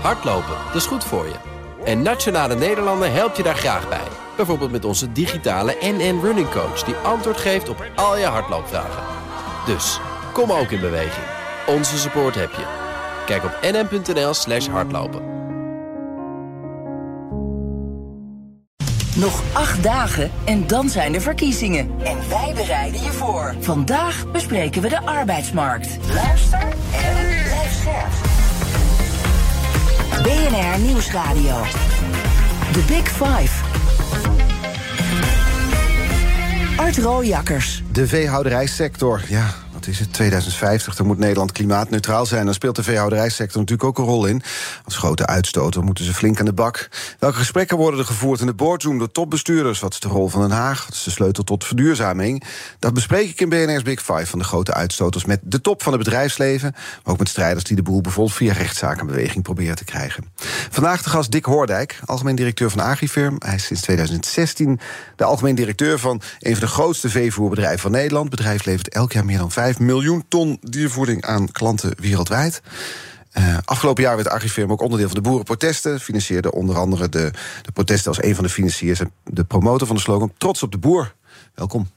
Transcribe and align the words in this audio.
Hardlopen, 0.00 0.56
dat 0.66 0.74
is 0.74 0.86
goed 0.86 1.04
voor 1.04 1.26
je. 1.26 1.34
En 1.84 2.02
Nationale 2.02 2.54
Nederlanden 2.54 3.12
helpt 3.12 3.36
je 3.36 3.42
daar 3.42 3.56
graag 3.56 3.88
bij. 3.88 4.08
Bijvoorbeeld 4.36 4.70
met 4.70 4.84
onze 4.84 5.12
digitale 5.12 5.76
NN 5.80 6.20
Running 6.22 6.50
Coach... 6.50 6.82
die 6.82 6.94
antwoord 6.94 7.36
geeft 7.36 7.68
op 7.68 7.84
al 7.94 8.18
je 8.18 8.24
hardloopvragen. 8.24 9.02
Dus, 9.66 10.00
kom 10.32 10.52
ook 10.52 10.70
in 10.70 10.80
beweging. 10.80 11.26
Onze 11.66 11.98
support 11.98 12.34
heb 12.34 12.50
je. 12.50 12.64
Kijk 13.26 13.44
op 13.44 13.58
nn.nl 13.62 14.34
slash 14.34 14.66
hardlopen. 14.66 15.34
Nog 19.16 19.42
acht 19.52 19.82
dagen 19.82 20.30
en 20.44 20.66
dan 20.66 20.88
zijn 20.88 21.12
de 21.12 21.20
verkiezingen. 21.20 21.90
En 22.02 22.28
wij 22.28 22.52
bereiden 22.54 23.02
je 23.02 23.12
voor. 23.12 23.54
Vandaag 23.60 24.30
bespreken 24.32 24.82
we 24.82 24.88
de 24.88 25.06
arbeidsmarkt. 25.06 25.98
Luister 26.14 26.60
en 26.92 27.14
blijf. 27.44 28.25
BNR 30.26 30.78
Nieuwsradio. 30.80 31.62
The 32.72 32.82
Big 32.86 33.08
Five. 33.08 33.50
Art 36.76 36.98
Rooijakkers. 36.98 37.82
De 37.92 38.06
veehouderijsector, 38.06 39.20
ja, 39.28 39.54
is 39.86 39.98
het, 39.98 40.12
2050, 40.12 40.94
dan 40.96 41.06
moet 41.06 41.18
Nederland 41.18 41.52
klimaatneutraal 41.52 42.26
zijn. 42.26 42.44
Dan 42.44 42.54
speelt 42.54 42.76
de 42.76 42.82
veehouderijsector 42.82 43.60
natuurlijk 43.60 43.88
ook 43.88 43.98
een 43.98 44.12
rol 44.12 44.26
in. 44.26 44.42
Als 44.84 44.96
grote 44.96 45.26
uitstoter 45.26 45.82
moeten 45.84 46.04
ze 46.04 46.14
flink 46.14 46.38
aan 46.38 46.44
de 46.44 46.52
bak. 46.52 46.88
Welke 47.18 47.36
gesprekken 47.36 47.76
worden 47.76 48.00
er 48.00 48.06
gevoerd 48.06 48.40
in 48.40 48.46
de 48.46 48.54
boardroom 48.54 48.98
door 48.98 49.12
topbestuurders? 49.12 49.80
Wat 49.80 49.92
is 49.92 50.00
de 50.00 50.08
rol 50.08 50.28
van 50.28 50.40
Den 50.40 50.50
Haag? 50.50 50.84
Wat 50.86 50.94
is 50.94 51.02
de 51.02 51.10
sleutel 51.10 51.44
tot 51.44 51.64
verduurzaming? 51.64 52.44
Dat 52.78 52.94
bespreek 52.94 53.28
ik 53.28 53.40
in 53.40 53.48
BNR's 53.48 53.82
Big 53.82 54.00
Five 54.00 54.26
van 54.26 54.38
de 54.38 54.44
grote 54.44 54.74
uitstoters... 54.74 55.24
met 55.24 55.40
de 55.42 55.60
top 55.60 55.82
van 55.82 55.92
het 55.92 56.02
bedrijfsleven, 56.02 56.72
maar 56.72 57.12
ook 57.12 57.18
met 57.18 57.28
strijders... 57.28 57.64
die 57.64 57.76
de 57.76 57.82
boel 57.82 58.00
bijvoorbeeld 58.00 58.36
via 58.36 58.52
rechtszakenbeweging 58.52 59.42
proberen 59.42 59.76
te 59.76 59.84
krijgen. 59.84 60.24
Vandaag 60.70 61.02
de 61.02 61.10
gast 61.10 61.30
Dick 61.30 61.44
Hoordijk, 61.44 62.00
algemeen 62.04 62.36
directeur 62.36 62.70
van 62.70 62.80
Agrifirm. 62.80 63.36
Hij 63.38 63.54
is 63.54 63.64
sinds 63.64 63.82
2016 63.82 64.80
de 65.16 65.24
algemeen 65.24 65.54
directeur 65.54 65.98
van... 65.98 66.20
een 66.38 66.52
van 66.52 66.60
de 66.60 66.72
grootste 66.72 67.08
veevoerbedrijven 67.08 67.78
van 67.78 67.90
Nederland. 67.90 68.26
Het 68.26 68.36
bedrijf 68.36 68.64
levert 68.64 68.88
elk 68.88 69.12
jaar 69.12 69.24
meer 69.24 69.38
dan 69.38 69.50
5 69.50 69.75
miljoen 69.78 70.24
ton 70.28 70.58
diervoeding 70.60 71.24
aan 71.24 71.52
klanten 71.52 71.94
wereldwijd. 72.00 72.62
Uh, 73.38 73.58
afgelopen 73.64 74.02
jaar 74.02 74.16
werd 74.16 74.28
Agrifirm 74.28 74.70
ook 74.70 74.80
onderdeel 74.80 75.06
van 75.06 75.16
de 75.16 75.28
boerenprotesten. 75.28 76.00
Financierde 76.00 76.52
onder 76.52 76.76
andere 76.76 77.08
de, 77.08 77.30
de 77.62 77.72
protesten 77.72 78.08
als 78.08 78.22
een 78.22 78.34
van 78.34 78.44
de 78.44 78.50
financiers 78.50 79.00
en 79.00 79.10
de 79.24 79.44
promotor 79.44 79.86
van 79.86 79.96
de 79.96 80.02
slogan 80.02 80.32
Trots 80.38 80.62
op 80.62 80.72
de 80.72 80.78
boer. 80.78 81.14
Welkom. 81.54 81.88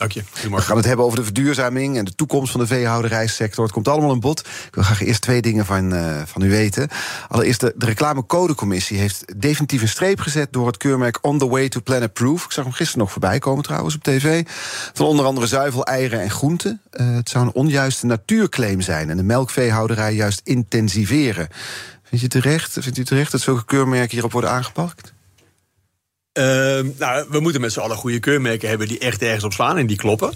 Dank 0.00 0.12
je. 0.12 0.22
We 0.50 0.60
gaan 0.60 0.76
het 0.76 0.86
hebben 0.86 1.04
over 1.04 1.18
de 1.18 1.24
verduurzaming 1.24 1.96
en 1.96 2.04
de 2.04 2.14
toekomst 2.14 2.50
van 2.50 2.60
de 2.60 2.66
veehouderijsector. 2.66 3.64
Het 3.64 3.72
komt 3.72 3.88
allemaal 3.88 4.12
in 4.12 4.20
bod. 4.20 4.40
Ik 4.40 4.74
wil 4.74 4.84
graag 4.84 5.02
eerst 5.02 5.20
twee 5.20 5.42
dingen 5.42 5.66
van, 5.66 5.94
uh, 5.94 6.22
van 6.24 6.42
u 6.42 6.50
weten. 6.50 6.88
Allereerst, 7.28 7.60
de, 7.60 7.74
de 7.76 7.86
reclamecodecommissie 7.86 8.98
heeft 8.98 9.40
definitief 9.40 9.82
een 9.82 9.88
streep 9.88 10.20
gezet... 10.20 10.52
door 10.52 10.66
het 10.66 10.76
keurmerk 10.76 11.18
On 11.22 11.38
the 11.38 11.48
Way 11.48 11.68
to 11.68 11.80
Planet 11.80 12.12
Proof. 12.12 12.44
Ik 12.44 12.52
zag 12.52 12.64
hem 12.64 12.72
gisteren 12.72 13.00
nog 13.00 13.10
voorbij 13.10 13.38
komen 13.38 13.64
trouwens 13.64 13.94
op 13.94 14.02
tv. 14.02 14.44
Van 14.92 15.06
onder 15.06 15.24
andere 15.24 15.46
zuivel, 15.46 15.84
eieren 15.84 16.20
en 16.20 16.30
groenten. 16.30 16.80
Uh, 16.92 17.14
het 17.14 17.28
zou 17.28 17.44
een 17.44 17.52
onjuiste 17.52 18.06
natuurclaim 18.06 18.80
zijn... 18.80 19.10
en 19.10 19.16
de 19.16 19.22
melkveehouderij 19.22 20.14
juist 20.14 20.40
intensiveren. 20.44 21.48
Vind 22.02 22.20
je 22.20 22.28
terecht, 22.28 22.76
vindt 22.80 22.98
u 22.98 23.04
terecht 23.04 23.32
dat 23.32 23.40
zulke 23.40 23.64
keurmerken 23.64 24.10
hierop 24.10 24.32
worden 24.32 24.50
aangepakt? 24.50 25.12
Uh, 26.32 26.44
nou, 26.98 27.26
we 27.28 27.40
moeten 27.40 27.60
met 27.60 27.72
z'n 27.72 27.80
allen 27.80 27.96
goede 27.96 28.18
keurmerken 28.18 28.68
hebben 28.68 28.88
die 28.88 28.98
echt 28.98 29.22
ergens 29.22 29.44
op 29.44 29.52
slaan 29.52 29.76
en 29.76 29.86
die 29.86 29.96
kloppen. 29.96 30.32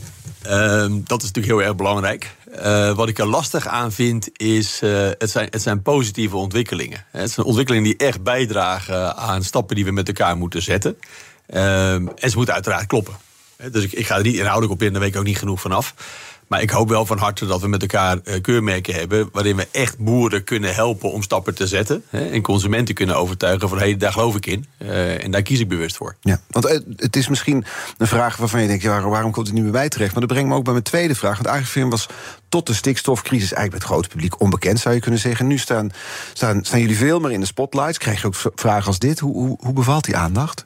Uh, 0.47 0.87
dat 0.89 1.23
is 1.23 1.27
natuurlijk 1.27 1.47
heel 1.47 1.63
erg 1.63 1.77
belangrijk. 1.77 2.35
Uh, 2.59 2.97
wat 2.97 3.09
ik 3.09 3.19
er 3.19 3.27
lastig 3.27 3.67
aan 3.67 3.93
vind, 3.93 4.29
is 4.39 4.81
uh, 4.83 5.09
het, 5.19 5.31
zijn, 5.31 5.47
het 5.51 5.63
zijn 5.63 5.83
positieve 5.83 6.37
ontwikkelingen. 6.37 7.05
Het 7.11 7.31
zijn 7.31 7.47
ontwikkelingen 7.47 7.89
die 7.89 7.97
echt 7.97 8.23
bijdragen 8.23 9.17
aan 9.17 9.43
stappen 9.43 9.77
die 9.77 9.85
we 9.85 9.91
met 9.91 10.09
elkaar 10.09 10.37
moeten 10.37 10.63
zetten. 10.63 10.99
Ehm, 11.47 12.07
en 12.17 12.31
ze 12.31 12.37
moeten 12.37 12.55
uiteraard 12.55 12.87
kloppen. 12.87 13.15
Dus 13.71 13.85
ik, 13.85 13.93
ik 13.93 14.07
ga 14.07 14.17
er 14.17 14.23
niet 14.23 14.37
inhoudelijk 14.37 14.73
op 14.73 14.83
in, 14.83 14.93
daar 14.93 15.01
weet 15.01 15.13
ik 15.13 15.19
ook 15.19 15.25
niet 15.25 15.39
genoeg 15.39 15.61
vanaf. 15.61 15.95
Maar 16.55 16.63
ik 16.63 16.71
hoop 16.71 16.89
wel 16.89 17.07
van 17.07 17.19
harte 17.19 17.47
dat 17.47 17.61
we 17.61 17.69
met 17.69 17.81
elkaar 17.81 18.19
uh, 18.25 18.41
keurmerken 18.41 18.95
hebben. 18.95 19.29
waarin 19.33 19.57
we 19.57 19.69
echt 19.71 19.99
boeren 19.99 20.45
kunnen 20.45 20.75
helpen 20.75 21.13
om 21.13 21.23
stappen 21.23 21.55
te 21.55 21.67
zetten. 21.67 22.05
Hè, 22.09 22.29
en 22.29 22.43
consumenten 22.43 22.95
kunnen 22.95 23.17
overtuigen 23.17 23.69
van 23.69 23.79
hé, 23.79 23.85
hey, 23.85 23.97
daar 23.97 24.13
geloof 24.13 24.37
ik 24.37 24.47
in. 24.47 24.67
Uh, 24.79 25.25
en 25.25 25.31
daar 25.31 25.43
kies 25.43 25.61
ik 25.61 25.69
bewust 25.69 25.97
voor. 25.97 26.17
Ja, 26.21 26.41
want 26.49 26.67
uh, 26.67 26.79
het 26.97 27.17
is 27.17 27.29
misschien 27.29 27.65
een 27.99 28.07
vraag 28.07 28.37
waarvan 28.37 28.61
je 28.61 28.67
denkt: 28.67 28.83
ja, 28.83 29.09
waarom 29.09 29.31
komt 29.31 29.47
het 29.47 29.55
niet 29.55 29.65
meer 29.65 29.73
bij 29.73 29.89
terecht? 29.89 30.11
Maar 30.13 30.21
dat 30.21 30.31
brengt 30.31 30.49
me 30.49 30.57
ook 30.57 30.65
bij 30.65 30.73
mijn 30.73 30.85
tweede 30.85 31.15
vraag. 31.15 31.35
Want 31.35 31.49
Agrifirm 31.49 31.91
was 31.91 32.07
tot 32.49 32.67
de 32.67 32.75
stikstofcrisis 32.75 33.53
eigenlijk 33.53 33.71
bij 33.71 33.79
het 33.79 33.89
grote 33.89 34.09
publiek 34.09 34.41
onbekend, 34.41 34.81
zou 34.81 34.95
je 34.95 35.01
kunnen 35.01 35.21
zeggen. 35.21 35.47
Nu 35.47 35.59
staan, 35.59 35.91
staan, 36.33 36.65
staan 36.65 36.81
jullie 36.81 36.97
veel 36.97 37.21
meer 37.21 37.33
in 37.33 37.41
de 37.41 37.47
spotlights. 37.47 37.99
Krijg 37.99 38.21
je 38.21 38.27
ook 38.27 38.53
vragen 38.55 38.87
als 38.87 38.99
dit? 38.99 39.19
Hoe, 39.19 39.35
hoe, 39.35 39.59
hoe 39.61 39.73
bevalt 39.73 40.05
die 40.05 40.17
aandacht? 40.17 40.65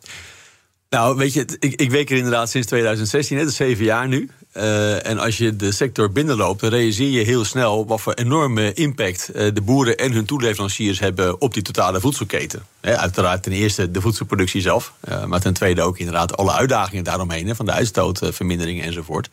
Nou, 0.90 1.16
weet 1.16 1.32
je, 1.32 1.46
ik, 1.58 1.74
ik 1.74 1.90
werk 1.90 2.10
er 2.10 2.16
inderdaad 2.16 2.50
sinds 2.50 2.66
2016, 2.66 3.36
hè, 3.36 3.42
dat 3.42 3.52
is 3.52 3.58
zeven 3.58 3.84
jaar 3.84 4.08
nu. 4.08 4.30
Uh, 4.58 5.06
en 5.06 5.18
als 5.18 5.38
je 5.38 5.56
de 5.56 5.72
sector 5.72 6.10
binnenloopt, 6.12 6.60
dan 6.60 6.70
realiseer 6.70 7.10
je 7.10 7.24
heel 7.24 7.44
snel 7.44 7.86
wat 7.86 8.00
voor 8.00 8.12
enorme 8.12 8.72
impact 8.72 9.30
uh, 9.34 9.54
de 9.54 9.60
boeren 9.60 9.96
en 9.96 10.12
hun 10.12 10.24
toeleveranciers 10.24 10.98
hebben 10.98 11.40
op 11.40 11.54
die 11.54 11.62
totale 11.62 12.00
voedselketen. 12.00 12.62
Uiteraard 12.80 13.42
ten 13.42 13.52
eerste 13.52 13.90
de 13.90 14.00
voedselproductie 14.00 14.60
zelf, 14.60 14.92
uh, 15.08 15.24
maar 15.24 15.40
ten 15.40 15.54
tweede 15.54 15.82
ook 15.82 15.98
inderdaad 15.98 16.36
alle 16.36 16.52
uitdagingen 16.52 17.04
daaromheen, 17.04 17.56
van 17.56 17.66
de 17.66 17.72
uitstootverminderingen 17.72 18.84
enzovoort. 18.84 19.28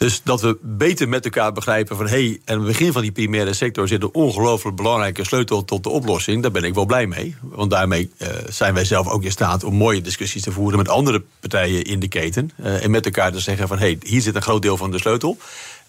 Dus 0.00 0.20
dat 0.24 0.40
we 0.40 0.58
beter 0.62 1.08
met 1.08 1.24
elkaar 1.24 1.52
begrijpen 1.52 1.96
van... 1.96 2.08
hé, 2.08 2.26
hey, 2.26 2.40
aan 2.44 2.56
het 2.56 2.66
begin 2.66 2.92
van 2.92 3.02
die 3.02 3.12
primaire 3.12 3.52
sector 3.52 3.88
zit 3.88 4.02
een 4.02 4.14
ongelooflijk 4.14 4.76
belangrijke 4.76 5.24
sleutel 5.24 5.64
tot 5.64 5.82
de 5.82 5.88
oplossing. 5.88 6.42
Daar 6.42 6.50
ben 6.50 6.64
ik 6.64 6.74
wel 6.74 6.86
blij 6.86 7.06
mee. 7.06 7.36
Want 7.42 7.70
daarmee 7.70 8.10
uh, 8.18 8.28
zijn 8.48 8.74
wij 8.74 8.84
zelf 8.84 9.08
ook 9.08 9.22
in 9.22 9.30
staat 9.30 9.64
om 9.64 9.74
mooie 9.74 10.00
discussies 10.00 10.42
te 10.42 10.52
voeren... 10.52 10.78
met 10.78 10.88
andere 10.88 11.22
partijen 11.40 11.82
in 11.82 12.00
de 12.00 12.08
keten. 12.08 12.50
Uh, 12.60 12.84
en 12.84 12.90
met 12.90 13.04
elkaar 13.04 13.32
te 13.32 13.40
zeggen 13.40 13.68
van, 13.68 13.78
hé, 13.78 13.84
hey, 13.84 13.98
hier 14.02 14.20
zit 14.20 14.34
een 14.34 14.42
groot 14.42 14.62
deel 14.62 14.76
van 14.76 14.90
de 14.90 14.98
sleutel. 14.98 15.36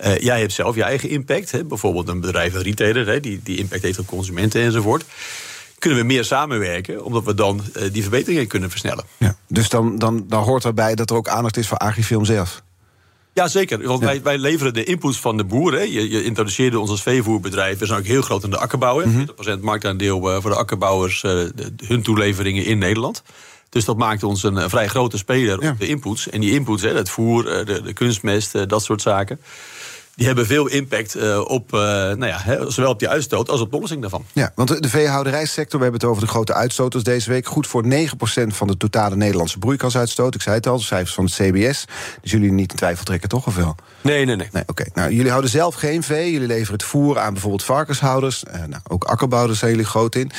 Uh, 0.06 0.18
jij 0.18 0.40
hebt 0.40 0.54
zelf 0.54 0.76
je 0.76 0.84
eigen 0.84 1.10
impact. 1.10 1.52
Hè? 1.52 1.64
Bijvoorbeeld 1.64 2.08
een 2.08 2.20
bedrijf, 2.20 2.54
een 2.54 2.64
retailer, 2.64 3.08
hè? 3.08 3.20
Die, 3.20 3.40
die 3.44 3.58
impact 3.58 3.82
heeft 3.82 4.00
op 4.00 4.08
consumenten 4.08 4.62
enzovoort 4.62 5.06
kunnen 5.80 6.00
we 6.00 6.06
meer 6.06 6.26
samenwerken, 6.26 7.04
omdat 7.04 7.24
we 7.24 7.34
dan 7.34 7.62
die 7.92 8.02
verbeteringen 8.02 8.48
kunnen 8.48 8.70
versnellen. 8.70 9.04
Ja, 9.18 9.36
dus 9.48 9.70
dan, 9.70 9.98
dan, 9.98 10.26
dan 10.28 10.44
hoort 10.44 10.66
erbij 10.66 10.96
dat 10.96 11.10
er 11.10 11.16
ook 11.16 11.28
aandacht 11.28 11.58
is 11.58 11.68
voor 11.68 11.78
Agrifilm 11.78 12.26
zelf. 12.26 12.62
Ja, 13.34 13.48
zeker. 13.48 13.88
Want 13.88 14.04
wij, 14.04 14.22
wij 14.22 14.38
leveren 14.38 14.74
de 14.74 14.84
inputs 14.84 15.20
van 15.20 15.38
de 15.38 15.44
boeren. 15.44 15.92
Je, 15.92 16.10
je 16.10 16.24
introduceerde 16.24 16.80
ons 16.80 16.90
als 16.90 17.02
veevoerbedrijf. 17.02 17.80
We 17.80 17.86
zijn 17.86 18.00
ook 18.00 18.06
heel 18.06 18.22
groot 18.22 18.44
in 18.44 18.50
de 18.50 18.58
akkerbouw. 18.58 19.06
Mm 19.06 19.14
-hmm. 19.14 19.58
40% 19.58 19.60
marktaandeel 19.62 20.42
voor 20.42 20.50
de 20.50 20.58
akkerbouwers, 20.58 21.22
de, 21.22 21.74
hun 21.86 22.02
toeleveringen 22.02 22.66
in 22.66 22.78
Nederland. 22.78 23.24
Dus 23.70 23.86
dat 23.86 23.98
maakt 23.98 24.24
ons 24.24 24.44
een, 24.44 24.56
een 24.56 24.70
vrij 24.70 24.88
grote 24.88 25.18
speler 25.18 25.58
op 25.58 25.64
ja. 25.64 25.76
de 25.80 25.88
inputs. 25.88 26.30
En 26.30 26.42
die 26.42 26.52
inputs, 26.52 26.82
hè, 26.82 26.94
het 26.94 27.10
voer, 27.10 27.44
de, 27.44 27.82
de 27.82 27.94
kunstmest, 27.94 28.70
dat 28.70 28.84
soort 28.84 29.02
zaken 29.02 29.40
die 30.22 30.30
hebben 30.30 30.48
veel 30.48 30.68
impact 30.68 31.16
uh, 31.16 31.40
op, 31.48 31.74
uh, 31.74 31.80
nou 31.82 32.26
ja, 32.26 32.38
he, 32.42 32.72
zowel 32.72 32.92
op 32.92 33.00
die 33.00 33.10
uitstoot 33.10 33.50
als 33.50 33.62
op 33.62 33.70
de 33.70 33.76
oplossing 33.76 34.02
daarvan. 34.02 34.26
Ja, 34.34 34.52
want 34.56 34.82
de 34.82 34.90
veehouderijsector, 34.90 35.80
we 35.80 35.84
hebben 35.84 36.02
het 36.02 36.10
over 36.10 36.24
de 36.24 36.30
grote 36.30 36.54
uitstoters 36.54 37.04
deze 37.04 37.30
week. 37.30 37.48
Goed 37.48 37.68
voor 37.68 37.84
9% 37.84 37.88
van 38.48 38.68
de 38.68 38.78
totale 38.78 39.16
Nederlandse 39.16 39.58
broeikasuitstoot. 39.58 40.36
Ik 40.36 40.42
zei 40.42 40.56
het 40.56 40.68
al, 40.68 40.78
de 40.78 40.84
cijfers 40.84 41.14
van 41.14 41.24
het 41.24 41.34
CBS. 41.34 41.86
Dus 42.22 42.32
jullie 42.32 42.52
niet 42.52 42.72
in 42.72 42.78
twijfel 42.78 43.04
trekken, 43.04 43.30
toch? 43.30 43.48
Of 43.48 43.56
wel? 43.56 43.76
Nee, 44.02 44.26
nee, 44.26 44.36
nee. 44.36 44.48
nee 44.52 44.62
Oké, 44.62 44.72
okay. 44.72 44.88
nou, 44.94 45.14
jullie 45.14 45.30
houden 45.30 45.52
zelf 45.52 45.76
geen 45.76 46.04
vee. 46.04 46.32
Jullie 46.32 46.48
leveren 46.48 46.74
het 46.74 46.84
voer 46.84 47.20
aan 47.20 47.34
bijvoorbeeld 47.34 47.64
varkenshouders. 47.64 48.44
Uh, 48.48 48.54
nou, 48.54 48.82
ook 48.88 49.04
akkerbouwers 49.04 49.60
zijn 49.60 49.72
jullie 49.72 49.86
groot 49.86 50.16
in. 50.16 50.32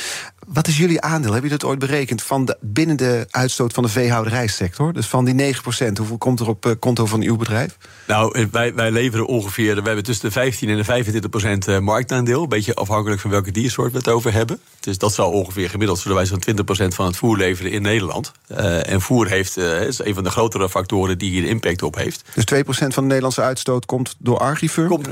Wat 0.53 0.67
is 0.67 0.77
jullie 0.77 1.01
aandeel? 1.01 1.33
Heb 1.33 1.43
je 1.43 1.49
dat 1.49 1.63
ooit 1.63 1.79
berekend 1.79 2.23
van 2.23 2.45
de, 2.45 2.57
binnen 2.61 2.97
de 2.97 3.27
uitstoot 3.29 3.73
van 3.73 3.83
de 3.83 3.89
veehouderijsector? 3.89 4.93
Dus 4.93 5.05
van 5.05 5.25
die 5.25 5.53
9%, 5.55 5.57
hoeveel 5.97 6.17
komt 6.17 6.39
er 6.39 6.47
op 6.47 6.65
uh, 6.65 6.71
konto 6.79 7.05
van 7.05 7.21
uw 7.21 7.35
bedrijf? 7.35 7.77
Nou, 8.07 8.47
wij, 8.51 8.73
wij 8.73 8.91
leveren 8.91 9.27
ongeveer, 9.27 9.75
we 9.75 9.81
hebben 9.81 10.03
tussen 10.03 10.25
de 10.25 10.31
15 10.31 10.69
en 10.69 10.77
de 10.77 10.83
25 10.83 11.29
procent 11.29 11.79
marktaandeel. 11.79 12.43
Een 12.43 12.49
beetje 12.49 12.73
afhankelijk 12.73 13.21
van 13.21 13.29
welke 13.29 13.51
diersoort 13.51 13.91
we 13.91 13.97
het 13.97 14.07
over 14.07 14.33
hebben. 14.33 14.59
Dus 14.79 14.97
dat 14.97 15.13
zal 15.13 15.31
ongeveer 15.31 15.69
gemiddeld, 15.69 15.99
zullen 15.99 16.17
wij 16.17 16.25
zo'n 16.25 16.39
20 16.39 16.65
procent 16.65 16.95
van 16.95 17.05
het 17.05 17.17
voer 17.17 17.37
leveren 17.37 17.71
in 17.71 17.81
Nederland. 17.81 18.31
Uh, 18.51 18.89
en 18.89 19.01
voer 19.01 19.27
heeft, 19.27 19.57
uh, 19.57 19.81
is 19.81 19.99
een 19.99 20.13
van 20.13 20.23
de 20.23 20.29
grotere 20.29 20.69
factoren 20.69 21.17
die 21.17 21.29
hier 21.29 21.43
impact 21.43 21.83
op 21.83 21.95
heeft. 21.95 22.23
Dus 22.33 22.45
2 22.45 22.63
procent 22.63 22.93
van 22.93 23.03
de 23.03 23.07
Nederlandse 23.07 23.41
uitstoot 23.41 23.85
komt 23.85 24.15
door 24.19 24.39
Agrifirm? 24.39 24.87
Komt, 24.87 25.09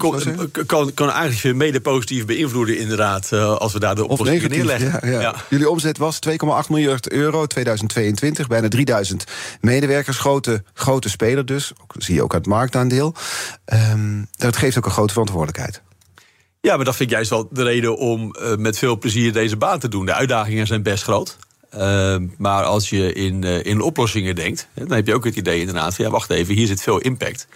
kan, 0.66 0.94
kan 0.94 1.32
mede 1.56 1.82
positief 1.82 2.26
beïnvloeden 2.26 2.78
inderdaad, 2.78 3.30
uh, 3.34 3.56
als 3.56 3.74
we 3.74 3.80
daar 3.80 3.96
de 3.96 4.08
oplossing 4.08 4.48
neerleggen. 4.48 5.00
Ja, 5.02 5.12
ja. 5.12 5.31
Ja. 5.31 5.31
Jullie 5.50 5.70
omzet 5.70 5.98
was 5.98 6.20
2,8 6.30 6.70
miljard 6.70 7.12
euro 7.12 7.46
2022. 7.46 8.48
Bijna 8.48 8.68
3000 8.68 9.24
medewerkers. 9.62 10.18
Grote, 10.18 10.64
grote 10.74 11.10
speler 11.10 11.46
dus. 11.46 11.72
Ook, 11.82 11.94
zie 11.98 12.16
je 12.16 12.24
ook 12.24 12.34
uit 12.34 12.46
het 12.46 12.54
marktaandeel. 12.54 13.16
Um, 13.94 14.28
dat 14.32 14.58
geeft 14.58 14.78
ook 14.78 14.86
een 14.86 14.92
grote 14.92 15.12
verantwoordelijkheid. 15.12 15.82
Ja, 16.62 16.76
maar 16.76 16.86
dat 16.86 16.96
vind 16.96 17.10
ik 17.10 17.16
juist 17.16 17.30
wel 17.30 17.48
de 17.52 17.64
reden 17.64 17.98
om 17.98 18.36
uh, 18.42 18.56
met 18.56 18.78
veel 18.78 18.98
plezier 18.98 19.34
deze 19.34 19.58
baan 19.58 19.80
te 19.80 19.88
doen. 19.88 20.06
De 20.06 20.14
uitdagingen 20.14 20.68
zijn 20.68 20.84
best 20.84 21.04
groot. 21.04 21.38
Uh, 21.76 22.16
maar 22.38 22.64
als 22.64 22.90
je 22.90 23.14
in, 23.14 23.46
uh, 23.46 23.66
in 23.66 23.82
oplossingen 23.82 24.36
denkt, 24.36 24.68
dan 24.74 24.92
heb 24.92 25.08
je 25.08 25.14
ook 25.14 25.26
het 25.26 25.36
idee 25.36 25.60
inderdaad 25.60 25.96
van 25.96 26.06
ja, 26.06 26.12
wacht 26.12 26.30
even, 26.30 26.56
hier 26.56 26.68
zit 26.68 26.82
veel 26.82 26.98
impact. 26.98 27.48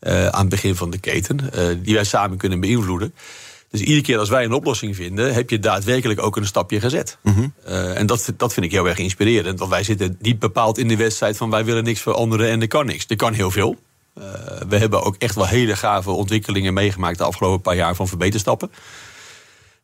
aan 0.00 0.40
het 0.40 0.48
begin 0.48 0.76
van 0.76 0.90
de 0.90 0.98
keten, 0.98 1.38
die 1.82 1.94
wij 1.94 2.04
samen 2.04 2.38
kunnen 2.38 2.60
beïnvloeden. 2.60 3.14
Dus 3.72 3.80
iedere 3.80 4.02
keer 4.02 4.18
als 4.18 4.28
wij 4.28 4.44
een 4.44 4.52
oplossing 4.52 4.96
vinden, 4.96 5.34
heb 5.34 5.50
je 5.50 5.58
daadwerkelijk 5.58 6.22
ook 6.22 6.36
een 6.36 6.46
stapje 6.46 6.80
gezet. 6.80 7.18
Uh, 7.68 7.98
en 7.98 8.06
dat, 8.06 8.32
dat 8.36 8.52
vind 8.52 8.66
ik 8.66 8.72
heel 8.72 8.88
erg 8.88 8.98
inspirerend. 8.98 9.58
Want 9.58 9.70
wij 9.70 9.82
zitten 9.82 10.16
niet 10.20 10.38
bepaald 10.38 10.78
in 10.78 10.88
de 10.88 10.96
wedstrijd 10.96 11.36
van 11.36 11.50
wij 11.50 11.64
willen 11.64 11.84
niks 11.84 12.00
veranderen 12.00 12.48
en 12.48 12.60
er 12.60 12.68
kan 12.68 12.86
niks. 12.86 13.04
Er 13.08 13.16
kan 13.16 13.32
heel 13.32 13.50
veel. 13.50 13.76
Uh, 14.18 14.24
we 14.68 14.78
hebben 14.78 15.02
ook 15.02 15.16
echt 15.18 15.34
wel 15.34 15.46
hele 15.46 15.76
gave 15.76 16.10
ontwikkelingen 16.10 16.74
meegemaakt 16.74 17.18
de 17.18 17.24
afgelopen 17.24 17.60
paar 17.60 17.76
jaar 17.76 17.94
van 17.94 18.08
verbeterstappen. 18.08 18.70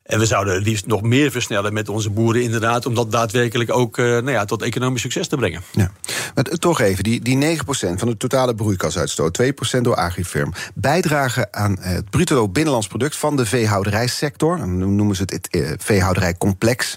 En 0.08 0.18
we 0.18 0.26
zouden 0.26 0.54
het 0.54 0.64
liefst 0.64 0.86
nog 0.86 1.02
meer 1.02 1.30
versnellen 1.30 1.72
met 1.72 1.88
onze 1.88 2.10
boeren, 2.10 2.42
inderdaad, 2.42 2.86
om 2.86 2.94
dat 2.94 3.12
daadwerkelijk 3.12 3.72
ook 3.72 3.98
uh, 3.98 4.06
nou 4.06 4.30
ja, 4.30 4.44
tot 4.44 4.62
economisch 4.62 5.00
succes 5.00 5.28
te 5.28 5.36
brengen. 5.36 5.62
Ja. 5.72 5.90
Maar 6.34 6.44
toch 6.44 6.80
even, 6.80 7.04
die, 7.04 7.20
die 7.20 7.58
9% 7.58 7.60
van 7.70 8.08
de 8.08 8.16
totale 8.16 8.54
broeikasuitstoot, 8.54 9.42
2% 9.42 9.80
door 9.80 9.96
Agrifirm, 9.96 10.52
bijdragen 10.74 11.48
aan 11.50 11.76
het 11.80 12.10
bruto 12.10 12.48
binnenlands 12.48 12.86
product 12.86 13.16
van 13.16 13.36
de 13.36 13.46
veehouderijsector, 13.46 14.58
dan 14.58 14.96
noemen 14.96 15.16
ze 15.16 15.22
het 15.22 15.30
het 15.30 15.48
uh, 15.50 15.70
veehouderijcomplex, 15.76 16.96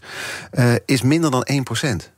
uh, 0.54 0.74
is 0.86 1.02
minder 1.02 1.32
dan 1.32 1.48
1%. 1.52 2.10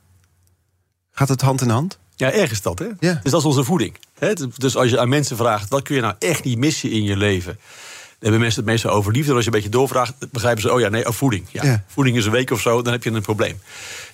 Gaat 1.12 1.28
het 1.28 1.40
hand 1.40 1.60
in 1.60 1.68
hand? 1.68 1.98
Ja, 2.16 2.32
ergens 2.32 2.62
dat, 2.62 2.78
hè? 2.78 2.88
Ja. 3.00 3.20
Dus 3.22 3.30
dat 3.30 3.40
is 3.40 3.46
onze 3.46 3.64
voeding. 3.64 3.96
Hè? 4.18 4.32
Dus 4.56 4.76
als 4.76 4.90
je 4.90 5.00
aan 5.00 5.08
mensen 5.08 5.36
vraagt, 5.36 5.68
wat 5.68 5.82
kun 5.82 5.94
je 5.94 6.00
nou 6.00 6.14
echt 6.18 6.44
niet 6.44 6.58
missen 6.58 6.90
in 6.90 7.02
je 7.02 7.16
leven? 7.16 7.58
Hebben 8.24 8.40
mensen 8.40 8.60
het 8.60 8.70
meestal 8.70 8.90
over 8.90 9.12
liefde. 9.12 9.32
Als 9.32 9.40
je 9.40 9.46
een 9.46 9.56
beetje 9.56 9.70
doorvraagt, 9.70 10.14
begrijpen 10.30 10.62
ze: 10.62 10.72
oh 10.72 10.80
ja, 10.80 10.88
nee, 10.88 11.06
oh, 11.06 11.12
voeding. 11.12 11.46
Ja, 11.50 11.64
ja. 11.64 11.84
Voeding 11.86 12.16
is 12.16 12.24
een 12.24 12.32
week 12.32 12.50
of 12.50 12.60
zo, 12.60 12.82
dan 12.82 12.92
heb 12.92 13.04
je 13.04 13.10
een 13.10 13.22
probleem. 13.22 13.58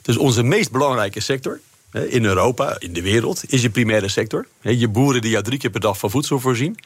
Dus 0.02 0.16
onze 0.16 0.42
meest 0.42 0.70
belangrijke 0.70 1.20
sector 1.20 1.60
in 1.92 2.24
Europa, 2.24 2.76
in 2.78 2.92
de 2.92 3.02
wereld, 3.02 3.42
is 3.46 3.62
je 3.62 3.70
primaire 3.70 4.08
sector. 4.08 4.46
Je 4.60 4.88
boeren 4.88 5.20
die 5.20 5.30
jou 5.30 5.44
drie 5.44 5.58
keer 5.58 5.70
per 5.70 5.80
dag 5.80 5.98
van 5.98 6.10
voedsel 6.10 6.40
voorzien. 6.40 6.78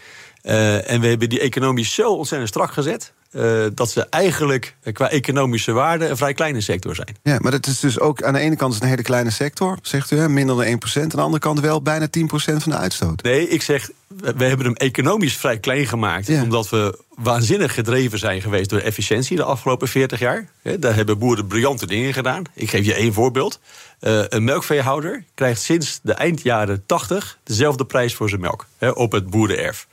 Uh, 0.45 0.91
en 0.91 1.01
we 1.01 1.07
hebben 1.07 1.29
die 1.29 1.41
economisch 1.41 1.95
zo 1.95 2.15
ontzettend 2.15 2.51
strak 2.51 2.73
gezet. 2.73 3.13
Uh, 3.33 3.67
dat 3.75 3.91
ze 3.91 4.07
eigenlijk 4.11 4.77
qua 4.93 5.11
economische 5.11 5.73
waarde 5.73 6.09
een 6.09 6.17
vrij 6.17 6.35
kleine 6.35 6.61
sector 6.61 6.95
zijn. 6.95 7.17
Ja, 7.23 7.39
maar 7.41 7.51
dat 7.51 7.67
is 7.67 7.81
dus 7.81 8.01
ook 8.01 8.23
aan 8.23 8.33
de 8.33 8.39
ene 8.39 8.57
kant 8.57 8.83
een 8.83 8.89
hele 8.89 9.03
kleine 9.03 9.31
sector, 9.31 9.79
zegt 9.83 10.11
u, 10.11 10.17
hè, 10.17 10.29
minder 10.29 10.57
dan 10.57 10.65
1%. 10.67 11.03
Aan 11.03 11.09
de 11.09 11.21
andere 11.21 11.39
kant 11.39 11.61
wel 11.61 11.83
bijna 11.83 12.07
10% 12.07 12.11
van 12.33 12.73
de 12.73 12.77
uitstoot. 12.77 13.23
Nee, 13.23 13.49
ik 13.49 13.63
zeg, 13.63 13.91
we 14.09 14.45
hebben 14.45 14.67
hem 14.67 14.75
economisch 14.75 15.37
vrij 15.37 15.59
klein 15.59 15.87
gemaakt. 15.87 16.27
Ja. 16.27 16.43
Omdat 16.43 16.69
we 16.69 16.99
waanzinnig 17.15 17.75
gedreven 17.75 18.19
zijn 18.19 18.41
geweest 18.41 18.71
door 18.71 18.81
efficiëntie 18.81 19.37
de 19.37 19.45
afgelopen 19.45 19.89
40 19.89 20.19
jaar. 20.19 20.49
Daar 20.79 20.95
hebben 20.95 21.19
boeren 21.19 21.47
briljante 21.47 21.87
dingen 21.87 22.13
gedaan. 22.13 22.43
Ik 22.55 22.71
geef 22.71 22.85
je 22.85 22.95
één 22.95 23.13
voorbeeld. 23.13 23.61
Uh, 24.01 24.23
een 24.29 24.45
melkveehouder 24.45 25.25
krijgt 25.35 25.63
sinds 25.63 26.01
de 26.03 26.13
eind 26.13 26.43
jaren 26.43 26.83
80 26.87 27.39
dezelfde 27.43 27.85
prijs 27.85 28.15
voor 28.15 28.29
zijn 28.29 28.41
melk 28.41 28.67
hè, 28.79 28.89
op 28.89 29.13
het 29.13 29.31
boerenerf. 29.31 29.87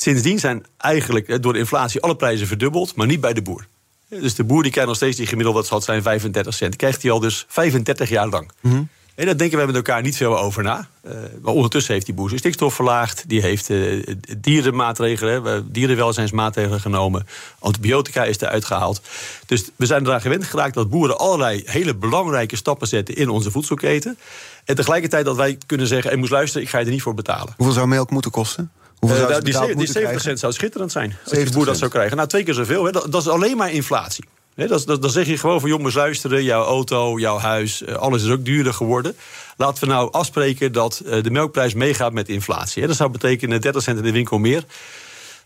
Sindsdien 0.00 0.38
zijn 0.38 0.66
eigenlijk 0.76 1.42
door 1.42 1.52
de 1.52 1.58
inflatie 1.58 2.00
alle 2.00 2.16
prijzen 2.16 2.46
verdubbeld, 2.46 2.94
maar 2.94 3.06
niet 3.06 3.20
bij 3.20 3.32
de 3.32 3.42
boer. 3.42 3.66
Dus 4.08 4.34
de 4.34 4.44
boer 4.44 4.62
die 4.62 4.70
krijgt 4.70 4.88
nog 4.88 4.98
steeds 4.98 5.16
die 5.16 5.26
gemiddelde, 5.26 5.58
wat 5.58 5.68
zal 5.68 5.76
het 5.76 5.86
zijn, 5.86 6.02
35 6.02 6.54
cent. 6.54 6.76
Krijgt 6.76 7.02
hij 7.02 7.10
al 7.10 7.20
dus 7.20 7.44
35 7.48 8.08
jaar 8.08 8.28
lang. 8.28 8.50
Mm 8.60 8.70
-hmm. 8.70 8.88
En 9.14 9.26
daar 9.26 9.36
denken 9.36 9.58
we 9.58 9.66
met 9.66 9.74
elkaar 9.74 10.02
niet 10.02 10.16
veel 10.16 10.38
over 10.38 10.62
na. 10.62 10.88
Uh, 11.06 11.12
maar 11.42 11.54
ondertussen 11.54 11.92
heeft 11.92 12.06
die 12.06 12.14
boer 12.14 12.28
zijn 12.28 12.40
stikstof 12.40 12.74
verlaagd. 12.74 13.28
Die 13.28 13.40
heeft 13.40 13.68
uh, 13.68 14.06
dierenmaatregelen, 14.38 15.72
dierenwelzijnsmaatregelen 15.72 16.80
genomen. 16.80 17.26
Antibiotica 17.58 18.24
is 18.24 18.40
eruit 18.40 18.64
gehaald. 18.64 19.00
Dus 19.46 19.70
we 19.76 19.86
zijn 19.86 20.06
eraan 20.06 20.20
gewend 20.20 20.44
geraakt 20.44 20.74
dat 20.74 20.90
boeren 20.90 21.18
allerlei 21.18 21.62
hele 21.64 21.94
belangrijke 21.94 22.56
stappen 22.56 22.88
zetten 22.88 23.16
in 23.16 23.28
onze 23.28 23.50
voedselketen. 23.50 24.18
En 24.64 24.74
tegelijkertijd 24.74 25.24
dat 25.24 25.36
wij 25.36 25.58
kunnen 25.66 25.86
zeggen: 25.86 26.10
hey, 26.10 26.18
moest 26.18 26.30
luisteren, 26.30 26.62
ik 26.62 26.68
ga 26.68 26.78
je 26.78 26.84
er 26.84 26.90
niet 26.90 27.02
voor 27.02 27.14
betalen. 27.14 27.54
Hoeveel 27.56 27.74
zou 27.74 27.86
melk 27.86 28.10
moeten 28.10 28.30
kosten? 28.30 28.70
Hoeveel 28.98 29.30
uh, 29.30 29.36
die, 29.40 29.76
die 29.76 30.32
70% 30.32 30.32
zou 30.32 30.52
schitterend 30.52 30.92
zijn 30.92 31.16
als 31.24 31.32
de 31.32 31.50
boer 31.52 31.64
dat 31.64 31.78
zou 31.78 31.90
krijgen. 31.90 32.16
Nou, 32.16 32.28
twee 32.28 32.42
keer 32.42 32.54
zoveel. 32.54 32.84
Hè. 32.84 32.92
Dat, 32.92 33.12
dat 33.12 33.20
is 33.20 33.28
alleen 33.28 33.56
maar 33.56 33.72
inflatie. 33.72 34.24
He, 34.54 34.66
dat, 34.66 34.86
dat, 34.86 35.02
dan 35.02 35.10
zeg 35.10 35.26
je 35.26 35.38
gewoon 35.38 35.60
van 35.60 35.68
jongens, 35.68 35.94
luisteren, 35.94 36.44
jouw 36.44 36.64
auto, 36.64 37.18
jouw 37.18 37.38
huis, 37.38 37.86
alles 37.86 38.22
is 38.22 38.30
ook 38.30 38.44
duurder 38.44 38.74
geworden. 38.74 39.16
Laten 39.56 39.84
we 39.84 39.92
nou 39.92 40.12
afspreken 40.12 40.72
dat 40.72 41.02
de 41.22 41.30
melkprijs 41.30 41.74
meegaat 41.74 42.12
met 42.12 42.28
inflatie. 42.28 42.86
Dat 42.86 42.96
zou 42.96 43.10
betekenen 43.10 43.60
30 43.60 43.82
cent 43.82 43.98
in 43.98 44.04
de 44.04 44.12
winkel 44.12 44.38
meer. 44.38 44.64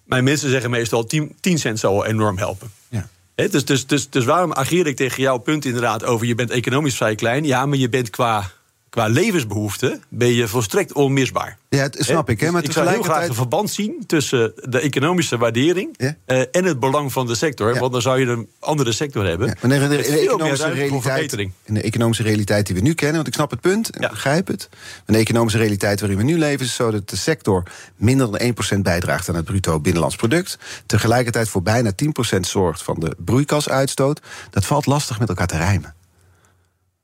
Mijn 0.04 0.24
mensen 0.24 0.50
zeggen 0.50 0.70
meestal 0.70 1.04
10, 1.04 1.36
10 1.40 1.58
cent 1.58 1.78
zou 1.78 2.06
enorm 2.06 2.38
helpen. 2.38 2.72
Ja. 2.88 3.08
He, 3.34 3.48
dus, 3.48 3.64
dus, 3.64 3.86
dus, 3.86 4.10
dus 4.10 4.24
waarom 4.24 4.52
ageer 4.52 4.86
ik 4.86 4.96
tegen 4.96 5.22
jouw 5.22 5.38
punt 5.38 5.64
inderdaad 5.64 6.04
over 6.04 6.26
je 6.26 6.34
bent 6.34 6.50
economisch 6.50 6.96
vrij 6.96 7.14
klein? 7.14 7.44
Ja, 7.44 7.66
maar 7.66 7.78
je 7.78 7.88
bent 7.88 8.10
qua 8.10 8.50
qua 8.92 9.06
levensbehoeften 9.06 10.02
ben 10.08 10.32
je 10.32 10.48
volstrekt 10.48 10.92
onmisbaar. 10.92 11.58
Ja, 11.68 11.88
dat 11.88 12.04
snap 12.04 12.30
ik. 12.30 12.40
Hè? 12.40 12.44
Dus 12.44 12.54
maar 12.54 12.64
ik 12.64 12.72
zou 12.72 12.88
heel 12.88 13.02
graag 13.02 13.28
een 13.28 13.34
verband 13.34 13.70
zien 13.70 14.04
tussen 14.06 14.52
de 14.68 14.80
economische 14.80 15.36
waardering 15.36 15.94
ja? 15.96 16.16
uh, 16.26 16.42
en 16.50 16.64
het 16.64 16.80
belang 16.80 17.12
van 17.12 17.26
de 17.26 17.34
sector. 17.34 17.74
Ja. 17.74 17.80
Want 17.80 17.92
dan 17.92 18.02
zou 18.02 18.20
je 18.20 18.26
een 18.26 18.48
andere 18.58 18.92
sector 18.92 19.26
hebben. 19.26 19.46
Ja, 19.46 19.54
maar 19.60 19.70
in, 19.70 19.88
de, 19.88 19.96
in, 19.96 20.12
de 20.12 20.18
economische 20.18 20.70
realiteit, 20.70 21.32
in 21.64 21.74
de 21.74 21.82
economische 21.82 22.22
realiteit 22.22 22.66
die 22.66 22.74
we 22.74 22.82
nu 22.82 22.94
kennen, 22.94 23.16
want 23.16 23.26
ik 23.26 23.34
snap 23.34 23.50
het 23.50 23.60
punt, 23.60 23.94
ik 23.94 24.08
begrijp 24.10 24.46
het. 24.46 24.68
Maar 24.70 25.16
de 25.16 25.22
economische 25.22 25.58
realiteit 25.58 26.00
waarin 26.00 26.18
we 26.18 26.24
nu 26.24 26.38
leven 26.38 26.66
is 26.66 26.74
zo 26.74 26.90
dat 26.90 27.08
de 27.08 27.16
sector 27.16 27.62
minder 27.96 28.38
dan 28.38 28.54
1% 28.78 28.78
bijdraagt 28.80 29.28
aan 29.28 29.34
het 29.34 29.44
bruto 29.44 29.80
binnenlands 29.80 30.16
product. 30.16 30.58
Tegelijkertijd 30.86 31.48
voor 31.48 31.62
bijna 31.62 31.92
10% 32.36 32.40
zorgt 32.40 32.82
van 32.82 32.96
de 32.98 33.16
broeikasuitstoot. 33.18 34.20
Dat 34.50 34.64
valt 34.64 34.86
lastig 34.86 35.18
met 35.18 35.28
elkaar 35.28 35.46
te 35.46 35.56
rijmen. 35.56 35.94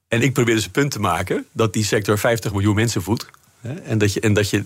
En 0.09 0.23
ik 0.23 0.33
probeer 0.33 0.55
dus 0.55 0.65
een 0.65 0.71
punt 0.71 0.91
te 0.91 1.01
maken 1.01 1.47
dat 1.53 1.73
die 1.73 1.85
sector 1.85 2.19
50 2.19 2.53
miljoen 2.53 2.75
mensen 2.75 3.03
voedt. 3.03 3.27
En 3.85 3.99
dat 3.99 4.13
je, 4.13 4.21
en 4.21 4.33
dat 4.33 4.51
je 4.51 4.65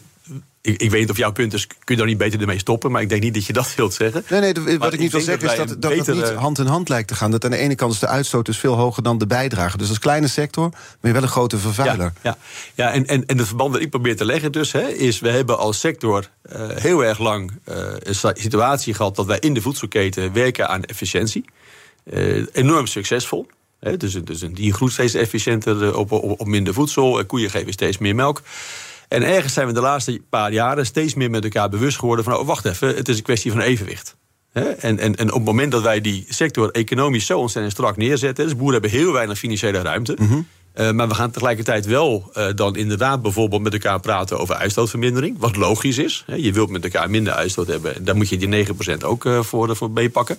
ik, 0.61 0.81
ik, 0.81 0.91
weet 0.91 1.00
niet 1.00 1.11
of 1.11 1.17
jouw 1.17 1.33
punt 1.33 1.53
is, 1.53 1.67
kun 1.67 1.79
je 1.85 1.97
dan 1.97 2.06
niet 2.06 2.19
beter 2.19 2.41
ermee 2.41 2.59
stoppen? 2.59 2.91
Maar 2.91 3.03
ik 3.03 3.09
denk 3.09 3.23
niet 3.23 3.35
dat 3.35 3.47
je 3.47 3.53
dat 3.53 3.75
wilt 3.75 3.94
zeggen. 3.94 4.25
Nee, 4.29 4.41
nee, 4.41 4.53
wat 4.53 4.79
maar 4.79 4.93
ik 4.93 4.99
niet 4.99 5.12
wil 5.12 5.21
zeggen 5.21 5.50
is 5.50 5.56
dat, 5.56 5.69
dat 5.69 5.81
betere... 5.81 6.21
het 6.21 6.31
niet 6.31 6.39
hand 6.39 6.59
in 6.59 6.67
hand 6.67 6.89
lijkt 6.89 7.09
te 7.09 7.15
gaan. 7.15 7.31
Dat 7.31 7.44
aan 7.44 7.50
de 7.50 7.56
ene 7.56 7.75
kant 7.75 7.93
is 7.93 7.99
de 7.99 8.06
uitstoot 8.06 8.47
dus 8.47 8.59
veel 8.59 8.75
hoger 8.75 9.03
dan 9.03 9.19
de 9.19 9.27
bijdrage. 9.27 9.79
Dus 9.79 9.89
als 9.89 9.99
kleine 9.99 10.29
sector 10.29 10.71
ben 10.71 10.81
je 11.00 11.12
wel 11.12 11.23
een 11.23 11.29
grote 11.29 11.59
vervuiler. 11.59 12.12
Ja, 12.23 12.37
ja. 12.75 12.85
ja 12.85 12.93
en, 12.93 13.06
en, 13.06 13.27
en 13.27 13.39
het 13.39 13.47
verband 13.47 13.73
dat 13.73 13.83
ik 13.83 13.91
probeer 13.91 14.17
te 14.17 14.25
leggen 14.25 14.53
dus... 14.53 14.73
Hè, 14.73 14.89
is, 14.89 15.21
we 15.21 15.29
hebben 15.29 15.59
als 15.59 15.81
sector 15.81 16.29
uh, 16.53 16.69
heel 16.69 17.05
erg 17.05 17.19
lang 17.19 17.53
uh, 17.69 17.77
een 17.99 18.35
situatie 18.35 18.94
gehad... 18.94 19.17
dat 19.17 19.27
wij 19.27 19.39
in 19.39 19.55
de 19.55 19.61
voedselketen 19.61 20.33
werken 20.33 20.69
aan 20.69 20.85
efficiëntie. 20.85 21.44
Uh, 22.05 22.47
enorm 22.53 22.87
succesvol. 22.87 23.47
He, 23.82 23.96
dus, 23.96 24.12
dus 24.12 24.40
een 24.40 24.55
dier 24.55 24.73
groeit 24.75 24.93
steeds 24.93 25.14
efficiënter 25.14 25.96
op, 25.96 26.12
op, 26.12 26.40
op 26.40 26.46
minder 26.46 26.75
voedsel. 26.75 27.25
Koeien 27.26 27.50
geven 27.50 27.73
steeds 27.73 27.99
meer 27.99 28.14
melk. 28.14 28.43
En 29.08 29.23
ergens 29.23 29.52
zijn 29.52 29.67
we 29.67 29.73
de 29.73 29.81
laatste 29.81 30.20
paar 30.29 30.52
jaren 30.52 30.87
steeds 30.87 31.14
meer 31.14 31.31
met 31.31 31.44
elkaar 31.44 31.69
bewust 31.69 31.99
geworden 31.99 32.25
van: 32.25 32.37
oh, 32.37 32.46
wacht 32.46 32.64
even, 32.64 32.96
het 32.96 33.08
is 33.08 33.17
een 33.17 33.23
kwestie 33.23 33.50
van 33.50 33.61
evenwicht. 33.61 34.17
En, 34.52 34.99
en, 34.99 35.17
en 35.17 35.29
op 35.29 35.34
het 35.34 35.44
moment 35.44 35.73
dat 35.73 35.82
wij 35.82 36.00
die 36.00 36.26
sector 36.29 36.70
economisch 36.70 37.26
zo 37.26 37.38
ontzettend 37.38 37.75
strak 37.75 37.96
neerzetten, 37.96 38.44
dus 38.44 38.56
boeren 38.56 38.81
hebben 38.81 39.00
heel 39.00 39.12
weinig 39.12 39.38
financiële 39.38 39.79
ruimte. 39.79 40.17
Mm 40.19 40.29
-hmm. 40.29 40.46
uh, 40.74 40.91
maar 40.91 41.08
we 41.08 41.15
gaan 41.15 41.31
tegelijkertijd 41.31 41.86
wel 41.86 42.31
uh, 42.34 42.46
dan 42.55 42.77
inderdaad 42.77 43.22
bijvoorbeeld 43.22 43.62
met 43.62 43.72
elkaar 43.72 44.01
praten 44.01 44.39
over 44.39 44.55
uitstootvermindering. 44.55 45.39
Wat 45.39 45.56
logisch 45.56 45.98
is. 45.98 46.24
Je 46.36 46.53
wilt 46.53 46.70
met 46.70 46.84
elkaar 46.84 47.10
minder 47.10 47.32
uitstoot 47.32 47.67
hebben. 47.67 48.05
Daar 48.05 48.17
moet 48.17 48.29
je 48.29 48.36
die 48.36 48.67
9% 48.67 49.05
ook 49.05 49.24
uh, 49.24 49.43
voor, 49.43 49.77
voor 49.77 49.91
meepakken. 49.91 50.39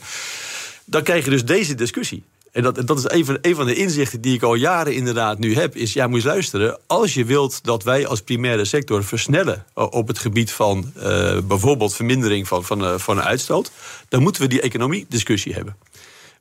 Dan 0.86 1.04
krijg 1.04 1.24
je 1.24 1.30
dus 1.30 1.46
deze 1.46 1.76
discussie. 1.76 2.24
En 2.54 2.64
dat, 2.64 2.88
dat 2.88 2.98
is 2.98 3.06
een 3.08 3.26
van, 3.26 3.38
een 3.42 3.56
van 3.56 3.66
de 3.66 3.76
inzichten 3.76 4.22
die 4.22 4.34
ik 4.34 4.44
al 4.44 4.56
jaren 4.56 4.94
inderdaad 4.94 5.40
nu 5.40 5.56
heb. 5.56 5.76
Is 5.76 5.94
ja, 5.94 6.08
moet 6.08 6.22
je 6.22 6.28
luisteren. 6.28 6.80
Als 6.88 7.14
je 7.14 7.26
wilt 7.26 7.64
dat 7.64 7.84
wij 7.84 8.08
als 8.08 8.22
primaire 8.22 8.66
sector 8.66 9.04
versnellen 9.04 9.66
op 9.74 10.08
het 10.08 10.20
gebied 10.20 10.52
van 10.52 10.92
uh, 10.98 11.38
bijvoorbeeld 11.40 11.96
vermindering 11.96 12.48
van, 12.48 12.64
van, 12.64 12.82
uh, 12.84 12.98
van 12.98 13.22
uitstoot. 13.22 13.72
dan 14.10 14.22
moeten 14.22 14.42
we 14.42 14.48
die 14.48 14.62
economie-discussie 14.62 15.54
hebben. 15.54 15.76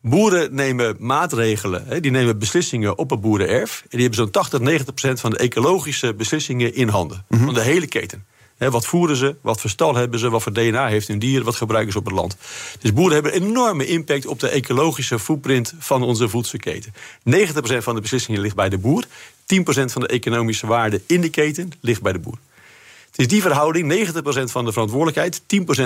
Boeren 0.01 0.55
nemen 0.55 0.97
maatregelen, 0.99 1.85
hè, 1.87 2.01
die 2.01 2.11
nemen 2.11 2.39
beslissingen 2.39 2.99
op 2.99 3.11
het 3.11 3.21
boerenerf. 3.21 3.81
En 3.81 3.89
die 3.91 4.01
hebben 4.01 4.19
zo'n 4.19 4.31
80, 4.31 4.61
90 4.61 4.95
procent 4.95 5.21
van 5.21 5.31
de 5.31 5.37
ecologische 5.37 6.15
beslissingen 6.15 6.75
in 6.75 6.89
handen. 6.89 7.25
Mm 7.29 7.37
-hmm. 7.37 7.47
Van 7.47 7.55
de 7.55 7.63
hele 7.63 7.87
keten 7.87 8.25
wat 8.71 8.87
voeren 8.87 9.17
ze? 9.17 9.37
Wat 9.41 9.61
voor 9.61 9.71
stal 9.71 9.95
hebben 9.95 10.19
ze? 10.19 10.31
Wat 10.31 10.43
voor 10.43 10.53
DNA 10.53 10.87
heeft 10.87 11.09
hun 11.09 11.19
dier? 11.19 11.45
Wat 11.45 11.57
gebruiken 11.57 11.93
ze 11.93 11.99
op 11.99 12.05
het 12.05 12.15
land? 12.15 12.37
Dus 12.81 12.93
boeren 12.93 13.15
hebben 13.15 13.37
een 13.37 13.43
enorme 13.43 13.87
impact 13.87 14.27
op 14.27 14.41
de 14.41 14.49
ecologische 14.49 15.19
footprint 15.19 15.75
van 15.79 16.03
onze 16.03 16.29
voedselketen. 16.29 16.93
90% 16.95 16.97
van 17.79 17.95
de 17.95 18.01
beslissingen 18.01 18.41
ligt 18.41 18.57
bij 18.57 18.69
de 18.69 18.79
boer. 18.79 19.05
10% 19.05 19.07
van 19.65 20.01
de 20.01 20.09
economische 20.09 20.67
waarde 20.67 21.01
in 21.07 21.21
de 21.21 21.31
keten 21.31 21.71
ligt 21.81 22.03
bij 22.03 22.13
de 22.13 22.19
boer. 22.19 22.39
Het 23.13 23.21
is 23.21 23.29
die 23.29 23.43
verhouding, 23.43 24.09
90% 24.09 24.15
van 24.45 24.65
de 24.65 24.73
verantwoordelijkheid, 24.73 25.41
10% 25.41 25.45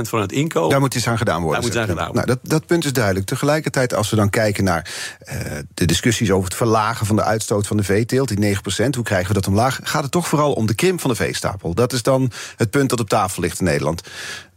van 0.08 0.20
het 0.20 0.32
inkomen. 0.32 0.70
Daar 0.70 0.80
moet 0.80 0.94
iets 0.94 1.08
aan 1.08 1.18
gedaan 1.18 1.42
worden. 1.42 1.60
Daar 1.60 1.70
moet 1.70 1.80
aan 1.80 1.88
gedaan 1.88 2.06
worden. 2.06 2.26
Nou, 2.26 2.38
dat, 2.42 2.50
dat 2.50 2.66
punt 2.66 2.84
is 2.84 2.92
duidelijk. 2.92 3.26
Tegelijkertijd, 3.26 3.94
als 3.94 4.10
we 4.10 4.16
dan 4.16 4.30
kijken 4.30 4.64
naar 4.64 4.90
uh, 5.28 5.58
de 5.74 5.84
discussies 5.84 6.30
over 6.30 6.44
het 6.44 6.56
verlagen 6.56 7.06
van 7.06 7.16
de 7.16 7.22
uitstoot 7.22 7.66
van 7.66 7.76
de 7.76 7.82
veeteelt, 7.82 8.28
die 8.28 8.56
9%, 8.56 8.60
hoe 8.94 9.04
krijgen 9.04 9.28
we 9.28 9.34
dat 9.34 9.46
omlaag? 9.46 9.80
Gaat 9.82 10.02
het 10.02 10.12
toch 10.12 10.28
vooral 10.28 10.52
om 10.52 10.66
de 10.66 10.74
krimp 10.74 11.00
van 11.00 11.10
de 11.10 11.16
veestapel? 11.16 11.74
Dat 11.74 11.92
is 11.92 12.02
dan 12.02 12.30
het 12.56 12.70
punt 12.70 12.90
dat 12.90 13.00
op 13.00 13.08
tafel 13.08 13.42
ligt 13.42 13.58
in 13.58 13.64
Nederland. 13.64 14.02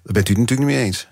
Daar 0.04 0.14
bent 0.14 0.30
u 0.30 0.32
het 0.32 0.40
natuurlijk 0.40 0.70
niet 0.70 0.78
mee 0.78 0.86
eens. 0.86 1.08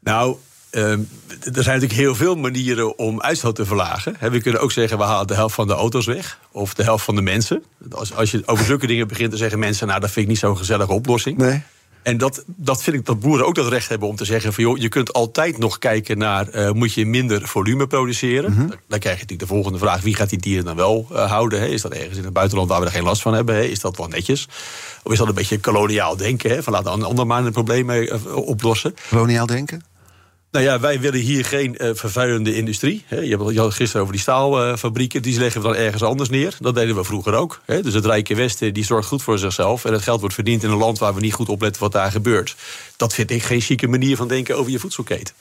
Nou, 0.00 0.36
Uh, 0.70 0.90
er 0.90 0.98
zijn 1.42 1.80
natuurlijk 1.80 1.92
heel 1.92 2.14
veel 2.14 2.36
manieren 2.36 2.98
om 2.98 3.20
uitstoot 3.20 3.54
te 3.54 3.64
verlagen. 3.64 4.16
we 4.30 4.40
kunnen 4.40 4.60
ook 4.60 4.72
zeggen, 4.72 4.98
we 4.98 5.04
halen 5.04 5.26
de 5.26 5.34
helft 5.34 5.54
van 5.54 5.66
de 5.66 5.72
auto's 5.72 6.06
weg. 6.06 6.38
Of 6.52 6.74
de 6.74 6.82
helft 6.82 7.04
van 7.04 7.14
de 7.14 7.22
mensen. 7.22 7.64
Als, 7.90 8.14
als 8.14 8.30
je 8.30 8.42
over 8.46 8.64
zulke 8.64 8.86
dingen 8.86 9.08
begint 9.08 9.30
te 9.30 9.36
zeggen... 9.36 9.58
mensen, 9.58 9.86
nou, 9.86 10.00
dat 10.00 10.10
vind 10.10 10.24
ik 10.24 10.30
niet 10.30 10.40
zo'n 10.40 10.56
gezellige 10.56 10.92
oplossing. 10.92 11.38
Nee. 11.38 11.62
En 12.08 12.18
dat, 12.18 12.44
dat 12.46 12.82
vind 12.82 12.96
ik 12.96 13.06
dat 13.06 13.20
boeren 13.20 13.46
ook 13.46 13.54
dat 13.54 13.68
recht 13.68 13.88
hebben 13.88 14.08
om 14.08 14.16
te 14.16 14.24
zeggen: 14.24 14.52
van 14.52 14.64
joh, 14.64 14.78
je 14.78 14.88
kunt 14.88 15.12
altijd 15.12 15.58
nog 15.58 15.78
kijken 15.78 16.18
naar 16.18 16.54
uh, 16.54 16.70
moet 16.70 16.94
je 16.94 17.06
minder 17.06 17.48
volume 17.48 17.86
produceren. 17.86 18.50
Mm 18.50 18.56
-hmm. 18.56 18.68
Dan 18.68 18.98
krijg 18.98 19.16
je 19.16 19.22
natuurlijk 19.22 19.40
de 19.40 19.54
volgende 19.54 19.78
vraag: 19.78 20.00
wie 20.02 20.14
gaat 20.14 20.30
die 20.30 20.38
dieren 20.38 20.64
dan 20.64 20.76
wel 20.76 21.06
uh, 21.12 21.30
houden? 21.30 21.60
Hè? 21.60 21.66
Is 21.66 21.82
dat 21.82 21.92
ergens 21.92 22.16
in 22.16 22.24
het 22.24 22.32
buitenland 22.32 22.68
waar 22.68 22.80
we 22.80 22.86
er 22.86 22.92
geen 22.92 23.02
last 23.02 23.22
van 23.22 23.34
hebben? 23.34 23.54
Hè? 23.54 23.62
Is 23.62 23.80
dat 23.80 23.96
wel 23.96 24.08
netjes? 24.08 24.48
Of 25.02 25.12
is 25.12 25.18
dat 25.18 25.28
een 25.28 25.34
beetje 25.34 25.60
koloniaal 25.60 26.16
denken? 26.16 26.50
Hè? 26.50 26.62
Van 26.62 26.72
laten 26.72 26.92
een 26.92 27.02
ander 27.02 27.26
maar 27.26 27.44
een 27.44 27.52
probleem 27.52 27.86
mee 27.86 28.10
uh, 28.10 28.36
oplossen. 28.36 28.94
Koloniaal 29.10 29.46
denken? 29.46 29.82
Nou 30.50 30.64
ja, 30.64 30.80
wij 30.80 31.00
willen 31.00 31.20
hier 31.20 31.44
geen 31.44 31.76
uh, 31.78 31.90
vervuilende 31.94 32.54
industrie. 32.54 33.04
Je 33.08 33.36
had 33.36 33.54
het 33.54 33.74
gisteren 33.74 34.00
over 34.00 34.12
die 34.12 34.22
staalfabrieken. 34.22 35.22
Die 35.22 35.38
leggen 35.38 35.60
we 35.60 35.66
dan 35.66 35.76
ergens 35.76 36.02
anders 36.02 36.28
neer. 36.28 36.56
Dat 36.60 36.74
deden 36.74 36.96
we 36.96 37.04
vroeger 37.04 37.34
ook. 37.34 37.60
Dus 37.66 37.94
het 37.94 38.06
Rijke 38.06 38.34
Westen 38.34 38.74
die 38.74 38.84
zorgt 38.84 39.08
goed 39.08 39.22
voor 39.22 39.38
zichzelf. 39.38 39.84
En 39.84 39.92
het 39.92 40.02
geld 40.02 40.20
wordt 40.20 40.34
verdiend 40.34 40.62
in 40.62 40.70
een 40.70 40.76
land 40.76 40.98
waar 40.98 41.14
we 41.14 41.20
niet 41.20 41.32
goed 41.32 41.48
opletten 41.48 41.82
wat 41.82 41.92
daar 41.92 42.10
gebeurt. 42.10 42.56
Dat 42.96 43.14
vind 43.14 43.30
ik 43.30 43.42
geen 43.42 43.60
chique 43.60 43.88
manier 43.88 44.16
van 44.16 44.28
denken 44.28 44.56
over 44.56 44.70
je 44.70 44.78
voedselketen. 44.78 45.34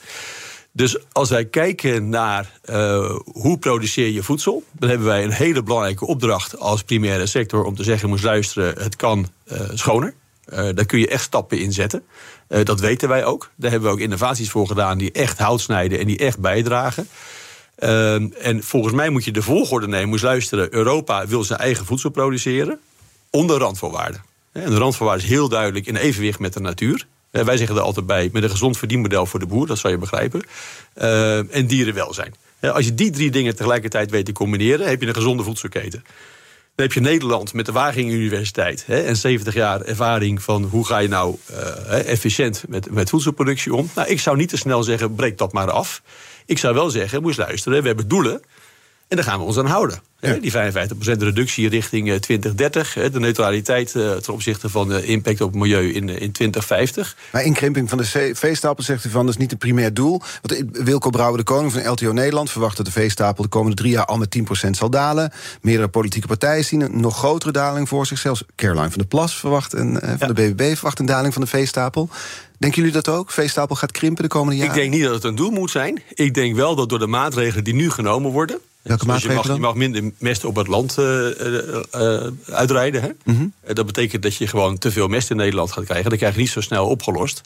Dus 0.72 0.98
als 1.12 1.30
wij 1.30 1.46
kijken 1.46 2.10
naar 2.10 2.60
uh, 2.70 3.16
hoe 3.26 3.58
produceer 3.58 4.10
je 4.10 4.24
voedsel, 4.24 4.64
dan 4.72 4.90
hebben 4.90 5.08
wij 5.08 5.24
een 5.24 5.32
hele 5.32 5.64
belangrijke 5.64 6.06
opdracht 6.06 6.60
als 6.60 6.84
primaire 6.84 7.26
sector 7.26 7.64
om 7.64 7.76
te 7.76 7.84
zeggen: 7.84 8.10
moest 8.10 8.24
luisteren, 8.24 8.84
het 8.84 8.96
kan 8.96 9.28
schoner. 9.74 10.14
daar 10.46 10.86
kun 10.86 11.00
je 11.00 11.08
echt 11.08 11.24
stappen 11.24 11.60
in 11.60 11.74
zetten. 11.74 12.04
Uh, 12.50 12.64
dat 12.64 12.80
weten 12.80 13.10
wij 13.10 13.26
ook. 13.26 13.50
Daar 13.56 13.72
hebben 13.72 13.90
we 13.90 13.96
ook 13.96 14.02
innovaties 14.02 14.50
voor 14.50 14.68
gedaan 14.68 14.98
die 14.98 15.12
echt 15.12 15.38
hout 15.38 15.62
snijden 15.62 16.00
en 16.00 16.08
die 16.08 16.18
echt 16.18 16.40
bijdragen. 16.40 17.08
Uh, 17.80 18.46
en 18.46 18.64
volgens 18.64 18.94
mij 18.94 19.10
moet 19.10 19.26
je 19.26 19.32
de 19.32 19.42
volgorde 19.42 19.88
nemen. 19.88 20.10
Moet 20.10 20.22
luisteren, 20.22 20.74
Europa 20.74 21.28
wil 21.28 21.44
zijn 21.44 21.60
eigen 21.60 21.86
voedsel 21.86 22.10
produceren 22.10 22.80
onder 23.30 23.58
randvoorwaarden. 23.58 24.24
En 24.52 24.70
de 24.70 24.78
randvoorwaarden 24.78 25.26
is 25.26 25.32
heel 25.32 25.50
duidelijk 25.50 25.86
in 25.86 25.96
evenwicht 25.96 26.40
met 26.40 26.54
de 26.54 26.60
natuur. 26.60 27.08
Uh, 27.32 27.44
wij 27.44 27.58
zeggen 27.58 27.76
er 27.76 27.82
altijd 27.82 28.06
bij, 28.06 28.30
met 28.34 28.44
een 28.44 28.50
gezond 28.50 28.78
verdienmodel 28.78 29.26
voor 29.26 29.40
de 29.40 29.46
boer, 29.46 29.68
dat 29.68 29.78
zou 29.78 29.94
je 29.94 30.00
begrijpen. 30.00 30.44
Uh, 30.96 31.56
en 31.56 31.68
dierenwelzijn. 31.68 32.34
Als 32.62 32.86
je 32.86 32.94
die 32.94 33.12
drie 33.12 33.32
dingen 33.32 33.56
tegelijkertijd 33.56 34.12
weet 34.12 34.26
te 34.26 34.32
combineren, 34.32 34.88
heb 34.88 35.02
je 35.02 35.08
een 35.08 35.14
gezonde 35.14 35.44
voedselketen. 35.44 36.04
Dan 36.78 36.86
heb 36.86 36.96
je 36.96 37.02
Nederland 37.02 37.54
met 37.54 37.66
de 37.66 37.72
Wageningen 37.72 38.16
Universiteit 38.16 38.84
hè, 38.86 39.02
en 39.02 39.16
70 39.16 39.54
jaar 39.54 39.82
ervaring 39.82 40.42
van 40.42 40.64
hoe 40.64 40.86
ga 40.86 40.98
je 40.98 41.08
nou 41.08 41.36
uh, 41.52 42.10
efficiënt 42.10 42.64
met, 42.68 42.92
met 42.92 43.10
voedselproductie 43.10 43.74
om. 43.74 43.90
Nou, 43.96 44.08
ik 44.08 44.20
zou 44.20 44.38
niet 44.38 44.50
te 44.50 44.58
snel 44.58 44.84
zeggen, 44.84 45.16
breek 45.16 45.38
dat 45.38 45.54
maar 45.54 45.72
af. 45.72 46.02
Ik 46.46 46.58
zou 46.58 46.74
wel 46.74 46.90
zeggen, 46.90 47.22
moest 47.22 47.38
luisteren, 47.38 47.82
we 47.82 47.88
hebben 47.88 48.08
doelen. 48.08 48.42
En 49.08 49.16
daar 49.16 49.26
gaan 49.26 49.40
we 49.40 49.46
ons 49.46 49.58
aan 49.58 49.66
houden. 49.66 50.00
Ja. 50.20 50.34
Die 50.34 50.52
55% 50.52 50.56
reductie 51.18 51.70
richting 51.70 52.20
2030. 52.20 52.94
De 53.12 53.20
neutraliteit 53.20 53.92
ten 53.92 54.34
opzichte 54.34 54.70
van 54.70 54.88
de 54.88 55.06
impact 55.06 55.42
op 55.42 55.52
het 55.52 55.60
milieu 55.60 55.94
in, 55.94 56.10
in 56.10 56.32
2050. 56.32 57.16
Maar 57.32 57.44
inkrimping 57.44 57.90
van 57.90 57.98
de 57.98 58.32
veestapel 58.34 58.84
zegt 58.84 59.06
u 59.06 59.10
van 59.10 59.26
dat 59.26 59.34
is 59.34 59.40
niet 59.40 59.50
het 59.50 59.60
primair 59.60 59.94
doel. 59.94 60.22
Want 60.42 60.64
Wilco 60.72 61.10
Brouwer, 61.10 61.38
de 61.38 61.44
koning 61.44 61.72
van 61.72 61.88
LTO 61.88 62.12
Nederland, 62.12 62.52
verwacht 62.52 62.78
dat 62.78 62.86
de 62.86 62.92
veestapel 62.92 63.44
de 63.44 63.50
komende 63.50 63.76
drie 63.76 63.92
jaar 63.92 64.06
al 64.06 64.18
met 64.18 64.38
10% 64.66 64.70
zal 64.70 64.90
dalen. 64.90 65.32
Meerdere 65.62 65.88
politieke 65.88 66.28
partijen 66.28 66.66
zien 66.66 66.82
een 66.82 67.00
nog 67.02 67.18
grotere 67.18 67.52
daling 67.52 67.88
voor 67.88 68.06
zich. 68.06 68.18
Zelfs 68.18 68.44
Caroline 68.56 68.90
van 68.90 68.98
der 68.98 69.08
Plas 69.08 69.40
verwacht 69.40 69.74
een, 69.74 70.00
van 70.02 70.18
ja. 70.20 70.28
de 70.28 70.34
BBB 70.34 70.74
verwacht 70.76 71.00
een 71.00 71.06
daling 71.06 71.34
van 71.34 71.42
de 71.42 71.48
veestapel. 71.48 72.10
Denken 72.58 72.80
jullie 72.80 72.96
dat 72.96 73.08
ook? 73.08 73.32
Veestapel 73.32 73.76
gaat 73.76 73.92
krimpen 73.92 74.24
de 74.24 74.30
komende 74.30 74.56
jaren? 74.56 74.76
Ik 74.76 74.82
denk 74.82 74.94
niet 74.94 75.04
dat 75.04 75.14
het 75.14 75.24
een 75.24 75.36
doel 75.36 75.52
moet 75.52 75.72
zijn. 75.72 76.02
Ik 76.14 76.34
denk 76.34 76.56
wel 76.56 76.76
dat 76.76 76.90
door 76.90 77.00
de 77.00 77.08
maatregelen 77.08 77.64
die 77.64 77.74
nu 77.74 77.90
genomen 77.90 78.32
worden. 78.32 78.60
Welke 78.88 79.06
dus 79.06 79.22
je, 79.24 79.30
mag, 79.30 79.48
je 79.48 79.60
mag 79.60 79.76
minder 79.76 80.12
mest 80.18 80.46
op 80.46 80.56
het 80.56 80.68
land 80.68 80.96
uh, 81.00 81.28
uh, 81.96 82.28
uitrijden. 82.50 83.02
Hè? 83.02 83.10
Mm 83.24 83.36
-hmm. 83.36 83.74
Dat 83.74 83.86
betekent 83.86 84.24
dat 84.24 84.36
je 84.36 84.48
gewoon 84.48 84.78
te 84.78 84.92
veel 84.92 85.08
mest 85.08 85.30
in 85.30 85.36
Nederland 85.36 85.72
gaat 85.72 85.86
krijgen. 85.86 86.10
Dat 86.10 86.20
krijg 86.20 86.34
je 86.34 86.40
niet 86.40 86.50
zo 86.50 86.62
snel 86.62 86.88
opgelost. 86.88 87.42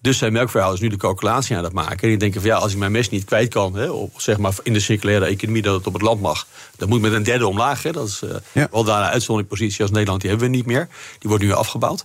Dus 0.00 0.18
zijn 0.18 0.32
melkverhouders 0.32 0.82
nu 0.82 0.88
de 0.88 0.96
calculatie 0.96 1.56
aan 1.56 1.64
het 1.64 1.72
maken. 1.72 2.00
En 2.02 2.08
die 2.08 2.16
denken 2.16 2.40
van 2.40 2.50
ja, 2.50 2.56
als 2.56 2.72
ik 2.72 2.78
mijn 2.78 2.92
mest 2.92 3.10
niet 3.10 3.24
kwijt 3.24 3.48
kan, 3.48 3.74
hè, 3.74 3.90
of 3.90 4.10
zeg 4.16 4.38
maar 4.38 4.54
in 4.62 4.72
de 4.72 4.80
circulaire 4.80 5.24
economie 5.24 5.62
dat 5.62 5.74
het 5.74 5.86
op 5.86 5.92
het 5.92 6.02
land 6.02 6.20
mag, 6.20 6.46
dan 6.76 6.88
moet 6.88 7.00
met 7.00 7.12
een 7.12 7.22
derde 7.22 7.46
omlaag. 7.46 7.82
Hè. 7.82 7.92
Dat 7.92 8.08
is 8.08 8.20
uh, 8.24 8.30
ja. 8.52 8.68
wel 8.70 8.84
daar 8.84 9.02
een 9.02 9.08
uitzonderingspositie 9.08 9.82
als 9.82 9.90
Nederland, 9.90 10.20
die 10.20 10.30
hebben 10.30 10.50
we 10.50 10.56
niet 10.56 10.66
meer. 10.66 10.88
Die 11.18 11.28
wordt 11.28 11.44
nu 11.44 11.52
afgebouwd. 11.52 12.04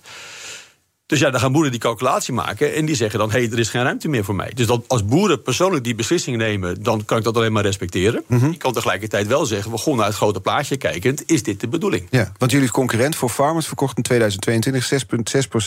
Dus 1.07 1.19
ja, 1.19 1.29
dan 1.29 1.39
gaan 1.39 1.51
boeren 1.51 1.71
die 1.71 1.79
calculatie 1.79 2.33
maken 2.33 2.75
en 2.75 2.85
die 2.85 2.95
zeggen 2.95 3.19
dan: 3.19 3.31
hé, 3.31 3.39
hey, 3.39 3.51
er 3.51 3.59
is 3.59 3.69
geen 3.69 3.83
ruimte 3.83 4.07
meer 4.07 4.23
voor 4.23 4.35
mij. 4.35 4.51
Dus 4.53 4.65
dat 4.67 4.83
als 4.87 5.05
boeren 5.05 5.41
persoonlijk 5.41 5.83
die 5.83 5.95
beslissing 5.95 6.37
nemen, 6.37 6.83
dan 6.83 7.05
kan 7.05 7.17
ik 7.17 7.23
dat 7.23 7.35
alleen 7.35 7.51
maar 7.51 7.63
respecteren. 7.63 8.23
Mm 8.27 8.39
-hmm. 8.39 8.51
Ik 8.51 8.59
kan 8.59 8.73
tegelijkertijd 8.73 9.27
wel 9.27 9.45
zeggen: 9.45 9.71
we 9.71 9.77
gaan 9.77 9.95
naar 9.95 10.05
het 10.05 10.15
grote 10.15 10.39
plaatje 10.39 10.77
kijkend, 10.77 11.23
is 11.25 11.43
dit 11.43 11.59
de 11.59 11.67
bedoeling? 11.67 12.07
Ja, 12.09 12.31
want 12.37 12.51
jullie 12.51 12.71
concurrent 12.71 13.15
voor 13.15 13.29
Farmers 13.29 13.67
verkocht 13.67 13.97
in 13.97 14.03
2022 14.03 14.93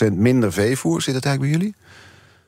6,6% 0.06 0.12
minder 0.12 0.52
veevoer. 0.52 1.02
Zit 1.02 1.14
dat 1.14 1.24
eigenlijk 1.24 1.52
bij 1.52 1.60
jullie? 1.60 1.74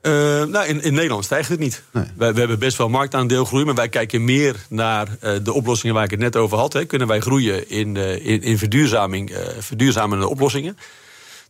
Uh, 0.02 0.52
nou, 0.52 0.66
in, 0.66 0.82
in, 0.82 0.94
Nederland 0.94 1.24
stijgt 1.24 1.48
het 1.48 1.58
niet. 1.58 1.82
Nee. 1.92 2.04
Wij, 2.16 2.32
we 2.32 2.38
hebben 2.38 2.58
best 2.58 2.76
wel 2.76 2.88
marktaandeelgroei, 2.88 3.64
maar 3.64 3.74
wij 3.74 3.88
kijken 3.88 4.24
meer 4.24 4.56
naar 4.68 5.08
uh, 5.08 5.32
de 5.42 5.52
oplossingen 5.52 5.94
waar 5.94 6.04
ik 6.04 6.10
het 6.10 6.20
net 6.20 6.36
over 6.36 6.58
had. 6.58 6.72
Hè. 6.72 6.84
Kunnen 6.84 7.08
wij 7.08 7.20
groeien 7.20 7.68
in, 7.68 7.94
uh, 7.94 8.26
in, 8.26 8.42
in 8.42 8.58
verduurzaming, 8.58 9.32
verduurzamende 9.58 10.28
oplossingen? 10.28 10.76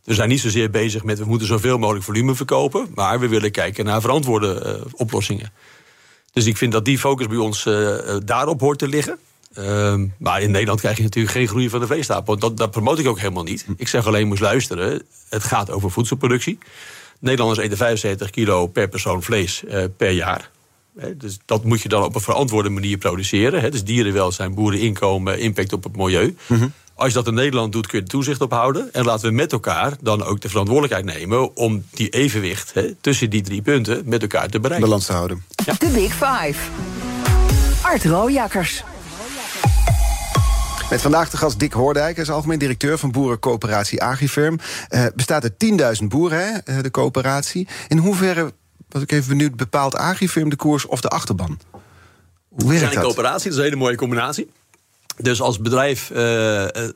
We 0.03 0.13
zijn 0.13 0.29
niet 0.29 0.39
zozeer 0.39 0.69
bezig 0.69 1.03
met 1.03 1.19
we 1.19 1.25
moeten 1.25 1.47
zoveel 1.47 1.77
mogelijk 1.77 2.05
volume 2.05 2.35
verkopen, 2.35 2.87
maar 2.95 3.19
we 3.19 3.27
willen 3.27 3.51
kijken 3.51 3.85
naar 3.85 4.01
verantwoorde 4.01 4.79
uh, 4.85 4.91
oplossingen. 4.95 5.51
Dus 6.33 6.45
ik 6.45 6.57
vind 6.57 6.71
dat 6.71 6.85
die 6.85 6.99
focus 6.99 7.27
bij 7.27 7.37
ons 7.37 7.65
uh, 7.65 7.97
daarop 8.25 8.59
hoort 8.59 8.79
te 8.79 8.87
liggen. 8.87 9.17
Uh, 9.57 9.95
maar 10.17 10.41
in 10.41 10.51
Nederland 10.51 10.79
krijg 10.79 10.97
je 10.97 11.03
natuurlijk 11.03 11.33
geen 11.33 11.47
groei 11.47 11.69
van 11.69 11.79
de 11.79 11.87
veestapel. 11.87 12.37
Dat, 12.37 12.57
dat 12.57 12.71
promote 12.71 13.01
ik 13.01 13.07
ook 13.07 13.19
helemaal 13.19 13.43
niet. 13.43 13.65
Ik 13.77 13.87
zeg 13.87 14.07
alleen, 14.07 14.27
moest 14.27 14.41
luisteren. 14.41 15.01
Het 15.29 15.43
gaat 15.43 15.71
over 15.71 15.91
voedselproductie. 15.91 16.57
Nederlanders 17.19 17.59
eten 17.59 17.77
75 17.77 18.29
kilo 18.29 18.67
per 18.67 18.87
persoon 18.87 19.23
vlees 19.23 19.63
per 19.97 20.11
jaar. 20.11 20.49
Dus 21.15 21.37
dat 21.45 21.63
moet 21.63 21.81
je 21.81 21.89
dan 21.89 22.03
op 22.03 22.15
een 22.15 22.21
verantwoorde 22.21 22.69
manier 22.69 22.97
produceren. 22.97 23.71
Dus 23.71 23.83
dierenwelzijn, 23.83 24.53
boereninkomen, 24.53 25.39
impact 25.39 25.73
op 25.73 25.83
het 25.83 25.95
milieu. 25.95 26.35
-hmm. 26.47 26.73
Als 26.95 27.07
je 27.07 27.13
dat 27.13 27.27
in 27.27 27.33
Nederland 27.33 27.71
doet, 27.71 27.87
kun 27.87 27.97
je 27.97 28.03
er 28.03 28.09
toezicht 28.09 28.41
op 28.41 28.51
houden. 28.51 28.93
En 28.93 29.05
laten 29.05 29.27
we 29.27 29.35
met 29.35 29.51
elkaar 29.51 29.93
dan 30.01 30.23
ook 30.23 30.41
de 30.41 30.49
verantwoordelijkheid 30.49 31.17
nemen 31.17 31.55
om 31.55 31.85
die 31.89 32.09
evenwicht 32.09 32.73
he, 32.73 32.95
tussen 33.01 33.29
die 33.29 33.41
drie 33.41 33.61
punten 33.61 34.01
met 34.05 34.21
elkaar 34.21 34.49
te 34.49 34.59
bereiken. 34.59 34.87
Balans 34.87 35.05
te 35.05 35.13
houden. 35.13 35.45
Ja. 35.65 35.73
De 35.77 35.87
Big 35.87 36.11
Five. 36.11 36.59
Art 37.81 38.05
Rooijakkers. 38.05 38.83
Met 40.89 41.01
vandaag 41.01 41.29
de 41.29 41.37
gast 41.37 41.59
Dick 41.59 41.73
Hoordijk, 41.73 42.15
hij 42.15 42.23
is 42.23 42.29
algemeen 42.29 42.59
directeur 42.59 42.97
van 42.97 43.11
boerencoöperatie 43.11 44.03
Agrifirm. 44.03 44.59
Uh, 44.89 45.05
bestaat 45.15 45.43
uit 45.43 45.97
10.000 46.01 46.07
boeren, 46.07 46.61
hè, 46.63 46.81
de 46.81 46.91
coöperatie. 46.91 47.67
In 47.87 47.97
hoeverre, 47.97 48.53
was 48.89 49.01
ik 49.01 49.11
even 49.11 49.29
benieuwd, 49.29 49.55
bepaalt 49.55 49.95
Agrifirm 49.95 50.49
de 50.49 50.55
koers 50.55 50.85
of 50.85 51.01
de 51.01 51.07
achterban? 51.07 51.59
Hoe 52.49 52.69
werkt 52.69 52.83
dat? 52.83 52.95
een 52.95 53.01
coöperatie, 53.01 53.43
dat 53.43 53.51
is 53.51 53.57
een 53.57 53.63
hele 53.63 53.75
mooie 53.75 53.95
combinatie. 53.95 54.51
Dus 55.17 55.41
als 55.41 55.59
bedrijf 55.59 56.09
uh, 56.09 56.17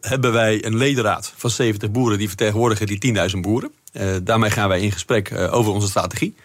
hebben 0.01 0.31
wij 0.33 0.65
een 0.65 0.77
ledenraad 0.77 1.33
van 1.35 1.49
70 1.49 1.91
boeren 1.91 2.17
die 2.17 2.27
vertegenwoordigen 2.27 2.87
die 2.87 3.15
10.000 3.35 3.39
boeren. 3.39 3.71
Uh, 3.93 4.15
daarmee 4.23 4.49
gaan 4.49 4.69
wij 4.69 4.81
in 4.81 4.91
gesprek 4.91 5.29
uh, 5.29 5.53
over 5.53 5.71
onze 5.71 5.87
strategie. 5.87 6.35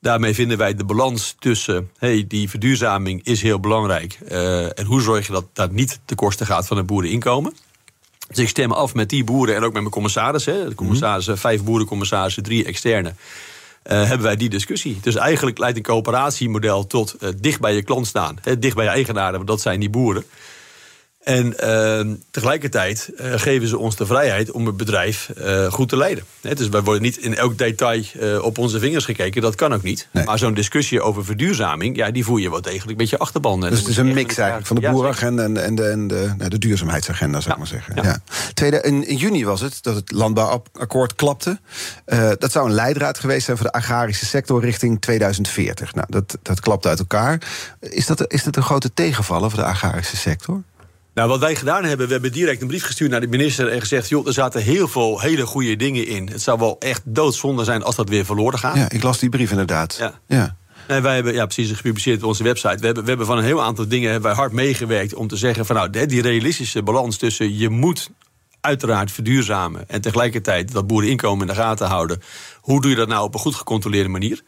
Daarmee 0.00 0.34
vinden 0.34 0.58
wij 0.58 0.74
de 0.74 0.84
balans 0.84 1.36
tussen 1.38 1.90
hey, 1.98 2.24
die 2.28 2.50
verduurzaming 2.50 3.24
is 3.24 3.42
heel 3.42 3.60
belangrijk. 3.60 4.18
en 4.74 4.84
hoe 4.86 5.00
zorg 5.00 5.26
je 5.26 5.32
dat 5.32 5.46
dat 5.52 5.72
niet 5.72 6.00
ten 6.04 6.16
koste 6.16 6.46
gaat 6.46 6.66
van 6.66 6.76
het 6.76 6.86
boereninkomen. 6.86 7.54
Dus 8.28 8.38
ik 8.38 8.48
stem 8.48 8.72
af 8.72 8.94
met 8.94 9.08
die 9.08 9.24
boeren 9.24 9.54
en 9.54 9.62
ook 9.62 9.72
met 9.72 9.80
mijn 9.80 9.94
commissarissen. 9.94 10.68
De 10.68 10.74
commissarissen, 10.74 11.38
vijf 11.38 11.62
boerencommissarissen, 11.62 12.42
drie 12.42 12.64
externe. 12.64 13.14
Uh, 13.86 13.92
hebben 13.92 14.26
wij 14.26 14.36
die 14.36 14.48
discussie. 14.48 14.98
Dus 15.00 15.14
eigenlijk 15.14 15.58
leidt 15.58 15.76
een 15.76 15.82
coöperatiemodel 15.82 16.86
tot 16.86 17.16
uh, 17.20 17.28
dicht 17.40 17.60
bij 17.60 17.74
je 17.74 17.82
klant 17.82 18.06
staan. 18.06 18.38
Hè, 18.40 18.58
dicht 18.58 18.74
bij 18.74 18.84
je 18.84 18.90
eigenaren, 18.90 19.32
want 19.32 19.46
dat 19.46 19.60
zijn 19.60 19.80
die 19.80 19.90
boeren. 19.90 20.24
En 21.22 21.54
uh, 21.64 22.14
tegelijkertijd 22.30 23.10
uh, 23.16 23.32
geven 23.36 23.68
ze 23.68 23.78
ons 23.78 23.96
de 23.96 24.06
vrijheid 24.06 24.50
om 24.50 24.66
het 24.66 24.76
bedrijf 24.76 25.30
uh, 25.38 25.72
goed 25.72 25.88
te 25.88 25.96
leiden. 25.96 26.24
He, 26.40 26.54
dus 26.54 26.68
wij 26.68 26.82
worden 26.82 27.02
niet 27.02 27.16
in 27.16 27.36
elk 27.36 27.58
detail 27.58 28.02
op 28.40 28.58
onze 28.58 28.78
vingers 28.78 29.04
gekeken. 29.04 29.42
Dat 29.42 29.54
kan 29.54 29.74
ook 29.74 29.82
niet. 29.82 30.08
Nee. 30.12 30.24
Maar 30.24 30.38
zo'n 30.38 30.54
discussie 30.54 31.00
over 31.00 31.24
verduurzaming, 31.24 31.96
ja, 31.96 32.10
die 32.10 32.24
voer 32.24 32.40
je 32.40 32.50
wat 32.50 32.64
degelijk 32.64 32.98
met 32.98 33.10
je 33.10 33.18
achterban. 33.18 33.60
Dus 33.60 33.78
het 33.78 33.88
is 33.88 33.96
een 33.96 34.12
mix 34.12 34.36
eigenlijk 34.36 34.66
van 34.66 34.76
de 34.76 34.90
boerenagenda 34.90 35.42
en, 35.42 35.56
en, 35.56 35.74
de, 35.74 35.88
en 35.88 36.08
de, 36.08 36.34
nou, 36.38 36.50
de 36.50 36.58
duurzaamheidsagenda, 36.58 37.40
zou 37.40 37.52
ik 37.52 37.58
maar 37.58 37.66
zeggen. 37.66 37.94
Ja. 38.02 38.22
Tweede, 38.54 38.80
in, 38.80 39.06
in, 39.06 39.16
juni 39.16 39.44
was 39.44 39.60
het 39.60 39.82
dat 39.82 39.94
het 39.94 40.12
landbouwakkoord 40.12 41.14
klapte. 41.14 41.60
dat 42.38 42.52
zou 42.52 42.66
een 42.66 42.74
leidraad 42.74 43.18
geweest 43.18 43.44
zijn 43.44 43.56
voor 43.56 43.66
de 43.66 43.72
agrarische 43.72 44.26
sector 44.26 44.60
richting 44.60 45.00
2040. 45.00 45.94
Nou, 45.94 46.06
dat, 46.10 46.38
dat 46.42 46.60
klapt 46.60 46.86
uit 46.86 46.98
elkaar. 46.98 47.42
Is 47.80 48.06
dat, 48.06 48.32
is 48.32 48.44
dat 48.44 48.56
een 48.56 48.62
grote 48.62 48.94
tegenvaller 48.94 49.50
voor 49.50 49.58
de 49.58 49.66
agrarische 49.66 50.16
sector? 50.16 50.62
Nou, 51.14 51.28
wat 51.28 51.40
wij 51.40 51.54
gedaan 51.54 51.84
hebben, 51.84 52.06
we 52.06 52.12
hebben 52.12 52.32
direct 52.32 52.62
een 52.62 52.68
brief 52.68 52.84
gestuurd 52.84 53.10
naar 53.10 53.20
de 53.20 53.26
minister 53.26 53.68
en 53.68 53.80
gezegd: 53.80 54.08
joh, 54.08 54.26
er 54.26 54.32
zaten 54.32 54.62
heel 54.62 54.88
veel 54.88 55.20
hele 55.20 55.46
goede 55.46 55.76
dingen 55.76 56.06
in. 56.06 56.28
Het 56.28 56.42
zou 56.42 56.58
wel 56.58 56.76
echt 56.78 57.02
doodzonde 57.04 57.64
zijn 57.64 57.82
als 57.82 57.96
dat 57.96 58.08
weer 58.08 58.24
verloren 58.24 58.58
gaat. 58.58 58.76
Ja, 58.76 58.90
ik 58.90 59.02
las 59.02 59.18
die 59.18 59.28
brief 59.28 59.50
inderdaad. 59.50 59.96
Ja. 59.98 60.20
ja. 60.26 60.56
Nee, 60.88 61.00
wij 61.00 61.14
hebben 61.14 61.34
ja, 61.34 61.46
precies 61.46 61.76
gepubliceerd 61.76 62.22
op 62.22 62.28
onze 62.28 62.42
website. 62.42 62.76
We 62.78 62.86
hebben, 62.86 63.02
we 63.02 63.08
hebben 63.08 63.26
van 63.26 63.38
een 63.38 63.44
heel 63.44 63.62
aantal 63.62 63.88
dingen 63.88 64.10
hebben 64.10 64.30
wij 64.30 64.38
hard 64.38 64.52
meegewerkt 64.52 65.14
om 65.14 65.28
te 65.28 65.36
zeggen: 65.36 65.66
van 65.66 65.76
nou, 65.76 66.06
die 66.06 66.22
realistische 66.22 66.82
balans 66.82 67.16
tussen 67.16 67.56
je 67.58 67.68
moet 67.68 68.10
uiteraard 68.60 69.12
verduurzamen 69.12 69.88
en 69.88 70.00
tegelijkertijd 70.00 70.72
dat 70.72 70.86
boereninkomen 70.86 71.48
in 71.48 71.54
de 71.54 71.60
gaten 71.60 71.86
houden. 71.86 72.22
Hoe 72.60 72.80
doe 72.80 72.90
je 72.90 72.96
dat 72.96 73.08
nou 73.08 73.24
op 73.24 73.34
een 73.34 73.40
goed 73.40 73.54
gecontroleerde 73.54 74.08
manier? 74.08 74.42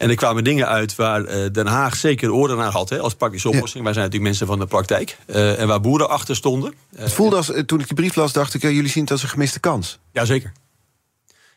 En 0.00 0.08
er 0.08 0.14
kwamen 0.14 0.44
dingen 0.44 0.68
uit 0.68 0.96
waar 0.96 1.24
eh, 1.24 1.50
Den 1.52 1.66
Haag 1.66 1.96
zeker 1.96 2.32
oren 2.32 2.56
naar 2.56 2.70
had 2.70 2.88
hè, 2.88 2.98
als 2.98 3.14
praktische 3.14 3.48
oplossing. 3.48 3.84
Wij 3.84 3.92
zijn 3.92 4.04
natuurlijk 4.04 4.30
mensen 4.30 4.46
van 4.46 4.58
de 4.58 4.66
praktijk. 4.66 5.16
Uh, 5.26 5.60
en 5.60 5.66
waar 5.66 5.80
boeren 5.80 6.08
achter 6.08 6.36
stonden. 6.36 6.74
Het 6.96 7.12
voelde 7.12 7.36
als, 7.36 7.46
toen 7.66 7.80
ik 7.80 7.86
die 7.86 7.96
brief 7.96 8.14
las, 8.14 8.32
dacht 8.32 8.54
ik, 8.54 8.62
jullie 8.62 8.88
zien 8.88 9.02
het 9.02 9.12
als 9.12 9.22
een 9.22 9.28
gemiste 9.28 9.60
kans. 9.60 9.98
Jazeker. 10.12 10.52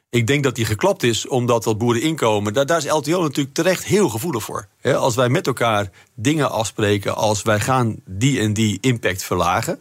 Ik 0.09 0.27
denk 0.27 0.43
dat 0.43 0.55
die 0.55 0.65
geklapt 0.65 1.03
is 1.03 1.27
omdat 1.27 1.63
dat 1.63 1.77
boereninkomen... 1.77 2.53
Daar, 2.53 2.65
daar 2.65 2.77
is 2.77 2.91
LTO 2.91 3.21
natuurlijk 3.21 3.55
terecht 3.55 3.83
heel 3.83 4.09
gevoelig 4.09 4.43
voor. 4.43 4.67
als 4.81 5.15
wij 5.15 5.29
met 5.29 5.47
elkaar 5.47 5.89
dingen 6.15 6.51
afspreken 6.51 7.15
als 7.15 7.41
wij 7.41 7.59
gaan 7.59 7.95
die 8.05 8.39
en 8.39 8.53
die 8.53 8.77
impact 8.81 9.23
verlagen... 9.23 9.79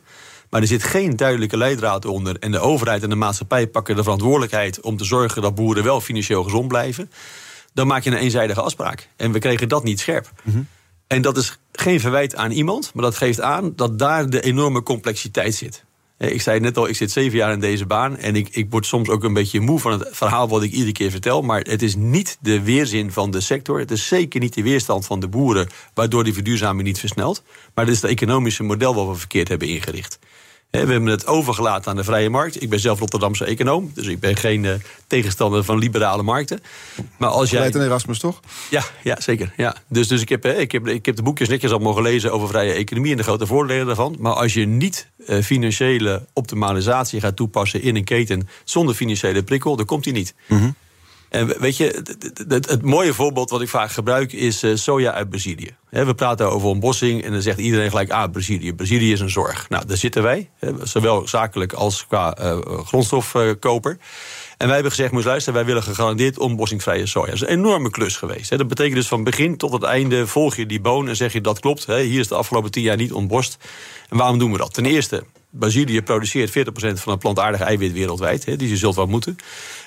maar 0.50 0.61
er 0.61 0.66
zit 0.66 0.83
geen 0.83 1.16
duidelijke 1.16 1.57
leidraad 1.57 2.04
onder... 2.04 2.37
en 2.38 2.50
de 2.50 2.59
overheid 2.59 3.02
en 3.02 3.09
de 3.09 3.14
maatschappij 3.14 3.66
pakken 3.66 3.97
de 3.97 4.02
verantwoordelijkheid... 4.02 4.81
om 4.81 4.97
te 4.97 5.04
zorgen 5.04 5.42
dat 5.42 5.54
boeren 5.54 5.85
wel 5.85 6.00
financieel 6.00 6.42
gezond 6.42 6.69
blijven... 6.69 7.11
dan 7.75 7.87
maak 7.87 8.02
je 8.02 8.11
een 8.11 8.17
eenzijdige 8.17 8.61
afspraak. 8.61 9.09
En 9.17 9.33
we 9.33 9.38
kregen 9.38 9.69
dat 9.69 9.85
niet 9.85 10.00
scherp. 10.00 10.33
En 11.07 11.23
dat 11.23 11.37
is 11.37 11.59
geen 11.73 12.00
verwijt 12.00 12.37
aan 12.37 12.50
iemand, 12.50 12.95
maar 12.95 13.05
dat 13.05 13.17
geeft 13.17 13.41
aan... 13.41 13.73
dat 13.76 13.99
daar 13.99 14.31
de 14.31 14.41
enorme 14.41 14.83
complexiteit 14.83 15.55
zit. 15.55 15.85
Ik 16.31 16.43
zei 16.43 16.61
net 16.61 16.76
al, 16.76 16.88
ik 16.88 16.97
zit 16.97 17.11
zeven 17.11 17.38
jaar 17.38 17.52
in 17.52 17.61
deze 17.61 17.87
baan. 17.87 18.17
En 18.17 18.37
ik, 18.37 18.49
ik 18.49 18.67
word 18.71 18.87
soms 18.87 19.09
ook 19.09 19.25
een 19.25 19.33
beetje 19.33 19.61
moe 19.61 19.79
van 19.79 19.93
het 19.93 20.09
verhaal 20.11 20.49
wat 20.49 20.62
ik 20.62 20.73
iedere 20.73 20.93
keer 20.93 21.11
vertel. 21.11 21.43
Maar 21.43 21.61
het 21.61 21.83
is 21.83 21.95
niet 21.95 22.38
de 22.41 22.62
weerzin 22.62 23.12
van 23.12 23.31
de 23.31 23.41
sector. 23.41 23.79
Het 23.79 23.91
is 23.91 24.07
zeker 24.07 24.41
niet 24.41 24.55
de 24.55 24.62
weerstand 24.62 25.07
van 25.07 25.21
de 25.21 25.29
boeren. 25.29 25.69
Waardoor 25.95 26.25
die 26.25 26.33
verduurzaming 26.33 26.87
niet 26.87 26.99
versnelt. 26.99 27.43
Maar 27.75 27.85
het 27.85 27.95
is 27.95 28.02
het 28.02 28.11
economische 28.11 28.62
model 28.62 28.95
wat 28.95 29.07
we 29.07 29.14
verkeerd 29.14 29.49
hebben 29.49 29.69
ingericht. 29.69 30.19
We 30.73 30.79
hebben 30.79 31.07
het 31.07 31.26
overgelaten 31.26 31.91
aan 31.91 31.97
de 31.97 32.05
vrije 32.05 32.31
markt. 32.31 32.62
Ik 32.62 32.71
ben 32.71 32.81
zelf 32.81 32.99
Rotterdamse 32.99 33.45
econoom, 33.45 33.91
dus 33.95 34.07
ik 34.07 34.21
ben 34.21 34.37
geen 34.37 34.64
uh, 34.64 34.73
tegenstander 35.07 35.64
van 35.64 35.79
liberale 35.79 36.23
markten. 36.23 36.62
Maar 37.17 37.29
als 37.29 37.50
jij. 37.50 37.75
een 37.75 37.83
Erasmus 37.83 38.19
toch? 38.19 38.41
Ja, 38.71 38.83
ja 39.02 39.21
zeker. 39.21 39.52
Ja. 39.57 39.76
Dus, 39.88 40.09
dus 40.09 40.21
ik, 40.21 40.29
heb, 40.29 40.47
ik, 40.47 40.73
heb, 40.73 40.87
ik 40.87 41.07
heb 41.07 41.17
de 41.17 41.23
boekjes 41.23 41.49
netjes 41.49 41.71
al 41.71 41.79
mogen 41.79 42.02
lezen 42.02 42.33
over 42.33 42.49
vrije 42.49 42.73
economie 42.73 43.11
en 43.11 43.17
de 43.17 43.23
grote 43.23 43.47
voordelen 43.47 43.87
daarvan. 43.87 44.17
Maar 44.19 44.33
als 44.33 44.55
je 44.55 44.67
niet 44.67 45.09
uh, 45.26 45.43
financiële 45.43 46.26
optimalisatie 46.33 47.21
gaat 47.21 47.37
toepassen 47.37 47.83
in 47.83 47.97
een 47.97 48.05
keten 48.05 48.49
zonder 48.64 48.95
financiële 48.95 49.43
prikkel, 49.43 49.76
dan 49.76 49.87
komt 49.87 50.05
die 50.05 50.12
niet. 50.12 50.35
Mm 50.49 50.75
en 51.32 51.60
weet 51.60 51.76
je, 51.76 52.02
het, 52.48 52.82
mooie 52.82 53.14
voorbeeld 53.14 53.50
wat 53.50 53.62
ik 53.62 53.68
vaak 53.68 53.90
gebruik 53.90 54.32
is 54.32 54.62
uh, 54.62 54.76
soja 54.76 55.12
uit 55.12 55.28
Brazilië. 55.28 55.76
we 55.90 56.14
praten 56.14 56.50
over 56.50 56.68
ontbossing 56.68 57.24
en 57.24 57.32
dan 57.32 57.42
zegt 57.42 57.58
iedereen 57.58 57.90
gelijk: 57.90 58.10
ah, 58.10 58.30
Brazilië. 58.30 58.74
Brazilië 58.74 59.12
is 59.12 59.20
een 59.20 59.30
zorg. 59.30 59.68
Nou, 59.68 59.86
daar 59.86 59.96
zitten 59.96 60.22
wij, 60.22 60.50
zowel 60.82 61.28
zakelijk 61.28 61.72
als 61.72 62.06
qua 62.06 62.38
uh, 62.40 62.58
grondstofkoper. 62.84 63.98
En 64.56 64.66
wij 64.66 64.74
hebben 64.74 64.92
gezegd, 64.92 65.12
moest 65.12 65.26
luisteren, 65.26 65.54
wij 65.54 65.64
willen 65.64 65.82
gegarandeerd 65.82 66.38
ontbossingsvrije 66.38 67.06
soja. 67.06 67.26
Dat 67.26 67.34
is 67.34 67.40
een 67.40 67.48
enorme 67.48 67.90
klus 67.90 68.16
geweest. 68.16 68.50
Dat 68.50 68.68
betekent 68.68 68.94
dus 68.94 69.08
van 69.08 69.24
begin 69.24 69.56
tot 69.56 69.72
het 69.72 69.82
einde 69.82 70.26
volg 70.26 70.56
je 70.56 70.66
die 70.66 70.80
boon 70.80 71.08
en 71.08 71.16
zeg 71.16 71.32
je 71.32 71.40
dat 71.40 71.60
klopt. 71.60 71.86
Hier 71.86 72.20
is 72.20 72.28
de 72.28 72.34
afgelopen 72.34 72.70
tien 72.70 72.82
jaar 72.82 72.96
niet 72.96 73.12
ontbost. 73.12 73.58
En 74.08 74.16
waarom 74.16 74.38
doen 74.38 74.52
we 74.52 74.58
dat? 74.58 74.74
Ten 74.74 74.86
eerste, 74.86 75.24
Brazilië 75.52 76.02
produceert 76.02 76.50
40% 76.50 76.52
van 76.75 77.12
het 77.12 77.18
plantaardige 77.18 77.64
eiwit 77.64 77.92
wereldwijd. 77.92 78.44
Hè, 78.44 78.56
dus 78.56 78.68
je 78.68 78.76
zult 78.76 78.94
wat 78.94 79.09
moeten. 79.09 79.37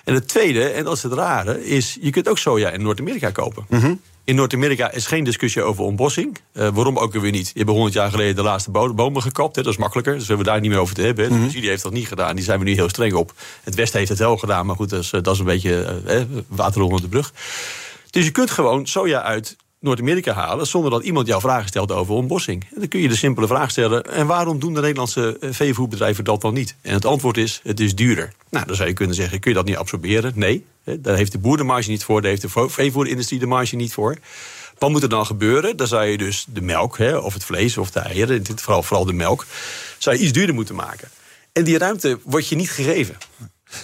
En 0.03 0.13
het 0.13 0.27
tweede, 0.27 0.63
en 0.63 0.83
dat 0.83 0.95
is 0.95 1.03
het 1.03 1.13
rare, 1.13 1.65
is 1.65 1.97
je 2.01 2.09
kunt 2.09 2.29
ook 2.29 2.37
soja 2.37 2.69
in 2.69 2.81
Noord-Amerika 2.81 3.31
kopen. 3.31 3.65
Mm 3.69 3.99
In 4.23 4.35
Noord-Amerika 4.35 4.91
is 4.91 5.05
geen 5.05 5.23
discussie 5.23 5.61
over 5.61 5.83
ontbossing. 5.83 6.37
Uh, 6.53 6.69
waarom 6.73 6.97
ook 6.97 7.13
weer 7.13 7.31
niet? 7.31 7.47
Je 7.47 7.59
hebt 7.59 7.69
100 7.69 7.93
jaar 7.93 8.09
geleden 8.09 8.35
de 8.35 8.41
laatste 8.41 8.71
bomen 8.71 9.21
gekapt. 9.21 9.55
Hè, 9.55 9.61
dat 9.61 9.71
is 9.71 9.79
makkelijker. 9.79 10.13
Dus 10.13 10.21
we 10.21 10.27
hebben 10.27 10.45
daar 10.45 10.61
niet 10.61 10.69
meer 10.69 10.79
over 10.79 10.95
te 10.95 11.01
hebben. 11.01 11.31
Mm 11.31 11.39
Brazilië 11.39 11.67
heeft 11.67 11.83
dat 11.83 11.93
niet 11.93 12.07
gedaan. 12.07 12.35
Die 12.35 12.45
zijn 12.45 12.59
we 12.59 12.65
nu 12.65 12.73
heel 12.73 12.89
streng 12.89 13.13
op. 13.13 13.33
Het 13.63 13.75
Westen 13.75 13.97
heeft 13.97 14.09
het 14.09 14.19
wel 14.19 14.37
gedaan. 14.37 14.65
Maar 14.65 14.75
goed, 14.75 14.89
dat 14.89 14.99
is, 14.99 15.09
dat 15.09 15.27
is 15.27 15.39
een 15.39 15.45
beetje 15.45 16.01
uh, 16.07 16.21
water 16.47 16.81
onder 16.81 17.01
de 17.01 17.07
brug. 17.07 17.33
Dus 18.09 18.25
je 18.25 18.31
kunt 18.31 18.51
gewoon 18.51 18.87
soja 18.87 19.21
uit 19.21 19.55
Noord-Amerika 19.85 20.33
halen 20.33 20.67
zonder 20.67 20.91
dat 20.91 21.03
iemand 21.03 21.27
jou 21.27 21.41
vragen 21.41 21.67
stelt 21.67 21.91
over 21.91 22.13
ontbossing. 22.13 22.63
En 22.63 22.79
dan 22.79 22.87
kun 22.87 22.99
je 22.99 23.07
de 23.07 23.15
simpele 23.15 23.47
vraag 23.47 23.71
stellen: 23.71 24.03
en 24.03 24.27
waarom 24.27 24.59
doen 24.59 24.73
de 24.73 24.81
Nederlandse 24.81 25.37
eh, 25.39 25.49
veevoerbedrijven 25.51 26.23
dat 26.23 26.41
dan 26.41 26.53
niet? 26.53 26.75
En 26.81 26.93
het 26.93 27.05
antwoord 27.05 27.37
is: 27.37 27.59
het 27.63 27.79
is 27.79 27.95
duurder. 27.95 28.33
Nou, 28.49 28.65
dan 28.65 28.75
zou 28.75 28.87
je 28.87 28.93
kunnen 28.93 29.15
zeggen: 29.15 29.39
kun 29.39 29.51
je 29.51 29.57
dat 29.57 29.65
niet 29.65 29.77
absorberen? 29.77 30.31
Nee, 30.35 30.65
daar 30.83 31.15
heeft 31.15 31.31
de 31.31 31.37
boer 31.37 31.57
de 31.57 31.63
marge 31.63 31.89
niet 31.89 32.03
voor, 32.03 32.21
daar 32.21 32.29
heeft 32.29 32.41
de 32.41 32.69
veevoerindustrie 32.69 33.39
de 33.39 33.45
marge 33.45 33.75
niet 33.75 33.93
voor. 33.93 34.17
Wat 34.77 34.89
moet 34.89 35.03
er 35.03 35.09
dan 35.09 35.25
gebeuren? 35.25 35.77
Dan 35.77 35.87
zou 35.87 36.05
je 36.05 36.17
dus 36.17 36.45
de 36.49 36.61
melk, 36.61 36.99
of 36.99 37.33
het 37.33 37.43
vlees 37.43 37.77
of 37.77 37.91
de 37.91 37.99
eieren, 37.99 38.41
geval 38.55 38.83
vooral 38.83 39.05
de 39.05 39.13
melk, 39.13 39.45
zou 39.97 40.15
je 40.15 40.21
iets 40.21 40.31
duurder 40.31 40.55
moeten 40.55 40.75
maken. 40.75 41.09
En 41.51 41.63
die 41.63 41.77
ruimte 41.77 42.19
wordt 42.23 42.47
je 42.47 42.55
niet 42.55 42.71
gegeven. 42.71 43.17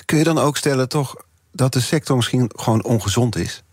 Kun 0.06 0.18
je 0.18 0.24
dan 0.24 0.38
ook 0.38 0.58
stellen 0.58 0.90
toch 0.90 1.16
dat 1.52 1.74
de 1.74 1.80
sector 1.80 2.16
misschien 2.16 2.52
gewoon 2.56 2.84
ongezond 2.84 3.36
is? 3.36 3.64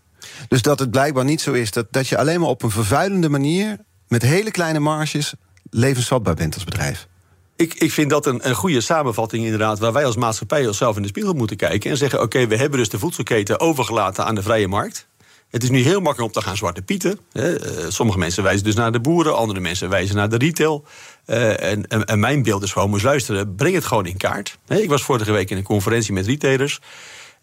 Dus 0.47 0.61
dat 0.61 0.79
het 0.79 0.91
blijkbaar 0.91 1.25
niet 1.25 1.41
zo 1.41 1.51
is 1.51 1.71
dat, 1.71 1.87
dat 1.91 2.07
je 2.07 2.17
alleen 2.17 2.39
maar 2.39 2.49
op 2.49 2.63
een 2.63 2.71
vervuilende 2.71 3.29
manier... 3.29 3.77
met 4.07 4.21
hele 4.21 4.51
kleine 4.51 4.79
marges 4.79 5.33
levensvatbaar 5.69 6.35
bent 6.35 6.53
als 6.53 6.63
bedrijf. 6.63 7.07
Ik, 7.55 7.73
ik 7.73 7.91
vind 7.91 8.09
dat 8.09 8.25
een, 8.25 8.47
een 8.47 8.55
goede 8.55 8.81
samenvatting 8.81 9.43
inderdaad... 9.43 9.79
waar 9.79 9.93
wij 9.93 10.05
als 10.05 10.15
maatschappij 10.15 10.67
onszelf 10.67 10.95
in 10.95 11.01
de 11.01 11.07
spiegel 11.07 11.33
moeten 11.33 11.57
kijken... 11.57 11.91
en 11.91 11.97
zeggen, 11.97 12.21
oké, 12.21 12.47
we 12.47 12.55
hebben 12.55 12.79
dus 12.79 12.89
de 12.89 12.99
voedselketen 12.99 13.59
overgelaten 13.59 14.25
aan 14.25 14.35
de 14.35 14.41
vrije 14.41 14.67
markt... 14.67 15.07
Het 15.49 15.63
is 15.63 15.69
nu 15.69 15.79
heel 15.81 16.01
makkelijk 16.01 16.35
om 16.35 16.41
te 16.41 16.47
gaan 16.47 16.57
zwarte 16.57 16.81
pieten. 16.81 17.19
Eh, 17.31 17.45
sommige 17.87 18.17
mensen 18.17 18.43
wijzen 18.43 18.63
dus 18.63 18.75
naar 18.75 18.91
de 18.91 18.99
boeren, 18.99 19.35
andere 19.35 19.59
mensen 19.59 19.89
wijzen 19.89 20.15
naar 20.15 20.29
de 20.29 20.37
retail. 20.37 20.85
Eh, 21.25 21.71
en, 21.71 21.87
en, 21.87 22.19
mijn 22.19 22.43
beeld 22.43 22.63
is 22.63 22.71
gewoon, 22.71 22.89
moest 22.89 23.03
luisteren, 23.03 23.55
breng 23.55 23.75
het 23.75 23.85
gewoon 23.85 24.05
in 24.05 24.17
kaart. 24.17 24.57
Ik 24.67 24.89
was 24.89 25.01
vorige 25.01 25.31
week 25.31 25.49
in 25.49 25.57
een 25.57 25.63
conferentie 25.63 26.13
met 26.13 26.25
retailers. 26.25 26.79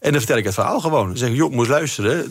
En 0.06 0.12
dan 0.12 0.20
vertel 0.20 0.36
ik 0.36 0.44
het 0.44 0.54
verhaal 0.54 0.80
gewoon. 0.80 1.06
Dan 1.06 1.16
zeg 1.16 1.28
ik, 1.28 1.36
joh, 1.36 1.52
moet 1.52 1.66
luisteren. 1.68 2.26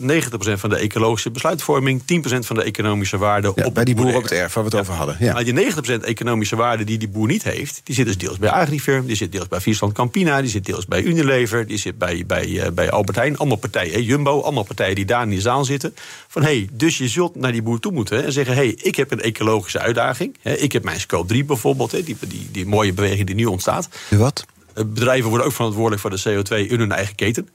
van 0.52 0.70
de 0.70 0.76
ecologische 0.76 1.30
besluitvorming, 1.30 2.00
10% 2.00 2.04
van 2.38 2.56
de 2.56 2.62
economische 2.62 3.18
waarde 3.18 3.52
ja, 3.54 3.64
op 3.64 3.74
bij 3.74 3.84
die 3.84 3.94
boer 3.94 4.16
op 4.16 4.22
het 4.22 4.32
erf 4.32 4.54
waar 4.54 4.64
we 4.64 4.70
het 4.70 4.80
over 4.80 4.94
hadden. 4.94 5.16
Ja. 5.18 5.32
Maar 5.32 5.44
die 5.44 5.72
90% 5.72 6.00
economische 6.00 6.56
waarde 6.56 6.84
die 6.84 6.98
die 6.98 7.08
boer 7.08 7.26
niet 7.26 7.42
heeft, 7.42 7.80
die 7.84 7.94
zit 7.94 8.06
dus 8.06 8.18
deels 8.18 8.38
bij 8.38 8.50
Agrifirm, 8.50 9.06
die 9.06 9.16
zit 9.16 9.32
deels 9.32 9.48
bij 9.48 9.60
Friesland 9.60 9.92
Campina, 9.92 10.40
die 10.40 10.50
zit 10.50 10.64
deels 10.64 10.86
bij 10.86 11.02
Unilever, 11.02 11.66
die 11.66 11.78
zit 11.78 11.98
bij, 11.98 12.24
bij, 12.26 12.46
uh, 12.46 12.66
bij 12.74 12.90
Albert 12.90 13.16
Heijn. 13.16 13.36
Allemaal 13.36 13.56
partijen, 13.56 14.02
Jumbo, 14.02 14.40
allemaal 14.40 14.64
partijen 14.64 14.94
die 14.94 15.04
daar 15.04 15.22
in 15.22 15.30
die 15.30 15.40
zaal 15.40 15.64
zitten. 15.64 15.94
Van 16.28 16.42
hé, 16.42 16.48
hey, 16.48 16.68
dus 16.72 16.98
je 16.98 17.08
zult 17.08 17.34
naar 17.34 17.52
die 17.52 17.62
boer 17.62 17.80
toe 17.80 17.92
moeten 17.92 18.24
en 18.24 18.32
zeggen: 18.32 18.54
hé, 18.54 18.60
hey, 18.60 18.78
ik 18.82 18.96
heb 18.96 19.10
een 19.10 19.20
ecologische 19.20 19.78
uitdaging. 19.78 20.36
Hè, 20.42 20.52
ik 20.52 20.72
heb 20.72 20.84
mijn 20.84 21.00
scope 21.00 21.28
3 21.28 21.44
bijvoorbeeld, 21.44 21.92
hè, 21.92 22.02
die, 22.02 22.16
die, 22.20 22.48
die 22.52 22.66
mooie 22.66 22.92
beweging 22.92 23.26
die 23.26 23.36
nu 23.36 23.44
ontstaat. 23.44 23.88
Wat? 24.08 24.44
Bedrijven 24.86 25.28
worden 25.28 25.46
ook 25.46 25.52
verantwoordelijk 25.52 26.00
voor 26.00 26.10
de 26.10 26.22
CO2 26.22 26.70
in 26.70 26.78
hun 26.78 26.92
eigen 26.92 27.14
keten. 27.14 27.48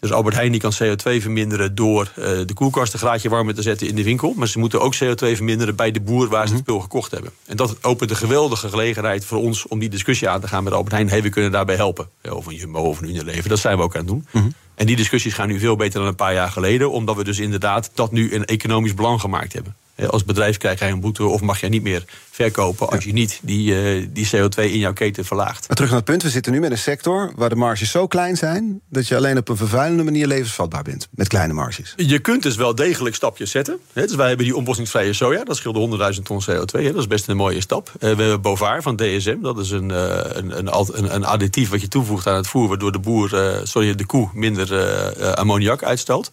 Dus 0.00 0.12
Albert 0.12 0.34
Heijn 0.34 0.52
die 0.52 0.60
kan 0.60 0.72
CO2 0.82 1.20
verminderen 1.20 1.74
door 1.74 2.12
uh, 2.18 2.24
de 2.24 2.54
koelkast 2.54 2.92
een 2.92 2.98
graadje 2.98 3.28
warmer 3.28 3.54
te 3.54 3.62
zetten 3.62 3.86
in 3.86 3.94
de 3.94 4.02
winkel. 4.02 4.32
Maar 4.36 4.48
ze 4.48 4.58
moeten 4.58 4.80
ook 4.80 4.94
CO2 4.94 5.16
verminderen 5.16 5.76
bij 5.76 5.90
de 5.90 6.00
boer 6.00 6.28
waar 6.28 6.46
ze 6.46 6.54
het 6.54 6.62
mhm. 6.62 6.70
spul 6.70 6.80
gekocht 6.80 7.10
hebben. 7.10 7.30
En 7.46 7.56
dat 7.56 7.84
opent 7.84 8.10
een 8.10 8.16
geweldige 8.16 8.68
gelegenheid 8.68 9.24
voor 9.24 9.38
ons 9.38 9.66
om 9.66 9.78
die 9.78 9.88
discussie 9.88 10.28
aan 10.28 10.40
te 10.40 10.48
gaan 10.48 10.64
met 10.64 10.72
Albert 10.72 10.92
Heijn. 10.92 11.08
Hey, 11.08 11.22
we 11.22 11.28
kunnen 11.28 11.50
daarbij 11.50 11.76
helpen. 11.76 12.08
Of 12.30 12.46
een 12.46 12.54
Jumbo 12.54 12.80
of 12.80 13.00
een 13.00 13.08
Unilever. 13.08 13.48
Dat 13.48 13.58
zijn 13.58 13.76
we 13.76 13.82
ook 13.82 13.94
aan 13.94 14.00
het 14.00 14.08
doen. 14.08 14.26
Mhm. 14.30 14.48
En 14.74 14.86
die 14.86 14.96
discussies 14.96 15.34
gaan 15.34 15.48
nu 15.48 15.58
veel 15.58 15.76
beter 15.76 15.98
dan 16.00 16.08
een 16.08 16.14
paar 16.14 16.34
jaar 16.34 16.50
geleden. 16.50 16.90
Omdat 16.90 17.16
we 17.16 17.24
dus 17.24 17.38
inderdaad 17.38 17.90
dat 17.94 18.12
nu 18.12 18.34
een 18.34 18.44
economisch 18.44 18.94
belang 18.94 19.20
gemaakt 19.20 19.52
hebben. 19.52 19.76
Als 20.08 20.24
bedrijf 20.24 20.56
krijg 20.56 20.78
jij 20.78 20.90
een 20.90 21.00
boete 21.00 21.24
of 21.24 21.40
mag 21.40 21.60
jij 21.60 21.68
niet 21.68 21.82
meer 21.82 22.04
verkopen 22.36 22.88
als 22.88 23.04
je 23.04 23.12
niet 23.12 23.40
die, 23.42 23.98
uh, 23.98 24.06
die 24.10 24.26
CO2 24.26 24.62
in 24.62 24.78
jouw 24.78 24.92
keten 24.92 25.24
verlaagt. 25.24 25.66
Maar 25.66 25.76
terug 25.76 25.90
naar 25.90 25.98
het 25.98 26.08
punt, 26.08 26.22
we 26.22 26.30
zitten 26.30 26.52
nu 26.52 26.60
met 26.60 26.70
een 26.70 26.78
sector 26.78 27.32
waar 27.36 27.48
de 27.48 27.56
marges 27.56 27.90
zo 27.90 28.06
klein 28.06 28.36
zijn 28.36 28.80
dat 28.90 29.08
je 29.08 29.16
alleen 29.16 29.36
op 29.36 29.48
een 29.48 29.56
vervuilende 29.56 30.02
manier 30.02 30.26
levensvatbaar 30.26 30.82
bent 30.82 31.08
met 31.10 31.28
kleine 31.28 31.52
marges. 31.52 31.92
Je 31.96 32.18
kunt 32.18 32.42
dus 32.42 32.56
wel 32.56 32.74
degelijk 32.74 33.14
stapjes 33.14 33.50
zetten. 33.50 33.78
Dus 33.92 34.14
wij 34.14 34.28
hebben 34.28 34.46
die 34.46 34.56
ontbossingsvrije 34.56 35.12
soja, 35.12 35.44
dat 35.44 35.56
scheelde 35.56 36.12
100.000 36.14 36.22
ton 36.22 36.42
CO2. 36.42 36.82
Dat 36.92 36.96
is 36.96 37.06
best 37.06 37.28
een 37.28 37.36
mooie 37.36 37.60
stap. 37.60 37.88
Eh, 37.92 38.00
we 38.00 38.06
hebben 38.06 38.40
Bovaar 38.40 38.82
van 38.82 38.96
DSM, 38.96 39.40
dat 39.40 39.58
is 39.58 39.70
een, 39.70 39.90
eh, 39.90 40.20
een, 40.32 40.58
een, 40.58 41.14
een 41.14 41.24
additief 41.24 41.70
wat 41.70 41.80
je 41.80 41.88
toevoegt 41.88 42.26
aan 42.26 42.36
het 42.36 42.46
voer, 42.46 42.68
waardoor 42.68 42.92
de 42.92 42.98
boer, 42.98 43.60
sorry, 43.62 43.94
de 43.94 44.06
koe 44.06 44.28
minder 44.32 45.34
ammoniak 45.36 45.82
uitstoot. 45.82 46.30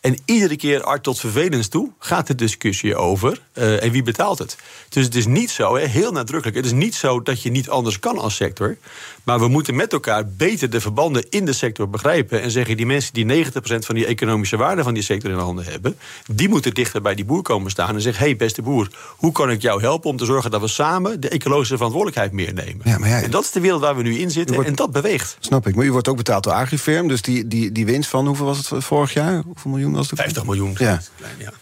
En 0.00 0.18
iedere 0.24 0.56
keer 0.56 0.82
art 0.82 1.02
tot 1.02 1.20
vervelens 1.20 1.68
toe 1.68 1.90
gaat 1.98 2.26
de 2.26 2.34
discussie 2.34 2.96
over 2.96 3.40
en 3.52 3.90
wie 3.90 4.02
betaalt 4.02 4.38
het. 4.38 4.56
Dus 4.88 5.04
het 5.04 5.14
is 5.14 5.26
niet 5.26 5.45
niet 5.46 5.54
zo, 5.54 5.74
heel 5.74 6.12
nadrukkelijk. 6.12 6.56
Het 6.56 6.66
is 6.66 6.72
niet 6.72 6.94
zo 6.94 7.22
dat 7.22 7.42
je 7.42 7.50
niet 7.50 7.68
anders 7.70 7.98
kan 7.98 8.18
als 8.18 8.36
sector. 8.36 8.76
Maar 9.22 9.38
we 9.38 9.48
moeten 9.48 9.74
met 9.74 9.92
elkaar 9.92 10.28
beter 10.28 10.70
de 10.70 10.80
verbanden 10.80 11.24
in 11.28 11.44
de 11.44 11.52
sector 11.52 11.90
begrijpen. 11.90 12.42
En 12.42 12.50
zeggen, 12.50 12.76
die 12.76 12.86
mensen 12.86 13.14
die 13.14 13.44
90% 13.44 13.48
van 13.58 13.94
die 13.94 14.06
economische 14.06 14.56
waarde 14.56 14.82
van 14.82 14.94
die 14.94 15.02
sector 15.02 15.30
in 15.30 15.36
handen 15.36 15.64
hebben, 15.64 15.96
die 16.30 16.48
moeten 16.48 16.74
dichter 16.74 17.02
bij 17.02 17.14
die 17.14 17.24
boer 17.24 17.42
komen 17.42 17.70
staan 17.70 17.94
en 17.94 18.00
zeggen: 18.00 18.24
hey, 18.24 18.36
beste 18.36 18.62
boer, 18.62 18.88
hoe 19.16 19.32
kan 19.32 19.50
ik 19.50 19.62
jou 19.62 19.80
helpen 19.80 20.10
om 20.10 20.16
te 20.16 20.24
zorgen 20.24 20.50
dat 20.50 20.60
we 20.60 20.68
samen 20.68 21.20
de 21.20 21.28
ecologische 21.28 21.74
verantwoordelijkheid 21.76 22.32
meer 22.32 22.54
nemen? 22.54 22.80
Ja, 22.84 22.98
maar 22.98 23.08
ja, 23.08 23.22
en 23.22 23.30
dat 23.30 23.44
is 23.44 23.50
de 23.50 23.60
wereld 23.60 23.80
waar 23.80 23.96
we 23.96 24.02
nu 24.02 24.18
in 24.18 24.30
zitten 24.30 24.64
en 24.64 24.74
dat 24.74 24.92
beweegt. 24.92 25.36
Snap 25.40 25.66
ik. 25.66 25.74
Maar 25.74 25.84
u 25.84 25.92
wordt 25.92 26.08
ook 26.08 26.16
betaald 26.16 26.44
door 26.44 26.52
Agrifirm. 26.52 27.08
Dus 27.08 27.22
die, 27.22 27.46
die, 27.46 27.72
die 27.72 27.86
winst 27.86 28.10
van 28.10 28.26
hoeveel 28.26 28.46
was 28.46 28.70
het 28.70 28.84
vorig 28.84 29.12
jaar? 29.12 29.42
Hoeveel 29.42 29.70
miljoen 29.70 29.92
was 29.92 30.10
het? 30.10 30.18
50 30.18 30.44
miljoen. 30.44 30.74
Ja. 30.78 31.00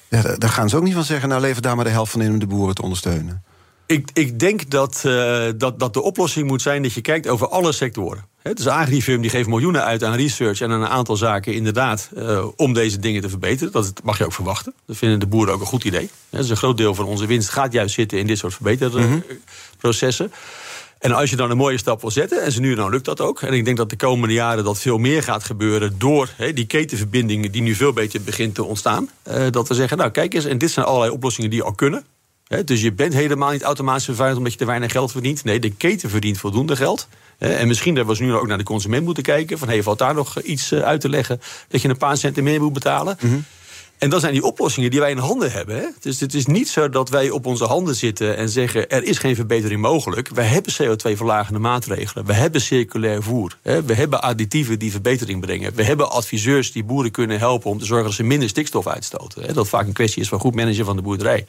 ja. 0.09 0.37
daar 0.37 0.51
gaan 0.51 0.69
ze 0.69 0.77
ook 0.77 0.83
niet 0.83 0.95
van 0.95 1.05
zeggen: 1.05 1.29
nou, 1.29 1.41
lever 1.41 1.63
daar 1.63 1.77
maar 1.77 1.85
de 1.85 1.91
helft 1.91 2.13
van 2.13 2.23
in 2.23 2.31
om 2.31 2.39
de 2.39 2.47
boeren 2.47 2.75
te 2.75 2.83
ondersteunen. 2.83 3.43
Ik, 3.87 4.11
ik 4.13 4.39
denk 4.39 4.71
dat, 4.71 5.03
uh, 5.07 5.47
dat, 5.57 5.79
dat 5.79 5.93
de 5.93 6.03
oplossing 6.03 6.47
moet 6.47 6.63
zijn 6.63 6.83
dat 6.83 6.93
je 6.93 7.01
kijkt 7.01 7.29
over 7.29 7.49
alle 7.49 7.73
sectoren. 7.73 8.25
Het 8.43 8.59
is 8.59 8.67
Agrifirm 8.67 9.21
die 9.21 9.31
geeft 9.31 9.49
miljoenen 9.49 9.85
uit 9.85 10.05
aan 10.05 10.15
research 10.15 10.61
en 10.61 10.71
aan 10.71 10.81
een 10.81 10.89
aantal 10.89 11.17
zaken 11.17 11.55
inderdaad 11.55 12.11
uh, 12.17 12.47
om 12.57 12.73
deze 12.73 12.99
dingen 12.99 13.23
te 13.23 13.29
verbeteren. 13.29 13.73
Dat 13.73 13.93
mag 14.03 14.19
je 14.19 14.25
ook 14.25 14.33
verwachten. 14.33 14.75
Dat 14.87 14.97
vinden 14.97 15.21
de 15.21 15.27
boeren 15.27 15.55
ook 15.55 15.61
een 15.61 15.67
goed 15.67 15.85
idee. 15.85 16.11
Dus 16.31 16.51
een 16.51 16.57
groot 16.57 16.77
deel 16.77 16.95
van 16.95 17.05
onze 17.05 17.27
winst 17.27 17.49
gaat 17.49 17.73
juist 17.73 17.95
zitten 17.95 18.19
in 18.19 18.27
dit 18.27 18.39
soort 18.39 18.55
verbeterprocessen. 18.55 20.27
Mm 20.27 20.33
En 20.99 21.13
als 21.13 21.31
je 21.31 21.37
dan 21.37 21.51
een 21.51 21.57
mooie 21.57 21.79
stap 21.79 22.01
wil 22.01 22.11
zetten, 22.11 22.43
en 22.43 22.53
ze 22.53 22.61
nu 22.61 22.75
dan 22.75 22.91
lukt 22.91 23.05
dat 23.05 23.21
ook. 23.21 23.43
En 23.43 23.53
ik 23.53 23.65
denk 23.65 23.77
dat 23.77 23.91
de 23.91 23.97
komende 23.97 24.35
jaren 24.35 24.65
dat 24.65 24.79
veel 24.79 24.99
meer 24.99 25.23
gaat 25.23 25.45
gebeuren 25.45 25.99
door 25.99 26.29
he, 26.37 26.53
die 26.53 26.67
ketenverbindingen 26.67 27.53
die 27.53 27.63
nu 27.63 27.75
veel 27.75 27.93
beter 27.93 28.23
begint 28.23 28.55
te 28.55 28.65
ontstaan. 28.65 29.11
Uh, 29.29 29.47
dat 29.51 29.69
we 29.69 29.75
zeggen, 29.75 29.99
nou 29.99 30.11
kijk 30.11 30.35
eens, 30.35 30.45
en 30.45 30.59
dit 30.59 30.71
zijn 30.71 30.87
allerlei 30.87 31.13
oplossingen 31.13 31.51
die 31.51 31.63
al 31.63 31.75
kunnen 31.75 32.05
dus 32.65 32.83
je 32.83 32.93
bent 32.93 33.15
helemaal 33.15 33.51
niet 33.51 33.63
automatisch 33.63 34.05
vervuilend 34.05 34.39
omdat 34.39 34.53
je 34.53 34.59
te 34.59 34.65
weinig 34.67 34.93
geld 34.93 35.13
verdient. 35.13 35.45
Nee, 35.45 35.61
de 35.61 35.71
keten 35.71 36.11
verdient 36.11 36.39
voldoende 36.39 36.77
geld. 36.77 37.09
En 37.39 37.69
misschien 37.69 37.97
hebben 37.97 38.17
we 38.17 38.25
nu 38.25 38.35
ook 38.35 38.47
naar 38.47 38.59
de 38.59 38.65
consument 38.65 39.05
moeten 39.05 39.23
kijken. 39.23 39.59
Van, 39.59 39.69
hey, 39.69 39.83
valt 39.83 39.99
daar 39.99 40.15
nog 40.15 40.41
iets 40.41 40.73
eh, 40.73 40.81
uit 40.81 41.01
te 41.01 41.09
leggen 41.09 41.41
dat 41.69 41.83
je 41.83 41.89
een 41.89 41.97
paar 41.97 42.17
centen 42.17 42.45
meer 42.45 42.61
moet 42.61 42.73
betalen? 42.73 43.17
Mhm. 43.21 43.39
En 43.99 44.11
dan 44.11 44.21
zijn 44.21 44.33
die 44.33 44.43
oplossingen 44.43 44.91
die 44.91 45.01
wij 45.01 45.11
in 45.11 45.19
handen 45.19 45.53
hebben. 45.53 45.77
Hè? 45.77 45.87
Dus 46.01 46.21
het 46.21 46.35
is 46.35 46.47
niet 46.47 46.69
zo 46.69 46.89
dat 46.89 47.09
wij 47.09 47.31
op 47.31 47.47
onze 47.47 47.65
handen 47.65 47.95
zitten 47.95 48.37
en 48.37 48.49
zeggen... 48.49 48.91
er 48.91 49.05
is 49.05 49.19
geen 49.19 49.35
verbetering 49.35 49.81
mogelijk. 49.81 50.29
Wij 50.29 50.45
hebben 50.45 50.73
CO2-verlagende 50.73 51.59
maatregelen. 51.59 52.27
We 52.27 52.33
hebben 52.33 52.61
circulair 52.61 53.23
voer. 53.23 53.57
Hè? 53.63 53.83
We 53.83 53.95
hebben 53.95 54.23
additieven 54.23 54.79
die 54.79 54.91
verbetering 54.91 55.41
brengen. 55.41 55.75
We 55.75 55.85
hebben 55.85 56.11
adviseurs 56.11 56.73
die 56.73 56.85
boeren 56.85 57.11
kunnen 57.11 57.39
helpen... 57.39 57.71
om 57.71 57.79
te 57.79 57.85
zorgen 57.85 58.07
dat 58.07 58.15
ze 58.15 58.23
minder 58.23 58.49
stikstof 58.49 58.87
uitstoten. 58.87 59.43
Hè? 59.43 59.53
Dat 59.53 59.69
vaak 59.69 59.87
een 59.87 59.93
kwestie 59.93 60.23
is 60.23 60.29
van 60.29 60.41
goed 60.41 60.55
managen 60.55 60.85
van 60.85 60.97
de 60.97 61.03
boerderij. 61.03 61.47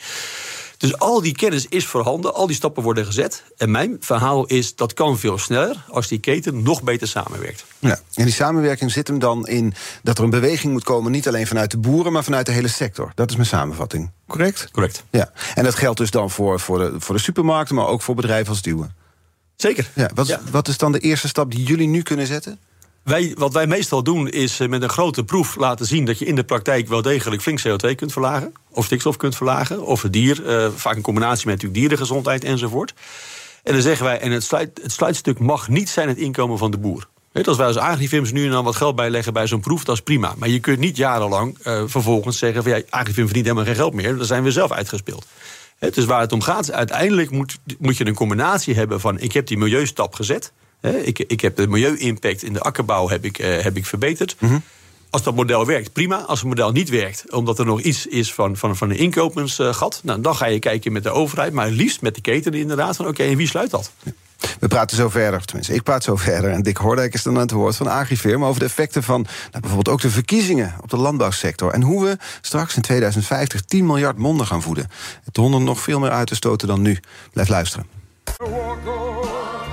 Dus 0.77 0.97
al 0.97 1.21
die 1.21 1.35
kennis 1.35 1.65
is 1.67 1.85
voorhanden, 1.85 2.33
al 2.33 2.47
die 2.47 2.55
stappen 2.55 2.83
worden 2.83 3.05
gezet. 3.05 3.43
En 3.57 3.71
mijn 3.71 3.97
verhaal 3.99 4.45
is 4.45 4.75
dat 4.75 4.93
kan 4.93 5.17
veel 5.17 5.37
sneller 5.37 5.85
als 5.89 6.07
die 6.07 6.19
keten 6.19 6.63
nog 6.63 6.83
beter 6.83 7.07
samenwerkt. 7.07 7.65
Ja, 7.79 7.99
en 8.13 8.23
die 8.23 8.33
samenwerking 8.33 8.91
zit 8.91 9.07
hem 9.07 9.19
dan 9.19 9.47
in 9.47 9.73
dat 10.03 10.17
er 10.17 10.23
een 10.23 10.29
beweging 10.29 10.73
moet 10.73 10.83
komen, 10.83 11.11
niet 11.11 11.27
alleen 11.27 11.47
vanuit 11.47 11.71
de 11.71 11.77
boeren, 11.77 12.11
maar 12.11 12.23
vanuit 12.23 12.45
de 12.45 12.51
hele 12.51 12.67
sector. 12.67 13.11
Dat 13.15 13.29
is 13.29 13.35
mijn 13.35 13.47
samenvatting. 13.47 14.11
Correct? 14.27 14.69
Correct. 14.71 15.03
Ja. 15.09 15.31
En 15.55 15.63
dat 15.63 15.75
geldt 15.75 15.97
dus 15.97 16.11
dan 16.11 16.31
voor, 16.31 16.59
voor, 16.59 16.77
de, 16.77 16.93
voor 16.97 17.15
de 17.15 17.21
supermarkten, 17.21 17.75
maar 17.75 17.87
ook 17.87 18.01
voor 18.01 18.15
bedrijven 18.15 18.49
als 18.49 18.61
Duwen. 18.61 18.95
Zeker. 19.55 19.89
Ja, 19.93 20.09
wat, 20.13 20.39
wat 20.51 20.67
is 20.67 20.77
dan 20.77 20.91
de 20.91 20.99
eerste 20.99 21.27
stap 21.27 21.51
die 21.51 21.63
jullie 21.63 21.87
nu 21.87 22.01
kunnen 22.01 22.27
zetten? 22.27 22.59
Wij, 23.05 23.33
wat 23.37 23.53
wij 23.53 23.67
meestal 23.67 24.03
doen 24.03 24.29
is 24.29 24.59
eh, 24.59 24.67
met 24.67 24.81
een 24.81 24.89
grote 24.89 25.23
proef 25.23 25.55
laten 25.55 25.85
zien 25.85 26.05
dat 26.05 26.19
je 26.19 26.25
in 26.25 26.35
de 26.35 26.43
praktijk 26.43 26.87
wel 26.87 27.01
degelijk 27.01 27.41
flink 27.41 27.59
CO2 27.59 27.95
kunt 27.95 28.11
verlagen. 28.11 28.53
Of 28.71 28.85
stikstof 28.85 29.17
kunt 29.17 29.35
verlagen. 29.35 29.85
Of 29.85 30.01
het 30.01 30.13
dier, 30.13 30.43
uh, 30.45 30.67
vaak 30.75 30.95
in 30.95 31.01
combinatie 31.01 31.47
met 31.47 31.55
natuurlijk 31.55 31.81
dierengezondheid 31.81 32.43
enzovoort. 32.43 32.93
En 33.63 33.73
dan 33.73 33.81
zeggen 33.81 34.05
wij, 34.05 34.19
en 34.19 34.31
het, 34.31 34.43
sluit, 34.43 34.79
het 34.81 34.91
sluitstuk 34.91 35.39
mag 35.39 35.67
niet 35.67 35.89
zijn 35.89 36.07
het 36.07 36.17
inkomen 36.17 36.57
van 36.57 36.71
de 36.71 36.77
boer. 36.77 37.07
Als 37.43 37.57
wij 37.57 37.67
als 37.67 37.77
agrifirms 37.77 38.31
nu 38.31 38.45
en 38.45 38.51
dan 38.51 38.63
wat 38.63 38.75
geld 38.75 38.95
bijleggen 38.95 39.33
bij 39.33 39.47
zo'n 39.47 39.59
proef, 39.59 39.83
dat 39.83 39.95
is 39.95 40.01
prima. 40.01 40.33
Maar 40.37 40.49
je 40.49 40.59
kunt 40.59 40.79
niet 40.79 40.97
jarenlang 40.97 41.57
uh, 41.67 41.83
vervolgens 41.85 42.37
zeggen 42.37 42.63
van 42.63 42.71
ja, 42.71 42.81
agrifirm 42.89 43.25
verdient 43.25 43.45
helemaal 43.45 43.67
geen 43.67 43.75
geld 43.75 43.93
meer. 43.93 44.17
Dan 44.17 44.25
zijn 44.25 44.43
we 44.43 44.51
zelf 44.51 44.71
uitgespeeld. 44.71 45.25
Dus 45.79 46.05
waar 46.05 46.21
het 46.21 46.31
om 46.31 46.41
gaat, 46.41 46.71
uiteindelijk 46.71 47.31
moet, 47.31 47.57
moet 47.79 47.97
je 47.97 48.05
een 48.05 48.15
combinatie 48.15 48.75
hebben 48.75 48.99
van 48.99 49.19
ik 49.19 49.31
heb 49.31 49.47
die 49.47 49.57
milieustap 49.57 50.13
gezet. 50.13 50.51
Ik, 50.85 51.19
ik 51.19 51.41
heb 51.41 51.55
de 51.55 51.67
milieu-impact 51.67 52.43
in 52.43 52.53
de 52.53 52.59
akkerbouw 52.59 53.09
heb 53.09 53.25
ik, 53.25 53.39
uh, 53.39 53.61
heb 53.61 53.77
ik 53.77 53.85
verbeterd. 53.85 54.35
Mhm. 54.39 54.57
Als 55.09 55.23
dat 55.23 55.35
model 55.35 55.65
werkt, 55.65 55.93
prima. 55.93 56.17
Als 56.17 56.39
het 56.39 56.47
model 56.47 56.71
niet 56.71 56.89
werkt, 56.89 57.31
omdat 57.31 57.59
er 57.59 57.65
nog 57.65 57.81
iets 57.81 58.05
is 58.05 58.33
van, 58.33 58.57
van, 58.57 58.75
van 58.75 58.89
een 58.89 58.97
inkopensgat... 58.97 59.99
Nou, 60.03 60.21
dan 60.21 60.35
ga 60.35 60.45
je 60.45 60.59
kijken 60.59 60.91
met 60.91 61.03
de 61.03 61.09
overheid, 61.09 61.53
maar 61.53 61.69
liefst 61.69 62.01
met 62.01 62.15
de 62.15 62.21
keten 62.21 62.53
inderdaad... 62.53 62.95
van 62.95 63.07
oké, 63.07 63.23
en 63.23 63.37
wie 63.37 63.47
sluit 63.47 63.71
dat? 63.71 63.91
We 64.59 64.67
praten 64.67 64.97
zo 64.97 65.09
verder, 65.09 65.45
tenminste, 65.45 65.73
ik 65.73 65.83
praat 65.83 66.03
zo 66.03 66.15
verder. 66.15 66.51
En 66.51 66.63
Dick 66.63 66.77
Hordijk 66.77 67.13
is 67.13 67.23
dan 67.23 67.35
aan 67.35 67.41
het 67.41 67.51
woord 67.51 67.75
van 67.75 67.87
Agrifirm... 67.87 68.45
over 68.45 68.59
de 68.59 68.65
effecten 68.65 69.03
van 69.03 69.21
nou, 69.21 69.51
bijvoorbeeld 69.51 69.89
ook 69.89 70.01
de 70.01 70.09
verkiezingen 70.09 70.75
op 70.81 70.89
de 70.89 70.97
landbouwsector... 70.97 71.71
en 71.71 71.81
hoe 71.81 72.03
we 72.03 72.17
straks 72.41 72.75
in 72.75 72.81
2050 72.81 73.61
10 73.61 73.85
miljard 73.85 74.17
monden 74.17 74.47
gaan 74.47 74.61
voeden. 74.61 74.89
Het 75.23 75.37
honden 75.37 75.63
nog 75.63 75.79
veel 75.79 75.99
meer 75.99 76.11
uit 76.11 76.27
te 76.27 76.35
stoten 76.35 76.67
dan 76.67 76.81
nu. 76.81 76.99
Blijf 77.33 77.47
luisteren. 77.47 77.85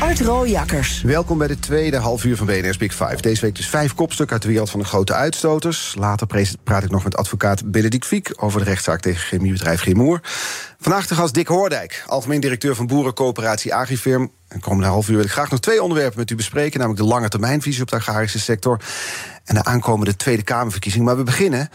Art 0.00 0.20
Rooijakkers. 0.20 1.02
Welkom 1.02 1.38
bij 1.38 1.46
de 1.46 1.58
tweede 1.58 1.96
half 1.96 2.24
uur 2.24 2.36
van 2.36 2.46
BNR's 2.46 2.76
Big 2.76 2.94
Five. 2.94 3.20
Deze 3.20 3.40
week 3.40 3.56
dus 3.56 3.68
vijf 3.68 3.94
kopstukken 3.94 4.34
uit 4.34 4.42
de 4.42 4.48
wereld 4.48 4.70
van 4.70 4.80
de 4.80 4.86
grote 4.86 5.14
uitstoters. 5.14 5.94
Later 5.98 6.26
praat 6.64 6.82
ik 6.82 6.90
nog 6.90 7.04
met 7.04 7.16
advocaat 7.16 7.70
Benedict 7.70 8.06
Fiek... 8.06 8.32
over 8.36 8.58
de 8.58 8.64
rechtszaak 8.64 9.00
tegen 9.00 9.20
chemiebedrijf 9.20 9.80
Grimoer. 9.80 10.20
Vandaag 10.78 11.06
de 11.06 11.14
gast 11.14 11.34
Dick 11.34 11.46
Hoordijk, 11.46 12.04
algemeen 12.06 12.40
directeur 12.40 12.74
van 12.74 12.86
boerencoöperatie 12.86 13.74
Agrifirm. 13.74 14.30
En 14.48 14.60
komende 14.60 14.88
half 14.88 15.08
uur 15.08 15.16
wil 15.16 15.24
ik 15.24 15.30
graag 15.30 15.50
nog 15.50 15.60
twee 15.60 15.82
onderwerpen 15.82 16.18
met 16.18 16.30
u 16.30 16.34
bespreken... 16.34 16.78
namelijk 16.78 17.02
de 17.02 17.08
lange 17.08 17.28
termijnvisie 17.28 17.82
op 17.82 17.88
de 17.88 17.96
agrarische 17.96 18.40
sector... 18.40 18.80
en 19.44 19.54
de 19.54 19.64
aankomende 19.64 20.16
Tweede 20.16 20.42
Kamerverkiezing. 20.42 21.04
Maar 21.04 21.16
we 21.16 21.22
beginnen 21.22 21.68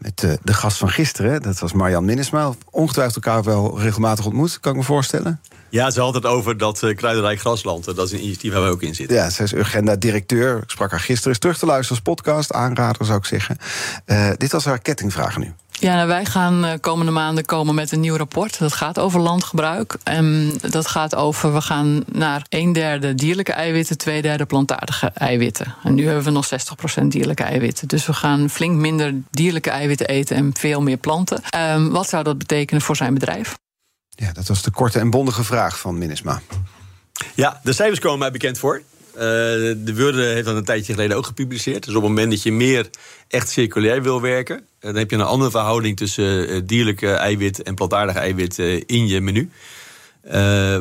met 0.00 0.18
de, 0.18 0.38
de 0.42 0.54
gast 0.54 0.78
van 0.78 0.90
gisteren. 0.90 1.42
Dat 1.42 1.58
was 1.58 1.72
Marjan 1.72 2.04
Minnesma. 2.04 2.52
Ongetwijfeld 2.70 3.24
elkaar 3.24 3.42
wel 3.42 3.80
regelmatig 3.80 4.24
ontmoet, 4.24 4.60
kan 4.60 4.72
ik 4.72 4.78
me 4.78 4.84
voorstellen. 4.84 5.40
Ja, 5.68 5.90
ze 5.90 6.00
had 6.00 6.14
het 6.14 6.26
over 6.26 6.58
dat 6.58 6.82
uh, 6.82 6.96
kruiderij 6.96 7.36
Grasland. 7.36 7.84
Dat 7.84 7.98
is 7.98 8.12
een 8.12 8.18
initiatief 8.18 8.52
waar 8.52 8.62
we 8.62 8.68
ook 8.68 8.82
in 8.82 8.94
zitten. 8.94 9.16
Ja, 9.16 9.30
zij 9.30 9.44
is 9.44 9.52
Urgenda-directeur. 9.52 10.56
Ik 10.56 10.70
sprak 10.70 10.90
haar 10.90 11.00
gisteren. 11.00 11.32
Is 11.32 11.38
terug 11.38 11.58
te 11.58 11.66
luisteren 11.66 12.02
als 12.04 12.14
podcast. 12.14 12.52
Aanrader 12.52 13.06
zou 13.06 13.18
ik 13.18 13.24
zeggen. 13.24 13.56
Uh, 14.06 14.30
dit 14.36 14.52
was 14.52 14.64
haar 14.64 14.78
kettingvraag 14.78 15.36
nu. 15.36 15.52
Ja, 15.80 15.94
nou, 15.94 16.08
wij 16.08 16.24
gaan 16.24 16.64
uh, 16.64 16.72
komende 16.80 17.12
maanden 17.12 17.44
komen 17.44 17.74
met 17.74 17.92
een 17.92 18.00
nieuw 18.00 18.16
rapport. 18.16 18.58
Dat 18.58 18.72
gaat 18.72 18.98
over 18.98 19.20
landgebruik. 19.20 19.96
En 20.02 20.52
dat 20.70 20.86
gaat 20.86 21.14
over, 21.14 21.52
we 21.52 21.60
gaan 21.60 22.04
naar 22.12 22.46
een 22.48 22.72
derde 22.72 23.14
dierlijke 23.14 23.52
eiwitten, 23.52 23.98
twee 23.98 24.22
derde 24.22 24.44
plantaardige 24.44 25.06
eiwitten. 25.14 25.74
En 25.82 25.94
nu 25.94 26.06
hebben 26.06 26.24
we 26.24 26.30
nog 26.30 26.48
60% 27.02 27.06
dierlijke 27.06 27.42
eiwitten. 27.42 27.88
Dus 27.88 28.06
we 28.06 28.12
gaan 28.12 28.50
flink 28.50 28.76
minder 28.76 29.14
dierlijke 29.30 29.70
eiwitten 29.70 30.08
eten 30.08 30.36
en 30.36 30.50
veel 30.58 30.82
meer 30.82 30.96
planten. 30.96 31.42
Um, 31.56 31.90
wat 31.90 32.08
zou 32.08 32.24
dat 32.24 32.38
betekenen 32.38 32.82
voor 32.82 32.96
zijn 32.96 33.14
bedrijf? 33.14 33.58
Ja, 34.08 34.32
dat 34.32 34.48
was 34.48 34.62
de 34.62 34.70
korte 34.70 34.98
en 34.98 35.10
bondige 35.10 35.44
vraag 35.44 35.78
van 35.78 35.98
Minisma. 35.98 36.40
Ja, 37.34 37.60
de 37.62 37.72
cijfers 37.72 38.00
komen 38.00 38.18
mij 38.18 38.30
bekend 38.30 38.58
voor. 38.58 38.82
Uh, 39.14 39.20
de 39.20 39.92
Wurde 39.94 40.22
heeft 40.22 40.46
dat 40.46 40.56
een 40.56 40.64
tijdje 40.64 40.92
geleden 40.92 41.16
ook 41.16 41.26
gepubliceerd. 41.26 41.84
Dus 41.84 41.94
op 41.94 42.02
het 42.02 42.10
moment 42.10 42.30
dat 42.30 42.42
je 42.42 42.52
meer 42.52 42.90
echt 43.28 43.48
circulair 43.48 44.02
wil 44.02 44.20
werken, 44.20 44.64
dan 44.80 44.96
heb 44.96 45.10
je 45.10 45.16
een 45.16 45.22
andere 45.22 45.50
verhouding 45.50 45.96
tussen 45.96 46.50
uh, 46.50 46.60
dierlijke 46.64 47.10
eiwit 47.10 47.62
en 47.62 47.74
plantaardig 47.74 48.16
eiwit 48.16 48.58
in 48.86 49.06
je 49.06 49.20
menu. 49.20 49.50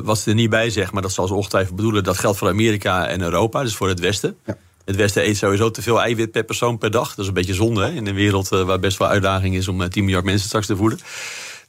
wat 0.04 0.20
ze 0.20 0.30
er 0.30 0.36
niet 0.36 0.50
bij 0.50 0.70
zegt, 0.70 0.92
maar 0.92 1.02
dat 1.02 1.12
zal 1.12 1.28
ze 1.28 1.34
ongetwijfeld 1.34 1.76
bedoelen, 1.76 2.04
dat 2.04 2.18
geldt 2.18 2.38
voor 2.38 2.48
Amerika 2.48 3.08
en 3.08 3.22
Europa, 3.22 3.64
dus 3.64 3.76
voor 3.76 3.88
het 3.88 4.00
Westen. 4.00 4.38
Ja. 4.46 4.58
Het 4.86 4.96
Westen 4.96 5.26
eet 5.26 5.38
sowieso 5.38 5.72
te 5.72 5.82
veel 5.82 6.02
eiwit 6.02 6.32
per 6.32 6.44
persoon 6.44 6.78
per 6.78 6.92
dag. 6.92 7.10
Dat 7.10 7.20
is 7.20 7.28
een 7.28 7.34
beetje 7.34 7.54
zonde 7.54 7.86
hè? 7.86 7.92
in 7.92 8.08
een 8.08 8.16
wereld 8.16 8.50
waar 8.50 8.80
best 8.80 8.98
wel 8.98 9.08
uitdaging 9.08 9.56
is 9.56 9.68
om 9.68 9.90
10 9.90 10.04
miljard 10.04 10.26
mensen 10.26 10.48
straks 10.48 10.66
te 10.66 10.76
voeden. 10.76 11.00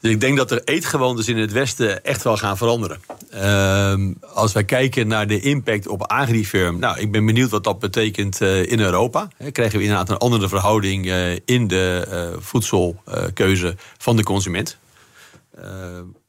Dus 0.00 0.10
ik 0.10 0.20
denk 0.20 0.36
dat 0.36 0.50
er 0.50 0.62
eetgewoontes 0.64 1.28
in 1.28 1.38
het 1.38 1.52
Westen 1.52 2.04
echt 2.04 2.22
wel 2.22 2.36
gaan 2.36 2.56
veranderen. 2.56 3.00
Uh, 3.34 3.94
als 4.34 4.52
wij 4.52 4.64
kijken 4.64 5.08
naar 5.08 5.26
de 5.26 5.40
impact 5.40 5.88
op 5.88 6.02
agrifirm. 6.02 6.78
Nou, 6.78 6.98
ik 6.98 7.12
ben 7.12 7.26
benieuwd 7.26 7.50
wat 7.50 7.64
dat 7.64 7.78
betekent 7.78 8.40
uh, 8.40 8.70
in 8.70 8.80
Europa. 8.80 9.28
Krijgen 9.52 9.78
we 9.78 9.84
inderdaad 9.84 10.10
een 10.10 10.16
andere 10.16 10.48
verhouding 10.48 11.06
uh, 11.06 11.32
in 11.44 11.66
de 11.66 12.06
uh, 12.08 12.40
voedselkeuze 12.42 13.76
van 13.98 14.16
de 14.16 14.22
consument. 14.22 14.78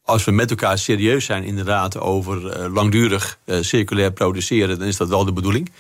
als 0.04 0.24
we 0.24 0.32
met 0.32 0.50
elkaar 0.50 0.78
serieus 0.78 1.26
zijn, 1.26 1.44
inderdaad, 1.44 2.00
over 2.00 2.70
langdurig 2.70 3.40
circulair 3.62 4.12
produceren, 4.12 4.80
dan 4.80 4.88
is 4.88 4.98
dat 4.98 5.10
wel 5.10 5.26
de 5.26 5.34
bedoeling. 5.34 5.72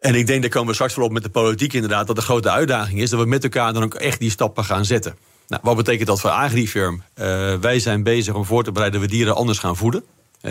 En 0.00 0.14
ik 0.14 0.26
denk, 0.26 0.42
daar 0.42 0.50
komen 0.50 0.68
we 0.68 0.74
straks 0.74 0.94
wel 0.94 1.04
op 1.04 1.12
met 1.12 1.22
de 1.22 1.28
politiek 1.28 1.72
inderdaad, 1.72 2.06
dat 2.06 2.16
de 2.16 2.22
grote 2.22 2.50
uitdaging 2.50 3.00
is 3.00 3.10
dat 3.10 3.20
we 3.20 3.26
met 3.26 3.44
elkaar 3.44 3.72
dan 3.72 3.82
ook 3.82 3.94
echt 3.94 4.20
die 4.20 4.30
stappen 4.30 4.64
gaan 4.64 4.84
zetten. 4.84 5.16
Nou, 5.48 5.62
wat 5.64 5.76
betekent 5.76 6.08
dat 6.08 6.20
voor 6.20 6.30
Agrifirm? 6.30 6.94
Uh, 6.94 7.54
wij 7.54 7.78
zijn 7.78 8.02
bezig 8.02 8.34
om 8.34 8.44
voor 8.44 8.64
te 8.64 8.72
bereiden 8.72 9.00
dat 9.00 9.10
we 9.10 9.16
dieren 9.16 9.34
anders 9.34 9.58
gaan 9.58 9.76
voeden. 9.76 10.04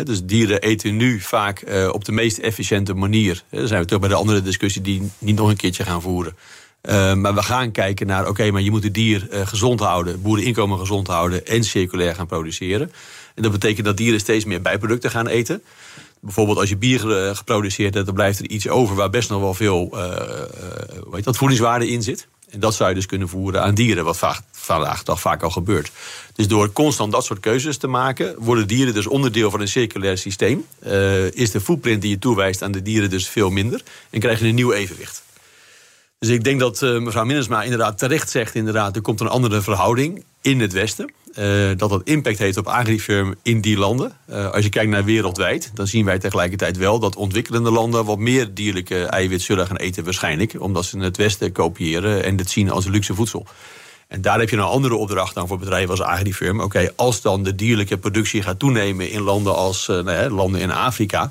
dus 0.03 0.23
dieren 0.23 0.61
eten 0.61 0.95
nu 0.95 1.19
vaak 1.19 1.61
uh, 1.61 1.89
op 1.91 2.05
de 2.05 2.11
meest 2.11 2.37
efficiënte 2.37 2.93
manier. 2.93 3.43
dan 3.49 3.67
zijn 3.67 3.81
we 3.81 3.87
toch 3.87 3.99
bij 3.99 4.09
de 4.09 4.15
andere 4.15 4.41
discussie 4.41 4.81
die 4.81 5.11
niet 5.17 5.35
nog 5.35 5.49
een 5.49 5.55
keertje 5.55 5.83
gaan 5.83 6.01
voeren. 6.01 6.35
Uh, 6.81 7.13
maar 7.13 7.33
we 7.33 7.43
gaan 7.43 7.71
kijken 7.71 8.07
naar, 8.07 8.27
oké, 8.27 8.51
maar 8.51 8.61
je 8.61 8.71
moet 8.71 8.83
het 8.83 8.93
dier 8.93 9.27
gezond 9.31 9.79
houden, 9.79 10.21
boereninkomen 10.21 10.79
gezond 10.79 11.07
houden 11.07 11.45
en 11.45 11.63
circulair 11.63 12.15
gaan 12.15 12.27
produceren. 12.27 12.91
En 13.35 13.43
dat 13.43 13.51
betekent 13.51 13.85
dat 13.85 13.97
dieren 13.97 14.19
steeds 14.19 14.45
meer 14.45 14.61
bijproducten 14.61 15.11
gaan 15.11 15.27
eten. 15.27 15.63
Bijvoorbeeld 16.19 16.57
als 16.57 16.69
je 16.69 16.77
bier 16.77 16.99
geproduceerd 17.35 17.93
hebt, 17.93 18.05
dan 18.05 18.15
blijft 18.15 18.39
er 18.39 18.49
iets 18.49 18.67
over 18.67 18.95
waar 18.95 19.09
best 19.09 19.29
nog 19.29 19.41
wel 19.41 19.53
veel 19.53 19.89
uh, 19.93 21.23
dat, 21.23 21.37
voedingswaarde 21.37 21.89
in 21.89 22.03
zit. 22.03 22.27
En 22.49 22.59
dat 22.59 22.75
zou 22.75 22.89
je 22.89 22.95
dus 22.95 23.05
kunnen 23.05 23.29
voeren 23.29 23.61
aan 23.61 23.75
dieren, 23.75 24.03
wat 24.03 24.19
vandaag 24.51 25.03
toch 25.03 25.21
vaak 25.21 25.43
al 25.43 25.49
gebeurt. 25.49 25.91
Dus 26.33 26.47
door 26.47 26.71
constant 26.71 27.11
dat 27.11 27.25
soort 27.25 27.39
keuzes 27.39 27.77
te 27.77 27.87
maken, 27.87 28.35
worden 28.37 28.67
dieren 28.67 28.93
dus 28.93 29.07
onderdeel 29.07 29.51
van 29.51 29.61
een 29.61 29.67
circulair 29.67 30.17
systeem. 30.17 30.65
Uh, 30.85 31.31
is 31.31 31.51
de 31.51 31.61
footprint 31.61 32.01
die 32.01 32.09
je 32.09 32.19
toewijst 32.19 32.61
aan 32.61 32.71
de 32.71 32.81
dieren 32.81 33.09
dus 33.09 33.27
veel 33.27 33.49
minder 33.49 33.83
en 34.09 34.19
krijg 34.19 34.39
je 34.39 34.47
een 34.47 34.55
nieuw 34.55 34.71
evenwicht. 34.71 35.23
Dus 36.19 36.29
ik 36.29 36.43
denk 36.43 36.59
dat 36.59 36.81
uh, 36.81 36.99
mevrouw 36.99 37.25
Minnesma 37.25 37.63
inderdaad 37.63 37.97
terecht 37.97 38.29
zegt... 38.29 38.55
inderdaad, 38.55 38.95
er 38.95 39.01
komt 39.01 39.19
een 39.19 39.27
andere 39.27 39.61
verhouding 39.61 40.23
in 40.41 40.59
het 40.59 40.73
Westen. 40.73 41.13
Uh, 41.39 41.71
dat 41.77 41.89
dat 41.89 42.01
impact 42.03 42.37
heeft 42.37 42.57
op 42.57 42.67
agrifirm 42.67 43.35
in 43.41 43.61
die 43.61 43.77
landen. 43.77 44.11
Uh, 44.29 44.51
als 44.51 44.63
je 44.63 44.69
kijkt 44.69 44.91
naar 44.91 45.03
wereldwijd, 45.03 45.71
dan 45.73 45.87
zien 45.87 46.05
wij 46.05 46.19
tegelijkertijd 46.19 46.77
wel... 46.77 46.99
dat 46.99 47.15
ontwikkelende 47.15 47.71
landen 47.71 48.05
wat 48.05 48.17
meer 48.17 48.53
dierlijke 48.53 49.03
eiwit 49.03 49.41
zullen 49.41 49.67
gaan 49.67 49.77
eten 49.77 50.03
waarschijnlijk. 50.03 50.55
Omdat 50.61 50.85
ze 50.85 50.99
het 50.99 51.17
Westen 51.17 51.51
kopiëren 51.51 52.23
en 52.23 52.37
het 52.37 52.49
zien 52.49 52.71
als 52.71 52.85
luxe 52.85 53.15
voedsel. 53.15 53.45
En 54.07 54.21
daar 54.21 54.39
heb 54.39 54.49
je 54.49 54.55
een 54.55 54.63
andere 54.63 54.95
opdracht 54.95 55.35
dan 55.35 55.47
voor 55.47 55.59
bedrijven 55.59 55.89
als 55.89 56.01
agrifirm. 56.01 56.61
Oké, 56.61 56.91
als 56.95 57.21
dan 57.21 57.43
de 57.43 57.55
dierlijke 57.55 57.97
productie 57.97 58.41
gaat 58.41 58.59
toenemen 58.59 59.09
in 59.09 59.21
landen 59.21 59.55
als 59.55 59.87
uh, 59.87 59.99
nou 59.99 60.29
landen 60.29 60.61
in 60.61 60.71
Afrika 60.71 61.21
eh, 61.23 61.29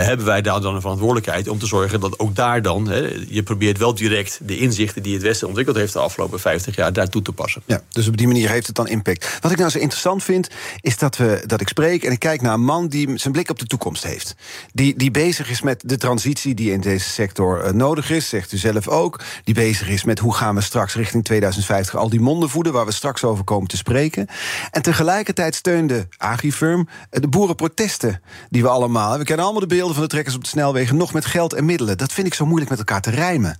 hebben 0.00 0.26
wij 0.26 0.42
daar 0.42 0.60
dan 0.60 0.74
een 0.74 0.80
verantwoordelijkheid 0.80 1.48
om 1.48 1.58
te 1.58 1.66
zorgen 1.66 2.00
dat 2.00 2.18
ook 2.18 2.34
daar 2.34 2.62
dan, 2.62 2.88
je 3.28 3.42
probeert 3.42 3.78
wel 3.78 3.94
direct 3.94 4.38
de 4.42 4.58
inzichten 4.58 5.02
die 5.02 5.14
het 5.14 5.22
Westen 5.22 5.46
ontwikkeld 5.46 5.76
heeft 5.76 5.92
de 5.92 5.98
afgelopen 5.98 6.40
50 6.40 6.76
jaar 6.76 6.92
daar 6.92 7.08
toe 7.08 7.22
te 7.22 7.32
passen. 7.32 7.62
Ja, 7.66 7.82
dus 7.88 8.08
op 8.08 8.16
die 8.16 8.26
manier 8.26 8.48
heeft 8.48 8.66
het 8.66 8.76
dan 8.76 8.88
impact. 8.88 9.38
Wat 9.40 9.52
ik 9.52 9.58
nou 9.58 9.70
zo 9.70 9.78
interessant 9.78 10.22
vind, 10.22 10.48
is 10.80 10.98
dat, 10.98 11.16
we, 11.16 11.42
dat 11.46 11.60
ik 11.60 11.68
spreek 11.68 12.04
en 12.04 12.12
ik 12.12 12.18
kijk 12.18 12.40
naar 12.40 12.54
een 12.54 12.64
man 12.64 12.88
die 12.88 13.18
zijn 13.18 13.32
blik 13.32 13.50
op 13.50 13.58
de 13.58 13.66
toekomst 13.66 14.04
heeft. 14.04 14.34
Die, 14.72 14.96
die 14.96 15.10
bezig 15.10 15.50
is 15.50 15.62
met 15.62 15.82
de 15.86 15.96
transitie 15.96 16.54
die 16.54 16.72
in 16.72 16.80
deze 16.80 17.08
sector 17.08 17.64
uh, 17.64 17.70
nodig 17.70 18.10
is, 18.10 18.28
zegt 18.28 18.52
u 18.52 18.56
zelf 18.56 18.88
ook. 18.88 19.20
Die 19.44 19.54
bezig 19.54 19.88
is 19.88 20.04
met 20.04 20.18
hoe 20.18 20.34
gaan 20.34 20.54
we 20.54 20.60
straks 20.60 20.94
richting 20.94 21.24
2050 21.24 21.96
al 21.96 22.08
die 22.08 22.20
monden 22.20 22.48
voeden, 22.48 22.72
waar 22.72 22.86
we 22.86 22.92
straks 22.92 23.24
over 23.24 23.44
komen 23.44 23.68
te 23.68 23.76
spreken. 23.76 24.26
En 24.70 24.82
tegelijkertijd 24.82 25.54
steunde 25.54 26.08
Agrifirm 26.16 26.88
de 27.10 27.28
boerenprotesten 27.28 28.22
die 28.50 28.62
we 28.62 28.68
allemaal. 28.68 29.18
We 29.18 29.24
kennen 29.24 29.44
allemaal 29.44 29.60
de 29.60 29.66
beelden 29.66 29.81
van 29.90 30.02
de 30.02 30.08
trekkers 30.08 30.34
op 30.34 30.42
de 30.42 30.48
snelwegen 30.48 30.96
nog 30.96 31.12
met 31.12 31.24
geld 31.24 31.52
en 31.52 31.64
middelen. 31.64 31.98
Dat 31.98 32.12
vind 32.12 32.26
ik 32.26 32.34
zo 32.34 32.46
moeilijk 32.46 32.70
met 32.70 32.78
elkaar 32.78 33.00
te 33.00 33.10
rijmen. 33.10 33.58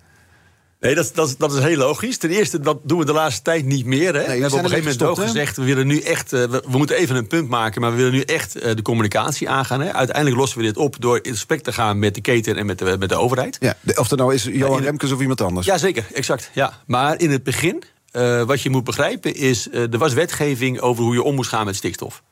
Nee, 0.83 0.95
dat, 0.95 1.11
dat, 1.15 1.35
dat 1.39 1.53
is 1.53 1.63
heel 1.63 1.77
logisch. 1.77 2.17
Ten 2.17 2.31
eerste, 2.31 2.61
dat 2.61 2.79
doen 2.83 2.99
we 2.99 3.05
de 3.05 3.13
laatste 3.13 3.43
tijd 3.43 3.65
niet 3.65 3.87
meer. 3.87 4.15
Hè. 4.15 4.27
Nee, 4.27 4.27
we, 4.27 4.31
hebben 4.33 4.59
op 4.59 4.65
een 4.65 4.71
gegeven 4.71 4.99
moment 4.99 5.19
ook 5.19 5.27
gezegd... 5.27 5.57
we 5.57 5.65
willen 5.65 5.87
nu 5.87 6.01
echt, 6.01 6.33
uh, 6.33 6.45
we, 6.45 6.63
we, 6.67 6.79
moeten 6.79 6.97
even 6.97 7.17
een 7.17 7.27
punt 7.27 7.49
maken... 7.49 7.81
maar 7.81 7.91
we 7.91 7.97
willen 7.97 8.13
nu 8.13 8.21
echt 8.21 8.57
uh, 8.57 8.75
de 8.75 8.83
communicatie 8.83 9.49
aangaan. 9.49 9.81
Hè. 9.81 9.93
Uiteindelijk 9.93 10.37
lossen 10.37 10.59
we 10.59 10.65
dit 10.65 10.77
op 10.77 10.97
door 10.99 11.19
in 11.23 11.33
gesprek 11.33 11.63
te 11.63 11.73
gaan... 11.73 11.99
met 11.99 12.15
de 12.15 12.21
keten 12.21 12.57
en 12.57 12.67
met 12.67 12.79
de, 12.79 12.97
met 12.99 13.09
de 13.09 13.17
overheid. 13.17 13.57
Ja, 13.61 13.77
of 13.95 14.09
dat 14.09 14.19
nou 14.19 14.35
is 14.35 14.45
Johan 14.45 14.79
ja, 14.79 14.85
Remkes 14.85 15.13
of 15.13 15.21
iemand 15.21 15.41
anders. 15.41 15.67
Ja, 15.67 15.79
zeker. 15.79 16.07
Exact. 16.13 16.51
Ja. 16.53 16.73
Maar 16.87 17.21
in 17.21 17.31
het 17.31 17.43
begin, 17.43 17.83
uh, 18.13 18.43
wat 18.43 18.63
je 18.63 18.71
moet 18.71 18.85
begrijpen 18.85 19.35
is... 19.35 19.69
er 19.73 19.99
was 19.99 20.13
wetgeving 20.13 20.81
over 20.81 21.05
hoe 21.05 21.15
je 21.15 21.23
om 21.23 21.35
moest 21.35 21.51
gaan 21.51 21.65
met 21.65 21.77
stikstof. 21.77 22.23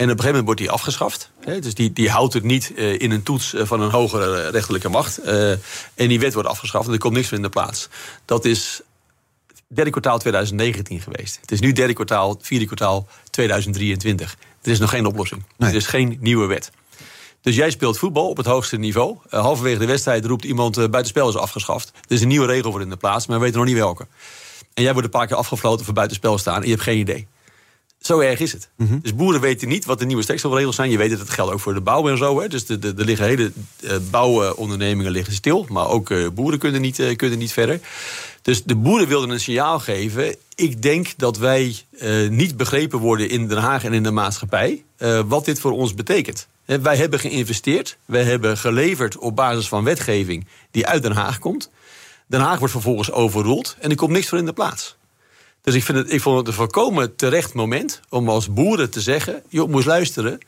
En 0.00 0.06
op 0.06 0.12
een 0.12 0.24
gegeven 0.24 0.44
moment 0.44 0.44
wordt 0.44 0.60
die 0.60 0.70
afgeschaft. 0.70 1.30
Hè, 1.40 1.58
dus 1.58 1.74
die, 1.74 1.92
die 1.92 2.10
houdt 2.10 2.34
het 2.34 2.42
niet 2.42 2.72
uh, 2.76 3.00
in 3.00 3.10
een 3.10 3.22
toets 3.22 3.54
uh, 3.54 3.64
van 3.64 3.80
een 3.80 3.90
hogere 3.90 4.48
rechterlijke 4.48 4.88
macht. 4.88 5.26
Uh, 5.26 5.50
en 5.50 5.60
die 5.94 6.20
wet 6.20 6.34
wordt 6.34 6.48
afgeschaft 6.48 6.86
en 6.86 6.92
er 6.92 6.98
komt 6.98 7.14
niks 7.14 7.30
meer 7.30 7.38
in 7.38 7.44
de 7.44 7.50
plaats. 7.50 7.88
Dat 8.24 8.44
is 8.44 8.80
derde 9.68 9.90
kwartaal 9.90 10.18
2019 10.18 11.00
geweest. 11.00 11.38
Het 11.40 11.52
is 11.52 11.60
nu 11.60 11.72
derde 11.72 11.92
kwartaal, 11.92 12.38
vierde 12.40 12.64
kwartaal 12.64 13.08
2023. 13.30 14.36
Er 14.62 14.70
is 14.70 14.78
nog 14.78 14.90
geen 14.90 15.06
oplossing. 15.06 15.44
Nee. 15.56 15.70
Er 15.70 15.76
is 15.76 15.86
geen 15.86 16.16
nieuwe 16.20 16.46
wet. 16.46 16.70
Dus 17.40 17.56
jij 17.56 17.70
speelt 17.70 17.98
voetbal 17.98 18.28
op 18.28 18.36
het 18.36 18.46
hoogste 18.46 18.76
niveau. 18.76 19.16
halverwege 19.28 19.78
de 19.78 19.86
wedstrijd 19.86 20.24
roept 20.24 20.44
iemand 20.44 20.74
buitenspel 20.74 21.28
is 21.28 21.36
afgeschaft. 21.36 21.88
Er 21.88 22.14
is 22.14 22.20
een 22.20 22.28
nieuwe 22.28 22.46
regel 22.46 22.70
voor 22.70 22.80
in 22.80 22.90
de 22.90 22.96
plaats, 22.96 23.26
maar 23.26 23.38
we 23.38 23.44
weten 23.44 23.58
nog 23.58 23.68
niet 23.68 23.78
welke. 23.78 24.06
En 24.74 24.82
jij 24.82 24.92
wordt 24.92 25.06
een 25.06 25.18
paar 25.18 25.26
keer 25.26 25.36
afgefloten 25.36 25.84
voor 25.84 25.94
buitenspel 25.94 26.38
staan 26.38 26.56
en 26.56 26.62
je 26.62 26.70
hebt 26.70 26.82
geen 26.82 26.98
idee. 26.98 27.26
Zo 28.00 28.18
erg 28.18 28.40
is 28.40 28.52
het. 28.52 28.68
Mm 28.76 28.86
-hmm. 28.86 29.00
Dus 29.02 29.14
boeren 29.14 29.40
weten 29.40 29.68
niet 29.68 29.84
wat 29.84 29.98
de 29.98 30.04
nieuwe 30.04 30.22
stikstofregels 30.22 30.76
zijn. 30.76 30.90
Je 30.90 30.96
weet 30.96 31.10
dat 31.10 31.18
het 31.18 31.30
geldt 31.30 31.52
ook 31.52 31.60
voor 31.60 31.74
de 31.74 31.80
bouw 31.80 32.08
en 32.08 32.18
zo. 32.18 32.40
Hè. 32.40 32.48
Dus 32.48 32.68
er 32.68 32.78
liggen 32.94 33.26
hele 33.26 33.52
uh, 33.80 33.92
bouwondernemingen 34.10 35.12
liggen 35.12 35.32
stil. 35.32 35.66
Maar 35.68 35.88
ook 35.88 36.10
uh, 36.10 36.28
boeren 36.28 36.58
kunnen 36.58 36.80
niet, 36.80 36.98
uh, 36.98 37.16
kunnen 37.16 37.38
niet 37.38 37.52
verder. 37.52 37.80
Dus 38.42 38.64
de 38.64 38.74
boeren 38.74 39.08
wilden 39.08 39.30
een 39.30 39.40
signaal 39.40 39.78
geven. 39.78 40.36
Ik 40.54 40.82
denk 40.82 41.08
dat 41.16 41.38
wij 41.38 41.76
niet 42.30 42.56
begrepen 42.56 42.98
worden 42.98 43.28
in 43.28 43.48
Den 43.48 43.58
Haag 43.58 43.84
en 43.84 43.92
in 43.92 44.02
de 44.02 44.10
maatschappij. 44.10 44.84
wat 45.26 45.44
dit 45.44 45.60
voor 45.60 45.72
ons 45.72 45.94
betekent. 45.94 46.48
wij 46.64 46.96
hebben 46.96 47.18
geïnvesteerd. 47.18 47.96
Wij 48.04 48.22
hebben 48.22 48.58
geleverd 48.58 49.18
op 49.18 49.36
basis 49.36 49.68
van 49.68 49.84
wetgeving 49.84 50.46
die 50.70 50.86
uit 50.86 51.02
Den 51.02 51.12
Haag 51.12 51.38
komt. 51.38 51.70
Den 52.26 52.40
Haag 52.40 52.58
wordt 52.58 52.72
vervolgens 52.72 53.12
overrold 53.12 53.76
en 53.80 53.90
er 53.90 53.96
komt 53.96 54.12
niks 54.12 54.28
voor 54.28 54.38
in 54.38 54.46
de 54.46 54.52
plaats. 54.52 54.96
Dus 55.62 55.74
ik, 55.74 55.84
vind 55.84 55.98
het, 55.98 56.12
ik 56.12 56.20
vond 56.20 56.38
het 56.38 56.46
een 56.46 56.52
volkomen 56.52 57.16
terecht 57.16 57.54
moment 57.54 58.00
om 58.08 58.28
als 58.28 58.52
boeren 58.52 58.90
te 58.90 59.00
zeggen: 59.00 59.42
joh, 59.48 59.68
moest 59.68 59.86
luisteren. 59.86 60.38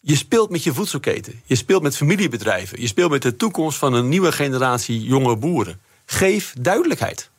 Je 0.00 0.16
speelt 0.16 0.50
met 0.50 0.62
je 0.62 0.74
voedselketen. 0.74 1.42
Je 1.44 1.54
speelt 1.54 1.82
met 1.82 1.96
familiebedrijven. 1.96 2.80
Je 2.80 2.86
speelt 2.86 3.10
met 3.10 3.22
de 3.22 3.36
toekomst 3.36 3.78
van 3.78 3.92
een 3.92 4.08
nieuwe 4.08 4.32
generatie 4.32 5.02
jonge 5.02 5.36
boeren. 5.36 5.80
Geef 6.06 6.54
duidelijkheid. 6.60 7.30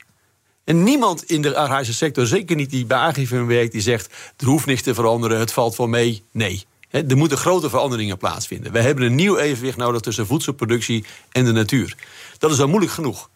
En 0.63 0.84
niemand 0.84 1.24
in 1.24 1.41
de 1.41 1.56
agrarische 1.56 1.93
sector, 1.93 2.26
zeker 2.26 2.56
niet 2.56 2.69
die 2.69 2.86
bij 2.86 2.98
Agrifin 2.98 3.48
werkt, 3.48 3.72
die 3.72 3.82
zegt: 3.82 4.13
er 4.38 4.45
hoeft 4.45 4.65
niks 4.65 4.82
te 4.82 4.93
veranderen, 4.93 5.39
het 5.39 5.54
valt 5.54 5.76
wel 5.76 5.88
mee. 5.88 6.24
Nee. 6.32 6.65
er 6.89 7.17
moeten 7.17 7.38
grote 7.38 7.69
veranderingen 7.69 8.17
plaatsvinden. 8.17 8.72
We 8.72 8.80
hebben 8.80 9.04
een 9.04 9.15
nieuw 9.15 9.38
evenwicht 9.38 9.78
nodig 9.78 10.02
tussen 10.02 10.28
voedselproductie 10.28 11.06
en 11.32 11.45
de 11.45 11.52
natuur. 11.52 11.95
Dat 12.38 12.52
is 12.52 12.60
al 12.60 12.67
moeilijk 12.67 12.91
genoeg 12.91 13.30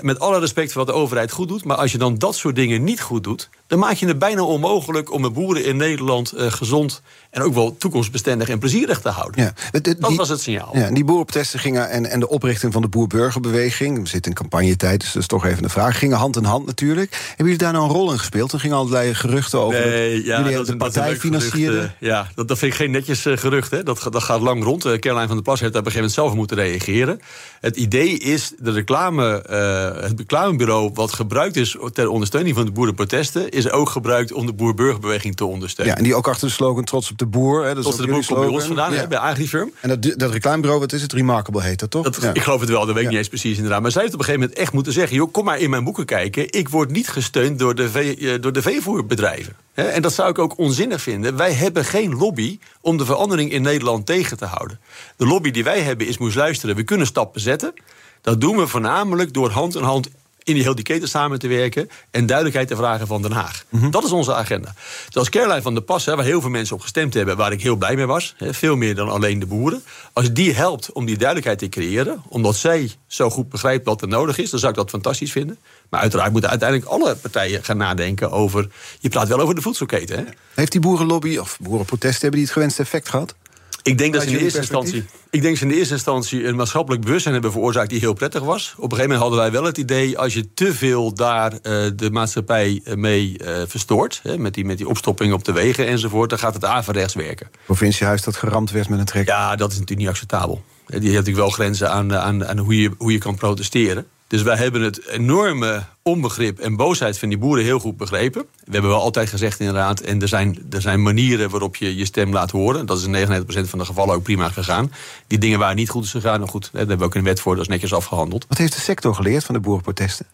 met 0.00 0.18
alle 0.18 0.38
respect 0.38 0.72
voor 0.72 0.84
wat 0.84 0.94
de 0.94 1.00
overheid 1.00 1.32
goed 1.32 1.48
doet. 1.48 1.64
Maar 1.64 1.76
als 1.76 1.92
je 1.92 1.98
dan 1.98 2.18
dat 2.18 2.34
soort 2.34 2.54
dingen 2.54 2.84
niet 2.84 3.00
goed 3.00 3.24
doet. 3.24 3.48
Dan 3.70 3.78
maak 3.78 3.94
je 3.94 4.06
het 4.06 4.18
bijna 4.18 4.42
onmogelijk 4.42 5.12
om 5.12 5.22
de 5.22 5.30
boeren 5.30 5.64
in 5.64 5.76
Nederland 5.76 6.32
uh, 6.36 6.52
gezond. 6.52 7.02
en 7.30 7.42
ook 7.42 7.54
wel 7.54 7.76
toekomstbestendig 7.76 8.48
en 8.48 8.58
plezierig 8.58 9.00
te 9.00 9.08
houden. 9.08 9.42
Ja, 9.42 9.52
de, 9.70 9.80
de, 9.80 9.98
dat 9.98 10.14
was 10.14 10.28
het 10.28 10.40
signaal. 10.40 10.70
Ja, 10.72 10.90
die 10.90 11.04
boerenprotesten 11.04 11.58
gingen. 11.58 11.90
En, 11.90 12.10
en 12.10 12.20
de 12.20 12.28
oprichting 12.28 12.72
van 12.72 12.82
de 12.82 12.88
Boer-Burgerbeweging. 12.88 14.02
we 14.02 14.08
zitten 14.08 14.30
in 14.30 14.36
campagnetijd, 14.36 15.00
dus 15.00 15.12
dat 15.12 15.22
is 15.22 15.28
toch 15.28 15.46
even 15.46 15.64
een 15.64 15.70
vraag. 15.70 15.98
gingen 15.98 16.16
hand 16.16 16.36
in 16.36 16.44
hand 16.44 16.66
natuurlijk. 16.66 17.10
Hebben 17.10 17.44
jullie 17.44 17.58
daar 17.58 17.72
nou 17.72 17.84
een 17.84 17.90
rol 17.90 18.12
in 18.12 18.18
gespeeld? 18.18 18.52
Er 18.52 18.60
gingen 18.60 18.76
allerlei 18.76 19.14
geruchten 19.14 19.60
over. 19.60 19.80
Nee, 19.80 20.24
ja, 20.24 20.38
jullie 20.38 20.56
dat 20.56 20.66
de 20.66 20.76
partij 20.76 21.16
financieren. 21.16 21.94
Ja, 21.98 22.28
dat, 22.34 22.48
dat 22.48 22.58
vind 22.58 22.72
ik 22.72 22.78
geen 22.78 22.90
netjes 22.90 23.26
uh, 23.26 23.36
gerucht. 23.36 23.70
Hè. 23.70 23.82
Dat, 23.82 24.06
dat 24.10 24.22
gaat 24.22 24.40
lang 24.40 24.64
rond. 24.64 24.86
Uh, 24.86 24.98
Caroline 24.98 25.26
van 25.26 25.36
der 25.36 25.44
Plas 25.44 25.60
heeft 25.60 25.72
daar 25.72 25.82
op 25.82 25.86
een 25.86 25.92
gegeven 25.92 25.94
moment 25.94 26.12
zelf 26.12 26.34
moeten 26.34 26.56
reageren. 26.56 27.20
Het 27.60 27.76
idee 27.76 28.18
is 28.18 28.52
de 28.58 28.70
reclame. 28.70 29.44
Uh, 29.50 30.02
het 30.02 30.18
reclamebureau 30.18 30.90
wat 30.94 31.12
gebruikt 31.12 31.56
is 31.56 31.76
ter 31.92 32.08
ondersteuning 32.08 32.56
van 32.56 32.64
de 32.64 32.72
boerenprotesten, 32.72 33.50
is 33.64 33.70
ook 33.70 33.88
gebruikt 33.88 34.32
om 34.32 34.46
de 34.46 34.52
boer-burgerbeweging 34.52 35.36
te 35.36 35.44
ondersteunen. 35.44 35.94
Ja, 35.94 36.00
en 36.00 36.06
die 36.06 36.14
ook 36.14 36.28
achter 36.28 36.46
de 36.46 36.52
slogan 36.52 36.84
Trots 36.84 37.10
op 37.10 37.18
de 37.18 37.26
boer. 37.26 37.64
Hè, 37.64 37.74
dat 37.74 37.82
Trots 37.82 37.98
op 37.98 38.06
de 38.06 38.12
boer 38.12 38.26
komt 38.26 38.40
bij 38.40 38.48
ons 38.48 38.64
vandaan, 38.64 38.92
ja. 38.92 39.06
bij 39.06 39.18
Agrifirm. 39.18 39.72
En 39.80 39.88
dat, 39.88 40.18
dat 40.18 40.32
reclamebureau, 40.32 40.80
wat 40.80 40.92
is 40.92 41.02
het? 41.02 41.12
Remarkable 41.12 41.62
heet 41.62 41.78
dat 41.78 41.90
toch? 41.90 42.04
Dat, 42.04 42.18
ja. 42.22 42.34
Ik 42.34 42.42
geloof 42.42 42.60
het 42.60 42.68
wel, 42.68 42.86
dat 42.86 42.94
weet 42.94 43.04
ik 43.04 43.10
niet 43.10 43.18
eens 43.18 43.28
precies 43.28 43.56
inderdaad. 43.56 43.82
Maar 43.82 43.90
zij 43.90 44.02
heeft 44.02 44.14
op 44.14 44.20
een 44.20 44.24
gegeven 44.24 44.46
moment 44.46 44.62
echt 44.64 44.72
moeten 44.72 44.92
zeggen: 44.92 45.16
joh, 45.16 45.32
kom 45.32 45.44
maar 45.44 45.58
in 45.58 45.70
mijn 45.70 45.84
boeken 45.84 46.04
kijken. 46.04 46.52
Ik 46.52 46.68
word 46.68 46.90
niet 46.90 47.08
gesteund 47.08 47.58
door 47.58 47.74
de, 47.74 47.90
vee, 47.90 48.16
eh, 48.16 48.42
door 48.42 48.52
de 48.52 48.62
veevoerbedrijven. 48.62 49.56
En 49.74 50.02
dat 50.02 50.12
zou 50.12 50.30
ik 50.30 50.38
ook 50.38 50.58
onzinnig 50.58 51.02
vinden. 51.02 51.36
Wij 51.36 51.52
hebben 51.52 51.84
geen 51.84 52.14
lobby 52.14 52.58
om 52.80 52.96
de 52.96 53.04
verandering 53.04 53.52
in 53.52 53.62
Nederland 53.62 54.06
tegen 54.06 54.36
te 54.36 54.44
houden. 54.44 54.80
De 55.16 55.26
lobby 55.26 55.50
die 55.50 55.64
wij 55.64 55.80
hebben 55.80 56.06
is, 56.06 56.18
moest 56.18 56.36
luisteren, 56.36 56.76
we 56.76 56.82
kunnen 56.82 57.06
stappen 57.06 57.40
zetten. 57.40 57.74
Dat 58.20 58.40
doen 58.40 58.56
we 58.56 58.66
voornamelijk 58.66 59.32
door 59.32 59.50
hand 59.50 59.76
in 59.76 59.82
hand 59.82 60.08
in 60.42 60.54
die 60.54 60.62
heel 60.62 60.74
die 60.74 60.84
keten 60.84 61.08
samen 61.08 61.38
te 61.38 61.48
werken 61.48 61.90
en 62.10 62.26
duidelijkheid 62.26 62.68
te 62.68 62.76
vragen 62.76 63.06
van 63.06 63.22
Den 63.22 63.32
Haag. 63.32 63.64
Dat 63.90 64.04
is 64.04 64.10
onze 64.10 64.34
agenda. 64.34 64.74
Zoals 65.08 65.28
Caroline 65.28 65.62
van 65.62 65.74
der 65.74 65.82
Pas, 65.82 66.04
waar 66.04 66.24
heel 66.24 66.40
veel 66.40 66.50
mensen 66.50 66.74
op 66.76 66.82
gestemd 66.82 67.14
hebben, 67.14 67.36
waar 67.36 67.52
ik 67.52 67.62
heel 67.62 67.76
blij 67.76 67.96
mee 67.96 68.06
was, 68.06 68.34
veel 68.38 68.76
meer 68.76 68.94
dan 68.94 69.08
alleen 69.08 69.38
de 69.38 69.46
boeren. 69.46 69.82
Als 70.12 70.32
die 70.32 70.54
helpt 70.54 70.92
om 70.92 71.04
die 71.04 71.16
duidelijkheid 71.16 71.58
te 71.58 71.68
creëren, 71.68 72.22
omdat 72.28 72.56
zij 72.56 72.90
zo 73.06 73.30
goed 73.30 73.48
begrijpt 73.48 73.84
wat 73.84 74.02
er 74.02 74.08
nodig 74.08 74.38
is, 74.38 74.50
dan 74.50 74.58
zou 74.58 74.72
ik 74.72 74.78
dat 74.78 74.90
fantastisch 74.90 75.32
vinden. 75.32 75.58
Maar 75.88 76.00
uiteraard 76.00 76.32
moeten 76.32 76.50
uiteindelijk 76.50 76.90
alle 76.90 77.16
partijen 77.16 77.64
gaan 77.64 77.76
nadenken 77.76 78.30
over. 78.30 78.68
Je 79.00 79.08
praat 79.08 79.28
wel 79.28 79.40
over 79.40 79.54
de 79.54 79.60
voedselketen. 79.60 80.18
Hè? 80.18 80.24
Heeft 80.54 80.72
die 80.72 80.80
boerenlobby 80.80 81.36
of 81.36 81.58
boerenprotesten 81.60 82.20
hebben 82.20 82.38
die 82.38 82.48
het 82.48 82.52
gewenste 82.52 82.82
effect 82.82 83.08
gehad? 83.08 83.34
Ik 83.82 83.98
denk 83.98 84.12
dat 84.12 84.22
ze 84.22 84.28
in 84.28 84.34
de 84.36 84.42
eerste 84.42 84.58
instantie. 84.58 85.04
Ik 85.30 85.42
denk 85.42 85.56
ze 85.56 85.62
in 85.62 85.68
de 85.68 85.76
eerste 85.76 85.94
instantie 85.94 86.46
een 86.46 86.56
maatschappelijk 86.56 87.04
bewustzijn 87.04 87.34
hebben 87.34 87.52
veroorzaakt 87.52 87.90
die 87.90 87.98
heel 87.98 88.12
prettig 88.12 88.42
was. 88.42 88.74
Op 88.76 88.82
een 88.82 88.96
gegeven 88.96 89.02
moment 89.02 89.20
hadden 89.20 89.38
wij 89.38 89.50
wel 89.50 89.64
het 89.64 89.78
idee, 89.78 90.18
als 90.18 90.34
je 90.34 90.54
te 90.54 90.74
veel 90.74 91.14
daar 91.14 91.52
uh, 91.52 91.58
de 91.96 92.10
maatschappij 92.10 92.82
mee 92.94 93.36
uh, 93.38 93.62
verstoort, 93.66 94.20
hè, 94.22 94.38
met, 94.38 94.54
die, 94.54 94.64
met 94.64 94.78
die 94.78 94.88
opstopping 94.88 95.32
op 95.32 95.44
de 95.44 95.52
wegen 95.52 95.86
enzovoort, 95.86 96.30
dan 96.30 96.38
gaat 96.38 96.54
het 96.54 96.64
averechts 96.64 97.14
werken. 97.14 97.50
Provinciehuis 97.64 98.22
dat 98.22 98.36
geramd 98.36 98.70
werd 98.70 98.88
met 98.88 98.98
een 98.98 99.04
trek. 99.04 99.26
Ja, 99.26 99.56
dat 99.56 99.68
is 99.68 99.78
natuurlijk 99.78 100.00
niet 100.00 100.08
acceptabel. 100.08 100.62
Die 100.86 100.98
heeft 100.98 101.04
natuurlijk 101.12 101.36
wel 101.36 101.50
grenzen 101.50 101.90
aan, 101.90 102.14
aan, 102.14 102.46
aan 102.46 102.58
hoe, 102.58 102.82
je, 102.82 102.90
hoe 102.98 103.12
je 103.12 103.18
kan 103.18 103.34
protesteren. 103.34 104.06
Dus 104.30 104.42
wij 104.42 104.56
hebben 104.56 104.82
het 104.82 105.06
enorme 105.06 105.82
onbegrip 106.02 106.58
en 106.58 106.76
boosheid 106.76 107.18
van 107.18 107.28
die 107.28 107.38
boeren 107.38 107.64
heel 107.64 107.78
goed 107.78 107.96
begrepen. 107.96 108.42
We 108.64 108.72
hebben 108.72 108.90
wel 108.90 109.00
altijd 109.00 109.28
gezegd 109.28 109.60
inderdaad, 109.60 110.00
en 110.00 110.22
er 110.22 110.28
zijn, 110.28 110.58
er 110.70 110.80
zijn 110.80 111.02
manieren 111.02 111.50
waarop 111.50 111.76
je 111.76 111.96
je 111.96 112.04
stem 112.04 112.32
laat 112.32 112.50
horen. 112.50 112.86
Dat 112.86 112.98
is 112.98 113.04
in 113.04 113.42
99% 113.42 113.68
van 113.68 113.78
de 113.78 113.84
gevallen 113.84 114.14
ook 114.14 114.22
prima 114.22 114.48
gegaan. 114.48 114.92
Die 115.26 115.38
dingen 115.38 115.58
waren 115.58 115.76
niet 115.76 115.88
goed 115.88 116.04
is 116.04 116.10
gegaan, 116.10 116.38
nou 116.38 116.50
goed, 116.50 116.62
daar 116.72 116.80
hebben 116.80 116.98
we 116.98 117.04
ook 117.04 117.14
een 117.14 117.24
wet 117.24 117.40
voor, 117.40 117.54
dat 117.54 117.62
is 117.62 117.70
netjes 117.70 117.92
afgehandeld. 117.92 118.44
Wat 118.48 118.58
heeft 118.58 118.72
de 118.72 118.80
sector 118.80 119.14
geleerd 119.14 119.44
van 119.44 119.54
de 119.54 119.60
boerenprotesten? 119.60 120.26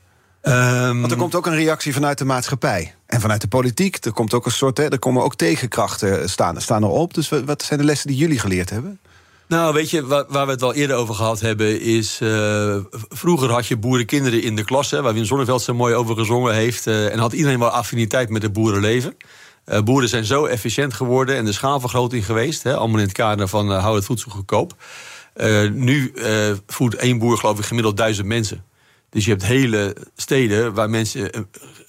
Um, 0.43 1.01
Want 1.01 1.13
er 1.13 1.19
komt 1.19 1.35
ook 1.35 1.47
een 1.47 1.55
reactie 1.55 1.93
vanuit 1.93 2.19
de 2.19 2.25
maatschappij. 2.25 2.95
En 3.07 3.21
vanuit 3.21 3.41
de 3.41 3.49
politiek. 3.49 4.05
Er 4.05 4.13
komt 4.13 4.35
ook 4.35 4.47
een 4.47 4.53
soort. 4.53 4.77
Hè, 4.77 4.89
er 4.89 4.99
komen 4.99 5.23
ook 5.23 5.35
tegenkrachten 5.35 6.31
staan, 6.31 6.61
staan 6.61 6.83
erop. 6.83 7.15
Dus 7.15 7.29
wat 7.29 7.63
zijn 7.63 7.79
de 7.79 7.85
lessen 7.85 8.09
die 8.09 8.17
jullie 8.17 8.39
geleerd 8.39 8.71
hebben? 8.71 8.99
Nou, 9.49 9.75
weet 9.75 9.91
je, 9.91 10.07
waar, 10.07 10.27
we 10.29 10.51
het 10.51 10.61
wel 10.61 10.75
eerder 10.75 10.97
over 10.97 11.15
gehad 11.15 11.41
hebben, 11.41 11.81
is. 11.81 12.21
Uh, 12.23 12.77
vroeger 13.09 13.51
had 13.51 13.67
je 13.67 13.77
boerenkinderen 13.77 14.43
in 14.43 14.57
de 14.57 14.65
klas, 14.65 14.91
waar 14.91 15.15
Wim 15.15 15.25
Zonneveld 15.25 15.63
zo 15.63 15.75
mooi 15.75 15.95
over 15.95 16.17
gezongen 16.17 16.55
heeft. 16.55 16.87
Uh, 16.87 17.13
en 17.13 17.19
had 17.19 17.33
iedereen 17.33 17.59
wel 17.59 17.69
affiniteit 17.69 18.29
met 18.29 18.43
het 18.43 18.53
boerenleven. 18.53 19.17
Uh, 19.67 19.81
boeren 19.81 20.09
zijn 20.09 20.25
zo 20.25 20.45
efficiënt 20.45 20.95
geworden 20.95 21.37
en 21.37 21.45
de 21.45 21.53
schaalvergroting 21.53 22.25
geweest. 22.25 22.63
Hè, 22.63 22.77
allemaal 22.77 22.99
in 22.99 23.05
het 23.05 23.13
kader 23.13 23.49
van 23.49 23.71
hou 23.71 23.97
het 23.97 24.05
voedsel 24.05 24.31
goedkoop. 24.31 24.75
nu 25.73 26.13
voedt 26.67 26.95
één 26.95 27.19
boer, 27.19 27.39
geloof 27.39 27.59
ik, 27.59 27.65
gemiddeld 27.65 27.97
duizend 27.97 28.27
mensen. 28.27 28.65
Dus 29.11 29.25
je 29.25 29.31
hebt 29.31 29.45
hele 29.45 29.97
steden 30.17 30.75
waar 30.75 30.91
mensen 30.91 31.31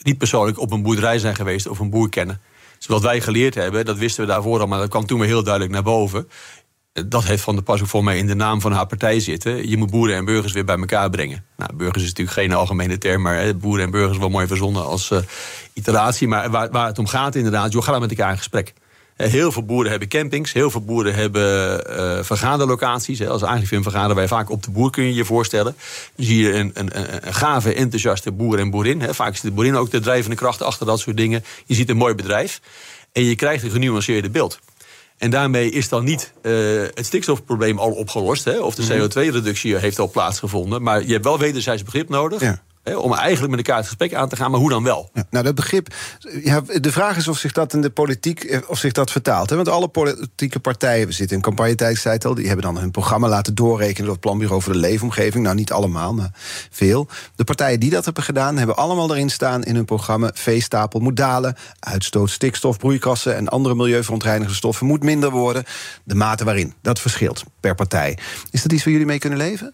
niet 0.01 0.17
persoonlijk 0.17 0.59
op 0.59 0.71
een 0.71 0.81
boerderij 0.81 1.19
zijn 1.19 1.35
geweest 1.35 1.67
of 1.67 1.79
een 1.79 1.89
boer 1.89 2.09
kennen. 2.09 2.41
Dus 2.77 2.87
wat 2.87 3.01
wij 3.01 3.21
geleerd 3.21 3.55
hebben, 3.55 3.85
dat 3.85 3.97
wisten 3.97 4.25
we 4.25 4.31
daarvoor 4.31 4.59
al, 4.59 4.67
maar 4.67 4.79
dat 4.79 4.89
kwam 4.89 5.05
toen 5.05 5.19
weer 5.19 5.27
heel 5.27 5.43
duidelijk 5.43 5.73
naar 5.73 5.83
boven 5.83 6.27
dat 7.05 7.23
heeft 7.23 7.43
Van 7.43 7.55
der 7.55 7.63
Pas 7.63 7.81
ook 7.81 7.87
voor 7.87 8.03
mij 8.03 8.17
in 8.17 8.27
de 8.27 8.35
naam 8.35 8.61
van 8.61 8.71
haar 8.71 8.87
partij 8.87 9.19
zitten. 9.19 9.69
Je 9.69 9.77
moet 9.77 9.91
boeren 9.91 10.15
en 10.15 10.25
burgers 10.25 10.53
weer 10.53 10.65
bij 10.65 10.77
elkaar 10.77 11.09
brengen. 11.09 11.45
Nou, 11.57 11.75
burgers 11.75 12.03
is 12.03 12.09
natuurlijk 12.09 12.37
geen 12.37 12.53
algemene 12.53 12.97
term, 12.97 13.21
maar 13.21 13.37
hè, 13.37 13.53
boeren 13.53 13.85
en 13.85 13.91
burgers 13.91 14.17
wel 14.17 14.29
mooi 14.29 14.47
verzonnen 14.47 14.85
als 14.85 15.11
uh, 15.11 15.19
iteratie. 15.73 16.27
Maar 16.27 16.49
waar, 16.49 16.69
waar, 16.71 16.87
het 16.87 16.99
om 16.99 17.07
gaat 17.07 17.35
inderdaad, 17.35 17.71
joh, 17.71 17.83
ga 17.83 17.91
dan 17.91 18.01
met 18.01 18.09
elkaar 18.09 18.31
in 18.31 18.37
gesprek. 18.37 18.73
Heel 19.15 19.51
veel 19.51 19.63
boeren 19.63 19.89
hebben 19.89 20.09
campings, 20.09 20.53
heel 20.53 20.71
veel 20.71 20.81
boeren 20.81 21.13
hebben 21.13 21.83
uh, 21.89 22.23
vergaderlocaties. 22.23 23.27
Als 23.27 23.43
agrifim 23.43 23.83
vergaderen 23.83 24.15
wij 24.15 24.27
vaak 24.27 24.49
op 24.49 24.63
de 24.63 24.71
boer, 24.71 24.89
kun 24.89 25.03
je 25.03 25.13
je 25.13 25.25
voorstellen. 25.25 25.75
Dan 26.15 26.25
zie 26.25 26.43
je 26.43 26.53
een, 26.53 26.71
een, 26.73 26.89
een 27.27 27.33
gave, 27.33 27.73
enthousiaste 27.73 28.31
boer 28.31 28.59
en 28.59 28.69
boerin. 28.69 29.13
Vaak 29.13 29.33
is 29.33 29.41
de 29.41 29.51
boerin 29.51 29.75
ook 29.75 29.91
de 29.91 29.99
drijvende 29.99 30.35
kracht 30.35 30.61
achter 30.61 30.85
dat 30.85 30.99
soort 30.99 31.17
dingen. 31.17 31.43
Je 31.65 31.75
ziet 31.75 31.89
een 31.89 31.97
mooi 31.97 32.13
bedrijf 32.13 32.61
en 33.11 33.23
je 33.23 33.35
krijgt 33.35 33.63
een 33.63 33.71
genuanceerde 33.71 34.29
beeld. 34.29 34.59
En 35.17 35.29
daarmee 35.29 35.69
is 35.69 35.89
dan 35.89 36.03
niet 36.03 36.33
uh, 36.41 36.81
het 36.93 37.05
stikstofprobleem 37.05 37.79
al 37.79 37.91
opgelost. 37.91 38.43
Hè, 38.43 38.59
of 38.59 38.75
de 38.75 38.81
mhm. 38.81 38.91
CO2-reductie 38.93 39.75
heeft 39.75 39.99
al 39.99 40.09
plaatsgevonden. 40.09 40.81
Maar 40.81 41.05
je 41.05 41.11
hebt 41.11 41.23
wel 41.23 41.39
wederzijds 41.39 41.83
begrip 41.83 42.09
nodig. 42.09 42.41
Ja 42.41 42.63
om 42.95 43.13
eigenlijk 43.13 43.49
met 43.55 43.59
elkaar 43.59 43.77
het 43.77 43.87
gesprek 43.87 44.13
aan 44.13 44.29
te 44.29 44.35
gaan, 44.35 44.51
maar 44.51 44.59
hoe 44.59 44.69
dan 44.69 44.83
wel? 44.83 45.09
Nou, 45.29 45.45
dat 45.45 45.55
begrip. 45.55 45.93
Ja, 46.43 46.61
de 46.61 46.91
vraag 46.91 47.17
is 47.17 47.27
of 47.27 47.37
zich 47.37 47.51
dat 47.51 47.73
in 47.73 47.81
de 47.81 47.89
politiek 47.89 48.43
eh, 48.43 48.59
of 48.67 48.79
zich 48.79 48.91
dat 48.91 49.11
vertaalt. 49.11 49.49
Hè? 49.49 49.55
Want 49.55 49.69
alle 49.69 49.87
politieke 49.87 50.59
partijen, 50.59 51.07
we 51.07 51.13
zitten 51.13 51.35
in 51.35 51.41
campagnetijd 51.41 52.25
al, 52.25 52.35
die 52.35 52.47
hebben 52.47 52.65
dan 52.65 52.77
hun 52.77 52.91
programma 52.91 53.27
laten 53.27 53.55
doorrekenen 53.55 54.03
door 54.03 54.11
het 54.11 54.19
Planbureau 54.19 54.61
voor 54.61 54.73
de 54.73 54.79
Leefomgeving. 54.79 55.43
Nou, 55.43 55.55
niet 55.55 55.71
allemaal, 55.71 56.13
maar 56.13 56.31
veel. 56.71 57.07
De 57.35 57.43
partijen 57.43 57.79
die 57.79 57.89
dat 57.89 58.05
hebben 58.05 58.23
gedaan, 58.23 58.57
hebben 58.57 58.75
allemaal 58.75 59.11
erin 59.11 59.29
staan 59.29 59.63
in 59.63 59.75
hun 59.75 59.85
programma: 59.85 60.31
veestapel 60.33 60.99
moet 60.99 61.15
dalen, 61.15 61.55
uitstoot 61.79 62.29
stikstof, 62.29 62.77
broeikassen 62.77 63.35
en 63.35 63.47
andere 63.47 63.75
milieuverontreinigende 63.75 64.57
stoffen 64.57 64.87
moet 64.87 65.03
minder 65.03 65.29
worden. 65.29 65.63
De 66.03 66.15
mate 66.15 66.43
waarin, 66.43 66.73
dat 66.81 66.99
verschilt 66.99 67.43
per 67.59 67.75
partij. 67.75 68.17
Is 68.51 68.61
dat 68.61 68.71
iets 68.71 68.83
waar 68.83 68.93
jullie 68.93 69.07
mee 69.07 69.19
kunnen 69.19 69.39
leven? 69.39 69.73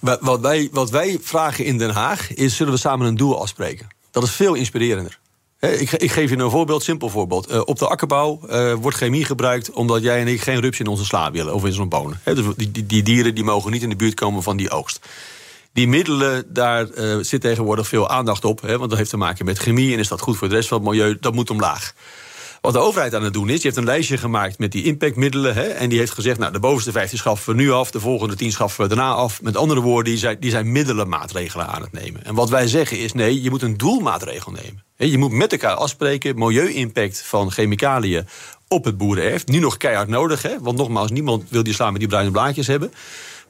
Wat 0.00 0.40
wij, 0.40 0.68
wat 0.72 0.90
wij 0.90 1.18
vragen 1.22 1.64
in 1.64 1.78
Den 1.78 1.90
Haag 1.90 2.34
is: 2.34 2.56
zullen 2.56 2.72
we 2.72 2.78
samen 2.78 3.06
een 3.06 3.16
doel 3.16 3.40
afspreken? 3.40 3.88
Dat 4.10 4.22
is 4.22 4.30
veel 4.30 4.54
inspirerender. 4.54 5.18
Ik, 5.60 5.92
ik, 5.92 6.12
geef 6.12 6.30
je 6.30 6.38
een 6.38 6.50
voorbeeld, 6.50 6.82
simpel 6.82 7.08
voorbeeld. 7.08 7.50
Uh, 7.50 7.60
op 7.64 7.78
de 7.78 7.88
akkerbouw 7.88 8.40
uh, 8.50 8.72
wordt 8.74 8.96
chemie 8.96 9.24
gebruikt 9.24 9.70
omdat 9.70 10.02
jij 10.02 10.20
en 10.20 10.28
ik 10.28 10.40
geen 10.40 10.60
rups 10.60 10.80
in 10.80 10.86
onze 10.86 11.04
sla 11.04 11.30
willen 11.30 11.54
of 11.54 11.62
in 11.62 11.68
onze 11.68 11.84
bonen. 11.84 12.20
Dus 12.24 12.44
die, 12.56 12.70
die, 12.70 12.86
die, 12.86 13.02
dieren 13.02 13.34
die 13.34 13.44
mogen 13.44 13.70
niet 13.70 13.82
in 13.82 13.88
de 13.88 13.96
buurt 13.96 14.14
komen 14.14 14.42
van 14.42 14.56
die 14.56 14.70
oogst. 14.70 15.06
Die 15.72 15.88
middelen, 15.88 16.44
daar 16.48 16.88
uh, 16.90 17.16
zit 17.20 17.40
tegenwoordig 17.40 17.88
veel 17.88 18.08
aandacht 18.08 18.44
op. 18.44 18.60
want 18.60 18.90
dat 18.90 18.98
heeft 18.98 19.10
te 19.10 19.16
maken 19.16 19.44
met 19.44 19.58
chemie 19.58 19.92
en 19.92 19.98
is 19.98 20.08
dat 20.08 20.20
goed 20.20 20.36
voor 20.36 20.48
de 20.48 20.54
rest 20.54 20.68
van 20.68 20.78
het 20.78 20.88
milieu? 20.88 21.16
Dat 21.20 21.34
moet 21.34 21.50
omlaag. 21.50 21.94
Wat 22.64 22.72
de 22.72 22.78
overheid 22.78 23.14
aan 23.14 23.22
het 23.22 23.32
doen 23.32 23.48
is, 23.48 23.56
je 23.56 23.62
heeft 23.62 23.76
een 23.76 23.84
lijstje 23.84 24.16
gemaakt 24.16 24.58
met 24.58 24.72
die 24.72 24.84
impactmiddelen. 24.84 25.54
Hè, 25.54 25.62
en 25.62 25.88
die 25.88 25.98
heeft 25.98 26.12
gezegd, 26.12 26.38
nou, 26.38 26.52
de 26.52 26.58
bovenste 26.58 26.92
15 26.92 27.18
schaffen 27.18 27.56
we 27.56 27.62
nu 27.62 27.70
af, 27.70 27.90
de 27.90 28.00
volgende 28.00 28.34
10 28.34 28.52
schaffen 28.52 28.82
we 28.82 28.94
daarna 28.94 29.12
af. 29.12 29.42
Met 29.42 29.56
andere 29.56 29.80
woorden, 29.80 30.12
die 30.12 30.20
zijn, 30.20 30.36
die 30.40 30.50
zijn 30.50 30.72
middelenmaatregelen 30.72 31.66
aan 31.66 31.82
het 31.82 31.92
nemen. 31.92 32.24
En 32.24 32.34
wat 32.34 32.50
wij 32.50 32.66
zeggen 32.66 32.98
is, 32.98 33.12
nee, 33.12 33.42
je 33.42 33.50
moet 33.50 33.62
een 33.62 33.76
doelmaatregel 33.76 34.52
nemen. 34.52 34.84
Je 34.96 35.18
moet 35.18 35.32
met 35.32 35.52
elkaar 35.52 35.74
afspreken, 35.74 36.38
milieu-impact 36.38 37.22
van 37.22 37.50
chemicaliën 37.50 38.26
op 38.68 38.84
het 38.84 38.96
boerenerf. 38.96 39.46
Nu 39.46 39.58
nog 39.58 39.76
keihard 39.76 40.08
nodig, 40.08 40.42
hè? 40.42 40.60
want 40.60 40.78
nogmaals, 40.78 41.10
niemand 41.10 41.50
wil 41.50 41.62
die 41.62 41.74
slaan 41.74 41.90
met 41.90 42.00
die 42.00 42.08
bruine 42.08 42.30
blaadjes 42.30 42.66
hebben. 42.66 42.92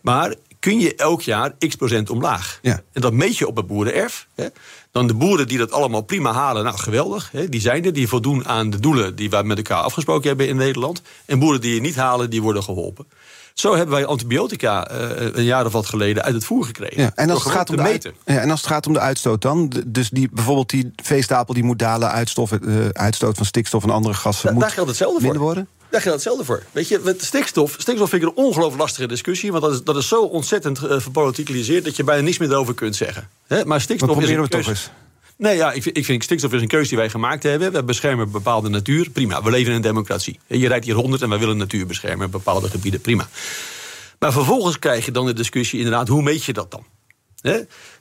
Maar 0.01 0.35
kun 0.59 0.81
je 0.81 0.95
elk 0.95 1.23
jaar 1.23 1.55
x 1.59 1.75
procent 1.75 2.11
omlaag. 2.11 2.59
Ja. 2.63 2.81
En 2.93 3.01
dat 3.01 3.13
meet 3.13 3.39
je 3.39 3.47
op 3.47 3.57
het 3.57 3.67
boerenerf. 3.67 4.27
Hè. 4.35 4.47
Dan 4.95 5.07
de 5.07 5.15
boeren 5.15 5.49
die 5.49 5.59
dat 5.59 5.73
allemaal 5.73 6.01
prima 6.01 6.33
halen, 6.33 6.65
nou 6.65 6.79
geweldig. 6.79 7.29
Hè, 7.33 7.49
die 7.49 7.61
zijn 7.61 7.85
er, 7.85 7.93
die 7.93 8.09
voldoen 8.09 8.47
aan 8.47 8.71
de 8.71 8.81
doelen 8.81 9.17
die 9.17 9.31
wij 9.31 9.43
met 9.43 9.57
elkaar 9.57 9.83
afgesproken 9.83 10.29
hebben 10.29 10.49
in 10.49 10.57
Nederland. 10.57 11.03
En 11.25 11.39
boeren 11.39 11.61
die 11.61 11.75
het 11.75 11.83
niet 11.83 11.97
halen, 11.97 12.31
die 12.31 12.43
worden 12.43 12.63
geholpen. 12.63 13.07
Zo 13.55 13.75
hebben 13.77 13.95
wij 13.95 14.07
antibiotica 14.07 14.91
uh, 14.91 14.99
een 15.33 15.45
jaar 15.45 15.67
of 15.67 15.73
wat 15.73 15.87
geleden 15.87 16.23
uit 16.23 16.35
het 16.35 16.45
voer 16.45 16.65
gekregen. 16.65 17.03
Ja, 17.03 17.13
en, 17.15 17.31
als 17.31 17.45
het 17.45 17.53
gaat 17.53 17.71
om 17.71 17.77
de 17.77 17.83
meten. 17.83 18.15
ja, 18.25 18.39
en 18.39 18.51
als 18.51 18.61
het 18.61 18.71
gaat 18.71 18.87
om 18.87 18.93
de 18.93 19.01
uitstoot 19.01 19.43
dan? 19.43 19.73
Dus 19.87 20.11
die, 20.11 20.29
bijvoorbeeld 20.33 20.71
die 20.71 20.93
veestapel 21.03 21.55
die 21.55 21.65
moet 21.65 21.79
dalen, 21.79 22.11
uitstof, 22.11 22.53
uh, 22.53 22.89
uitstoot 22.89 23.37
van 23.37 23.47
stikstof 23.47 23.83
en 23.83 23.91
andere 23.91 24.15
gassen. 24.15 24.47
Da, 24.47 24.53
moet 24.53 24.63
daar 24.63 24.71
geldt 24.71 24.89
hetzelfde 24.89 25.27
voor. 25.27 25.39
worden? 25.39 25.69
Daar 25.95 26.03
geldt 26.03 26.25
hetzelfde 26.25 26.45
voor. 26.45 26.63
Weet 26.73 26.89
je, 26.89 27.01
met 27.05 27.25
stikstof, 27.25 27.77
stikstof 27.79 28.11
vind 28.11 28.23
ik 28.23 28.29
een 28.29 28.35
ongelooflijk 28.35 28.81
lastige 28.81 29.07
discussie. 29.07 29.51
Want 29.53 29.63
dat 29.63 29.73
is, 29.73 29.83
dat 29.83 29.97
is 29.97 30.09
zo 30.09 30.23
ontzettend 30.23 30.83
uh, 30.83 31.83
dat 31.83 31.97
je 31.97 32.05
bijna 32.05 32.23
niets 32.23 32.39
meer 32.39 32.51
erover 32.51 32.75
kunt 32.75 32.97
zeggen. 32.97 33.29
He? 33.47 33.65
Maar 33.65 33.81
stikstof 33.81 34.21
is 34.21 34.31
we 34.31 34.49
toch 34.49 34.69
eens. 34.69 34.91
Nee, 35.37 35.57
ja, 35.57 35.73
ik, 35.73 35.85
ik 35.85 36.05
vind 36.05 36.25
stikstof 36.25 36.53
is 36.53 36.61
een 36.61 36.69
keuze 36.69 36.89
die 36.89 36.99
wij 36.99 37.11
gemaakt 37.11 37.43
hebben. 37.43 37.73
We 37.73 37.83
beschermen 37.83 38.31
bepaalde 38.31 38.69
natuur. 38.69 39.11
Prima, 39.11 39.43
we 39.43 39.51
leven 39.51 39.71
in 39.71 39.77
een 39.77 39.83
democratie. 39.83 40.39
Je 40.47 40.69
rijdt 40.69 40.85
hier 40.85 40.95
100 40.95 41.23
en 41.23 41.29
wij 41.29 41.39
willen 41.39 41.57
natuur 41.57 41.87
beschermen. 41.87 42.31
Bepaalde 42.31 42.71
gebieden, 42.71 43.01
prima. 43.01 43.29
Maar 44.19 44.33
vervolgens 44.33 44.79
krijg 44.79 45.05
je 45.05 45.11
dan 45.11 45.27
de 45.27 45.33
discussie 45.33 45.79
inderdaad, 45.79 46.09
hoe 46.09 46.23
meet 46.23 46.45
je 46.45 46.53
dat 46.53 46.71
dan? 46.71 46.85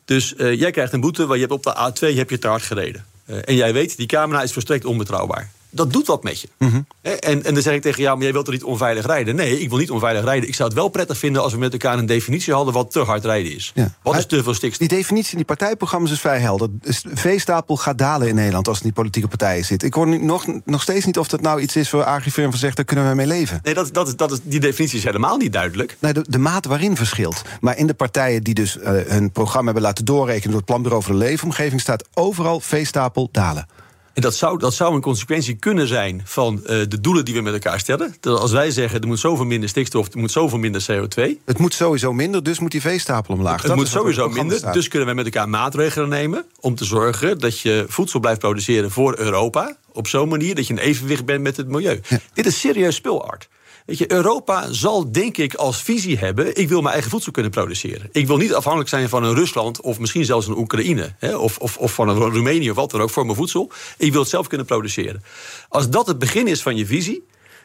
Dus 0.06 0.34
uh, 0.38 0.60
jij 0.60 0.72
krijgt 0.72 0.94
een 0.94 1.02
boete 1.02 1.26
waar 1.26 1.38
je 1.38 1.48
hebt 1.48 1.54
op 1.54 1.64
de 1.64 1.92
A2 1.92 2.16
heb 2.16 2.30
je 2.30 2.38
te 2.38 2.48
hard 2.48 2.64
gereden. 2.64 3.06
Uh, 3.26 3.38
en 3.46 3.56
jij 3.56 3.74
weet, 3.74 3.98
die 3.98 4.08
camera 4.08 4.44
is 4.44 4.54
volstrekt 4.54 4.86
onbetrouwbaar 4.86 5.52
dat 5.74 5.94
doet 5.94 6.08
wat 6.08 6.24
met 6.24 6.42
je. 6.42 6.48
Mhm. 6.58 6.82
en, 7.02 7.44
en 7.44 7.54
dan 7.54 7.64
zeg 7.64 7.74
ik 7.74 7.82
tegen 7.82 8.02
jou, 8.02 8.16
maar 8.16 8.24
jij 8.24 8.34
wilt 8.34 8.48
er 8.48 8.54
niet 8.54 8.64
onveilig 8.64 9.06
rijden? 9.06 9.36
Nee, 9.36 9.60
ik 9.60 9.70
wil 9.70 9.78
niet 9.78 9.92
onveilig 9.92 10.24
rijden. 10.24 10.48
Ik 10.48 10.56
zou 10.56 10.70
het 10.70 10.78
wel 10.78 10.88
prettig 10.88 11.18
vinden 11.18 11.42
als 11.42 11.54
we 11.54 11.60
met 11.60 11.72
elkaar 11.72 11.98
een 11.98 12.06
definitie 12.06 12.54
hadden... 12.54 12.74
wat 12.74 12.92
te 12.92 13.00
hard 13.00 13.26
rijden 13.26 13.56
is. 13.56 13.74
Wat 14.04 14.18
is 14.18 14.26
te 14.26 14.44
veel 14.44 14.54
stikstof? 14.54 14.88
Die 14.88 14.98
definitie 14.98 15.32
in 15.32 15.38
die 15.38 15.46
partijprogramma's 15.46 16.12
is 16.12 16.20
vrij 16.20 16.40
helder. 16.40 16.70
De 16.80 16.94
veestapel 17.14 17.78
gaat 17.78 17.98
dalen 17.98 18.28
in 18.28 18.36
Nederland 18.36 18.68
als 18.68 18.78
het 18.78 18.86
niet 18.86 18.94
politieke 18.94 19.28
partijen 19.28 19.66
zit. 19.66 19.84
Ik 19.84 19.94
hoor 19.94 20.08
nu 20.08 20.18
nog, 20.18 20.46
nog 20.66 20.82
steeds 20.82 21.06
niet 21.06 21.18
of 21.18 21.28
dat 21.28 21.42
nou 21.42 21.62
iets 21.62 21.76
is 21.76 21.92
waar 21.92 22.04
Agrifirm 22.04 22.50
van 22.50 22.60
zegt... 22.60 22.76
daar 22.76 22.86
kunnen 22.86 23.10
we 23.10 23.16
mee 23.16 23.28
leven. 23.28 23.60
Nee, 23.64 23.74
dat, 23.74 23.94
dat, 23.94 24.18
dat 24.18 24.32
is, 24.32 24.40
die 24.44 24.60
definitie 24.60 24.98
is 24.98 25.04
helemaal 25.04 25.38
niet 25.38 25.54
duidelijk. 25.54 25.98
Nee, 26.00 26.14
de, 26.14 26.26
de 26.30 26.38
maat 26.38 26.66
waarin 26.66 26.96
verschilt. 26.96 27.42
Maar 27.62 27.78
in 27.78 27.88
de 27.88 27.94
partijen 27.94 28.44
die 28.44 28.54
dus 28.54 28.78
uh, 28.78 28.84
hun 28.90 29.32
programma 29.32 29.66
hebben 29.66 29.84
laten 29.84 30.06
doorrekenen... 30.06 30.50
door 30.50 30.58
het 30.58 30.66
Planbureau 30.66 31.04
voor 31.04 31.14
de 31.14 31.20
Leefomgeving... 31.20 31.82
staat 31.82 32.08
overal 32.14 32.60
veestapel 32.60 33.30
dalen. 33.32 33.68
En 34.14 34.22
dat 34.22 34.36
zou, 34.36 34.60
dat 34.60 34.74
zou 34.74 34.96
een 34.96 35.02
consequentie 35.02 35.56
kunnen 35.56 35.88
zijn 35.88 36.22
van 36.26 36.60
uh, 36.64 36.68
de 36.68 37.02
doelen 37.02 37.26
die 37.26 37.34
we 37.34 37.42
met 37.42 37.54
elkaar 37.54 37.80
stellen. 37.80 38.16
Dat 38.20 38.40
als 38.40 38.52
wij 38.52 38.72
zeggen 38.72 39.02
er 39.02 39.08
moet 39.08 39.20
zoveel 39.20 39.46
minder 39.46 39.70
stikstof, 39.70 40.14
er 40.14 40.20
moet 40.20 40.32
zoveel 40.32 40.58
minder 40.58 40.86
CO2. 40.92 41.24
Het 41.46 41.58
moet 41.58 41.74
sowieso 41.74 42.14
minder, 42.14 42.44
dus 42.44 42.60
moet 42.60 42.72
die 42.72 42.82
veestapel 42.82 43.34
omlaag. 43.34 43.62
Het, 43.62 43.72
het 43.72 43.76
moet 43.76 43.88
sowieso 43.88 44.30
minder, 44.30 44.58
staat. 44.58 44.74
dus 44.74 44.88
kunnen 44.88 45.08
we 45.08 45.14
met 45.14 45.26
elkaar 45.26 45.50
maatregelen 45.50 46.10
nemen 46.10 46.46
om 46.60 46.76
te 46.76 46.86
zorgen 46.86 47.40
dat 47.40 47.60
je 47.60 47.86
voedsel 47.88 48.20
blijft 48.20 48.40
produceren 48.40 48.92
voor 48.92 49.18
Europa. 49.18 49.78
Op 49.92 50.08
zo'n 50.08 50.30
manier 50.30 50.56
dat 50.56 50.68
je 50.68 50.74
in 50.74 50.80
evenwicht 50.80 51.26
bent 51.26 51.42
met 51.42 51.58
het 51.58 51.68
milieu. 51.68 52.00
Ja. 52.08 52.20
Dit 52.34 52.46
is 52.46 52.60
serieus 52.60 52.96
spulart. 52.96 53.48
Weet 53.86 53.98
je, 53.98 54.12
Europa 54.12 54.72
zal 54.72 55.12
denk 55.12 55.38
ik 55.38 55.54
als 55.54 55.82
visie 55.82 56.18
hebben: 56.18 56.56
ik 56.56 56.70
wil 56.70 56.82
mijn 56.82 56.94
eigen 56.94 57.12
voedsel 57.12 57.32
kunnen 57.32 57.52
produceren. 57.52 58.10
Ik 58.12 58.28
wil 58.28 58.38
niet 58.38 58.54
afhankelijk 58.54 58.90
zijn 58.90 59.10
van 59.10 59.24
een 59.24 59.36
Rusland 59.36 59.82
of 59.82 60.00
misschien 60.00 60.26
zelfs 60.26 60.48
een 60.48 60.58
Oekraïne. 60.58 61.16
Hè, 61.20 61.36
of, 61.36 61.58
of, 61.58 61.78
of 61.78 61.94
van 61.94 62.10
een 62.10 62.18
Roemenië 62.18 62.70
of 62.70 62.76
wat 62.76 62.92
dan 62.92 63.02
ook 63.02 63.10
voor 63.10 63.26
mijn 63.26 63.38
voedsel. 63.38 63.72
Ik 63.98 64.12
wil 64.12 64.22
het 64.22 64.30
zelf 64.30 64.48
kunnen 64.48 64.68
produceren. 64.68 65.24
Als 65.70 65.90
dat 65.90 66.08
het 66.08 66.20
begin 66.20 66.48
is 66.48 66.62
van 66.62 66.76
je 66.76 66.86
visie, 66.86 67.24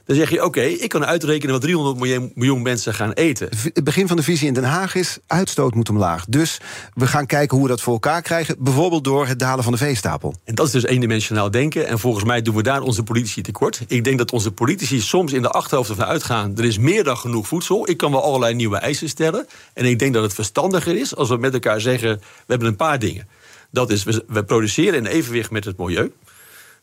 Dan 0.08 0.16
zeg 0.16 0.30
je, 0.30 0.44
oké, 0.44 0.60
ik 0.60 0.88
kan 0.88 1.04
uitrekenen 1.04 1.52
wat 1.52 1.60
300 1.60 1.96
miljoen, 1.98 2.32
miljoen 2.34 2.62
mensen 2.62 2.94
gaan 2.94 3.12
eten. 3.12 3.48
Het 3.72 3.84
begin 3.84 4.08
van 4.08 4.16
de 4.16 4.22
visie 4.22 4.46
in 4.46 4.54
Den 4.54 4.64
Haag 4.64 4.94
is... 4.94 5.18
uitstoot 5.26 5.74
moet 5.74 5.88
omlaag. 5.88 6.24
Dus 6.28 6.60
we 6.94 7.06
gaan 7.06 7.26
kijken 7.26 7.56
hoe 7.56 7.66
we 7.66 7.72
dat 7.72 7.80
voor 7.80 7.92
elkaar 7.92 8.22
krijgen. 8.22 8.56
Bijvoorbeeld 8.58 9.04
door 9.04 9.26
het 9.26 9.38
dalen 9.38 9.64
van 9.64 9.72
de 9.72 9.78
veestapel. 9.78 10.34
En 10.44 10.54
dat 10.54 10.66
is 10.66 10.72
dus 10.72 10.84
eendimensionaal 10.84 11.50
denken. 11.50 11.86
En 11.86 11.98
volgens 11.98 12.24
mij 12.24 12.42
doen 12.42 12.54
we 12.54 12.62
daar 12.62 12.82
onze 12.82 13.02
politici 13.02 13.42
tekort. 13.42 13.80
Ik 13.86 14.04
denk 14.04 14.18
dat 14.18 14.32
onze 14.32 14.50
politici 14.50 15.00
soms 15.00 15.32
in 15.32 15.42
de 15.42 15.50
achterhoofd 15.50 15.90
ervan 15.90 16.06
uitgaan... 16.06 16.56
er 16.56 16.64
is 16.64 16.78
meer 16.78 17.04
dan 17.04 17.16
genoeg 17.16 17.46
voedsel. 17.46 17.90
Ik 17.90 17.96
kan 17.96 18.10
wel 18.10 18.22
allerlei 18.22 18.54
nieuwe 18.54 18.76
eisen 18.76 19.08
stellen. 19.08 19.46
En 19.74 19.84
ik 19.84 19.98
denk 19.98 20.14
dat 20.14 20.22
het 20.22 20.34
verstandiger 20.34 20.96
is 20.96 21.16
als 21.16 21.28
we 21.28 21.36
met 21.36 21.52
elkaar 21.52 21.80
zeggen... 21.80 22.18
we 22.18 22.44
hebben 22.46 22.68
een 22.68 22.76
paar 22.76 22.98
dingen. 22.98 23.28
Dat 23.70 23.90
is, 23.90 24.04
we 24.04 24.44
produceren 24.46 24.98
in 24.98 25.06
evenwicht 25.06 25.50
met 25.50 25.64
het 25.64 25.78
milieu. 25.78 26.12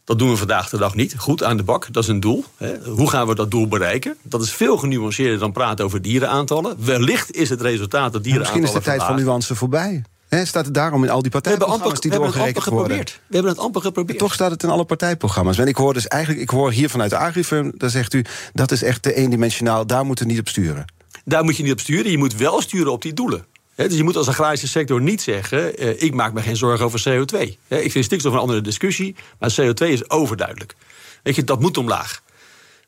Dat 0.06 0.20
doen 0.20 0.30
we 0.30 0.38
vandaag 0.38 0.70
de 0.70 0.78
dag 0.78 0.96
niet. 0.96 1.14
Goed 1.18 1.44
aan 1.44 1.58
de 1.58 1.64
bak, 1.64 1.88
dat 1.92 2.04
is 2.04 2.10
een 2.10 2.20
doel. 2.20 2.46
Hoe 2.86 3.10
gaan 3.10 3.28
we 3.28 3.36
dat 3.36 3.52
doel 3.52 3.68
bereiken? 3.68 4.18
Dat 4.22 4.42
is 4.42 4.52
veel 4.52 4.78
genuanceerder 4.78 5.40
dan 5.40 5.52
praten 5.52 5.86
over 5.86 6.02
dierenaantallen. 6.02 6.76
Wellicht 6.80 7.32
is 7.36 7.50
het 7.50 7.62
resultaat 7.62 8.14
dat 8.14 8.24
dierenaantallen 8.24 8.62
Misschien 8.62 8.80
is 8.80 8.86
de 8.86 8.92
tijd 8.98 9.04
van 9.04 9.26
nuance 9.26 9.56
voorbij. 9.56 10.04
He, 10.28 10.46
staat 10.46 10.66
het 10.66 10.74
daarom 10.74 11.04
in 11.04 11.10
al 11.10 11.22
die 11.22 11.32
partijprogramma's 11.32 12.00
die 12.00 12.12
doorgerekend 12.12 12.66
worden? 12.66 12.98
We 12.98 13.12
hebben 13.30 13.52
het 13.52 13.62
amper 13.62 13.82
geprobeerd. 13.82 14.20
toch 14.20 14.34
staat 14.34 14.52
het 14.52 14.64
in 14.64 14.70
alle 14.70 14.86
partijprogramma's. 14.86 15.58
En 15.58 15.68
ik 15.68 15.76
hoor 15.76 15.94
dus 15.94 16.08
eigenlijk, 16.08 16.42
ik 16.42 16.50
hoor 16.50 16.72
hier 16.72 16.90
vanuit 16.90 17.10
de 17.10 17.18
Agrifirm, 17.18 17.72
daar 17.78 17.90
zegt 17.90 18.14
u, 18.14 18.26
dat 18.54 18.72
is 18.72 18.84
echt 18.84 19.02
te 19.02 19.14
eendimensionaal, 19.14 19.88
daar 19.88 20.06
moeten 20.06 20.26
we 20.26 20.32
niet 20.32 20.40
op 20.40 20.48
sturen. 20.48 20.86
Daar 21.26 21.44
moet 21.44 21.58
je 21.58 21.64
niet 21.64 21.72
op 21.72 21.80
sturen, 21.80 22.12
je 22.12 22.18
moet 22.18 22.36
wel 22.36 22.62
sturen 22.62 22.92
op 22.92 23.02
die 23.02 23.14
doelen. 23.14 23.46
Dus 23.76 23.96
je 23.96 24.04
moet 24.04 24.16
als 24.16 24.28
agrarische 24.28 24.68
sector 24.68 25.02
niet 25.02 25.22
zeggen: 25.22 25.84
uh, 25.84 26.02
ik 26.02 26.14
maak 26.14 26.34
me 26.34 26.42
geen 26.42 26.58
zorgen 26.58 26.86
over 26.86 27.00
CO2. 27.10 27.40
ik 27.68 27.92
vind 27.92 28.06
stikstof 28.06 28.34
een 28.34 28.40
andere 28.40 28.62
discussie, 28.62 29.16
maar 29.40 29.56
CO2 29.62 29.88
is 29.88 30.10
overduidelijk. 30.10 30.76
Weet 31.24 31.36
je, 31.36 31.44
dat 31.44 31.60
moet 31.60 31.78
omlaag. 31.78 32.24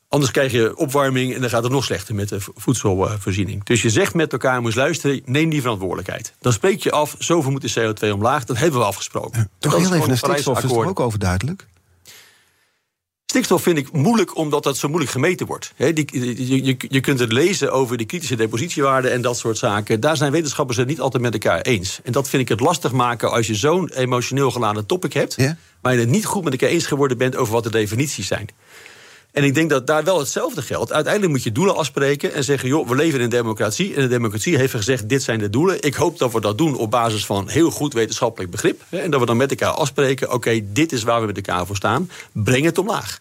Anders 0.09 0.31
krijg 0.31 0.51
je 0.51 0.77
opwarming 0.77 1.33
en 1.33 1.41
dan 1.41 1.49
gaat 1.49 1.63
het 1.63 1.71
nog 1.71 1.83
slechter 1.83 2.15
met 2.15 2.29
de 2.29 2.37
voedselvoorziening. 2.55 3.63
Dus 3.63 3.81
je 3.81 3.89
zegt 3.89 4.13
met 4.13 4.31
elkaar, 4.31 4.61
moet 4.61 4.75
luisteren, 4.75 5.21
neem 5.25 5.49
die 5.49 5.61
verantwoordelijkheid. 5.61 6.33
Dan 6.39 6.53
spreek 6.53 6.83
je 6.83 6.91
af, 6.91 7.15
zoveel 7.19 7.51
moet 7.51 7.73
de 7.73 7.93
CO2 7.93 8.11
omlaag. 8.11 8.43
Dat 8.43 8.57
hebben 8.57 8.79
we 8.79 8.85
afgesproken. 8.85 9.39
Ja, 9.39 9.47
toch 9.59 9.77
heel 9.77 9.93
even, 9.93 10.09
een 10.09 10.17
stikstof 10.17 10.63
is 10.63 10.71
ook 10.71 10.99
overduidelijk? 10.99 11.67
Stikstof 13.29 13.61
vind 13.61 13.77
ik 13.77 13.91
moeilijk 13.91 14.37
omdat 14.37 14.63
dat 14.63 14.77
zo 14.77 14.87
moeilijk 14.87 15.11
gemeten 15.11 15.45
wordt. 15.47 15.73
die, 15.77 16.07
je, 16.65 16.75
je, 16.89 16.99
kunt 16.99 17.19
het 17.19 17.31
lezen 17.31 17.71
over 17.71 17.97
de 17.97 18.05
kritische 18.05 18.35
depositiewaarden 18.35 19.11
en 19.11 19.21
dat 19.21 19.37
soort 19.37 19.57
zaken. 19.57 19.99
Daar 19.99 20.17
zijn 20.17 20.31
wetenschappers 20.31 20.77
het 20.77 20.87
niet 20.87 20.99
altijd 20.99 21.23
met 21.23 21.33
elkaar 21.33 21.61
eens. 21.61 21.99
En 22.03 22.11
dat 22.11 22.29
vind 22.29 22.41
ik 22.41 22.49
het 22.49 22.59
lastig 22.59 22.91
maken 22.91 23.31
als 23.31 23.47
je 23.47 23.55
zo'n 23.55 23.89
emotioneel 23.89 24.51
geladen 24.51 24.85
topic 24.85 25.13
hebt... 25.13 25.35
Ja? 25.35 25.57
maar 25.81 25.93
je 25.93 25.99
het 25.99 26.09
niet 26.09 26.25
goed 26.25 26.43
met 26.43 26.53
elkaar 26.53 26.69
eens 26.69 26.85
geworden 26.85 27.17
bent 27.17 27.35
over 27.35 27.53
wat 27.53 27.63
de 27.63 27.71
definities 27.71 28.27
zijn. 28.27 28.49
En 29.37 29.43
ik 29.43 29.53
denk 29.53 29.69
dat 29.69 29.87
daar 29.87 30.03
wel 30.03 30.19
hetzelfde 30.19 30.61
geldt. 30.61 30.91
Uiteindelijk 30.91 31.33
moet 31.33 31.43
je 31.43 31.51
doelen 31.51 31.75
afspreken 31.75 32.33
en 32.33 32.43
zeggen: 32.43 32.69
joh, 32.69 32.87
we 32.87 32.95
leven 32.95 33.17
in 33.17 33.23
een 33.23 33.29
democratie. 33.29 33.95
En 33.95 34.01
de 34.01 34.07
democratie 34.07 34.57
heeft 34.57 34.73
gezegd: 34.73 35.09
dit 35.09 35.23
zijn 35.23 35.39
de 35.39 35.49
doelen. 35.49 35.81
Ik 35.81 35.93
hoop 35.93 36.17
dat 36.17 36.31
we 36.31 36.41
dat 36.41 36.57
doen 36.57 36.77
op 36.77 36.91
basis 36.91 37.25
van 37.25 37.49
heel 37.49 37.71
goed 37.71 37.93
wetenschappelijk 37.93 38.51
begrip. 38.51 38.81
En 38.89 39.11
dat 39.11 39.19
we 39.19 39.25
dan 39.25 39.37
met 39.37 39.49
elkaar 39.49 39.73
afspreken: 39.73 40.31
oké, 40.31 40.61
dit 40.63 40.91
is 40.91 41.03
waar 41.03 41.19
we 41.19 41.25
met 41.25 41.35
elkaar 41.35 41.65
voor 41.65 41.75
staan. 41.75 42.09
Breng 42.31 42.65
het 42.65 42.77
omlaag. 42.77 43.19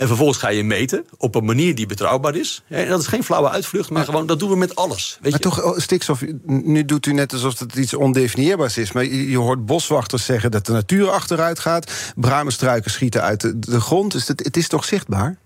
En 0.00 0.06
vervolgens 0.06 0.38
ga 0.38 0.48
je 0.48 0.64
meten 0.64 1.04
op 1.16 1.34
een 1.34 1.44
manier 1.44 1.74
die 1.74 1.86
betrouwbaar 1.86 2.36
is. 2.36 2.62
En 2.68 2.88
dat 2.88 3.00
is 3.00 3.06
geen 3.06 3.24
flauwe 3.24 3.50
uitvlucht, 3.50 3.90
maar 3.90 4.04
gewoon 4.04 4.26
dat 4.26 4.38
doen 4.38 4.50
we 4.50 4.56
met 4.56 4.76
alles. 4.76 5.18
Weet 5.20 5.30
maar 5.30 5.40
toch, 5.40 5.62
oh, 5.62 5.78
stikstof, 5.78 6.22
nu 6.46 6.84
doet 6.84 7.06
u 7.06 7.12
net 7.12 7.32
alsof 7.32 7.58
het 7.58 7.74
iets 7.74 7.94
ondefinieerbaars 7.94 8.78
is. 8.78 8.92
Maar 8.92 9.04
je, 9.04 9.38
hoort 9.38 9.66
boswachters 9.66 10.24
zeggen 10.24 10.50
dat 10.50 10.66
de 10.66 10.72
natuur 10.72 11.10
achteruit 11.10 11.58
gaat. 11.58 12.12
Bramenstruiken 12.16 12.90
schieten 12.90 13.22
uit 13.22 13.40
de, 13.40 13.58
de 13.58 13.80
grond. 13.80 14.12
Dus 14.12 14.28
het, 14.28 14.44
het 14.44 14.56
is 14.56 14.68
toch 14.68 14.84
zichtbaar? 14.84 15.38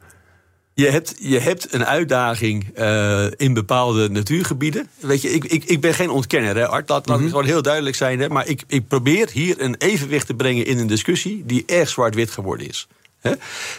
Je 0.74 0.90
hebt, 0.90 1.14
je 1.18 1.38
hebt 1.38 1.72
een 1.72 1.84
uitdaging 1.84 2.78
uh, 2.78 3.26
in 3.36 3.54
bepaalde 3.54 4.08
natuurgebieden. 4.08 4.88
Weet 5.00 5.22
je, 5.22 5.30
ik, 5.30 5.44
ik, 5.44 5.64
ik 5.64 5.80
ben 5.80 5.94
geen 5.94 6.10
ontkenner, 6.10 6.56
hè, 6.56 6.68
Art. 6.68 6.88
Laat, 6.88 7.06
laat 7.06 7.08
het 7.08 7.18
mhm. 7.18 7.28
gewoon 7.28 7.44
heel 7.44 7.62
duidelijk 7.62 7.96
zijn. 7.96 8.20
Hè, 8.20 8.28
maar 8.28 8.46
ik, 8.46 8.62
ik 8.66 8.88
probeer 8.88 9.28
hier 9.32 9.60
een 9.60 9.74
evenwicht 9.78 10.26
te 10.26 10.34
brengen 10.34 10.66
in 10.66 10.78
een 10.78 10.86
discussie 10.86 11.42
die 11.46 11.62
erg 11.66 11.88
zwart-wit 11.88 12.30
geworden 12.30 12.68
is. 12.68 12.88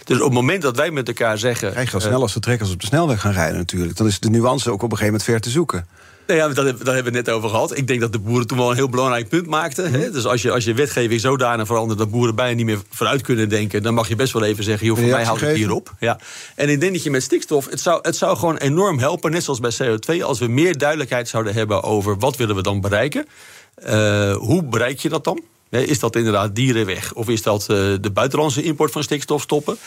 Dus 0.04 0.18
op 0.18 0.24
het 0.24 0.34
moment 0.34 0.62
dat 0.62 0.76
wij 0.76 0.92
met 0.92 1.08
elkaar 1.08 1.38
zeggen. 1.38 1.72
Krijg 1.72 1.88
je 1.88 1.96
al 1.96 2.02
snel 2.02 2.22
als 2.22 2.34
de 2.34 2.40
trekkers 2.40 2.72
op 2.72 2.82
de 2.82 2.88
snelweg 2.88 3.22
gaan 3.22 3.32
rijden, 3.32 3.58
natuurlijk. 3.58 3.98
Dan 3.98 4.08
is 4.08 4.20
de 4.20 4.30
nuance 4.30 4.72
ook 4.72 4.84
op 4.84 4.92
een 4.92 4.98
gegeven 4.98 5.06
moment 5.06 5.24
ver 5.24 5.42
te 5.42 5.50
zoeken. 5.50 5.88
Nou 6.28 6.40
ja, 6.40 6.48
dat, 6.48 6.66
hebben 6.66 7.04
we 7.04 7.10
net 7.10 7.30
over 7.30 7.50
gehad. 7.50 7.78
Ik 7.78 7.88
denk 7.88 8.02
dat 8.02 8.12
de 8.12 8.20
boeren 8.20 8.48
toen 8.48 8.58
wel 8.58 8.70
een 8.70 8.76
heel 8.76 8.90
belangrijk 8.90 9.30
punt 9.30 9.48
maakten. 9.48 9.92
Hè? 9.92 10.12
Dus 10.12 10.26
als 10.26 10.42
je, 10.42 10.52
als 10.52 10.64
je 10.64 10.74
wetgeving 10.74 11.22
zodanig 11.22 11.68
verandert 11.68 12.00
dat 12.00 12.12
boeren 12.12 12.36
bijna 12.36 12.56
niet 12.56 12.66
meer 12.66 12.82
vooruit 12.90 13.22
kunnen 13.22 13.50
denken, 13.50 13.84
dan 13.84 13.94
mag 13.94 14.08
je 14.08 14.16
best 14.16 14.34
wel 14.34 14.44
even 14.44 14.64
zeggen: 14.64 14.88
joh, 14.88 14.98
voor 14.98 15.08
mij 15.08 15.24
houdt 15.24 15.42
het 15.42 15.56
hier 15.56 15.72
op. 15.72 15.94
Ja. 16.00 16.20
En 16.56 16.70
ik 16.70 16.80
denk 16.80 16.94
dat 16.94 17.04
je 17.04 17.10
met 17.10 17.24
stikstof, 17.24 17.70
het 17.70 17.80
zou, 17.80 18.00
het 18.02 18.16
zou 18.16 18.38
gewoon 18.38 18.58
enorm 18.58 19.00
helpen, 19.00 19.32
net 19.32 19.44
zoals 19.44 19.60
bij 19.60 19.74
CO2, 19.82 20.24
als 20.24 20.40
we 20.40 20.48
meer 20.48 20.78
duidelijkheid 20.78 21.28
zouden 21.28 21.54
hebben 21.54 21.84
over 21.84 22.18
wat 22.18 22.38
willen 22.38 22.56
we 22.56 22.62
dan 22.62 22.82
bereiken. 22.82 23.26
Uh, 23.90 24.36
hoe 24.36 24.64
bereik 24.64 25.00
je 25.00 25.10
dat 25.10 25.24
dan? 25.24 25.44
Is 25.70 26.00
dat 26.00 26.16
inderdaad 26.16 26.56
dieren 26.56 26.86
weg? 26.86 27.14
Of 27.14 27.30
is 27.30 27.42
dat 27.42 27.62
uh, 27.62 27.68
de 28.02 28.12
buitenlandse 28.14 28.64
import 28.64 28.92
van 28.92 29.04
stikstof 29.04 29.42
stoppen? 29.42 29.78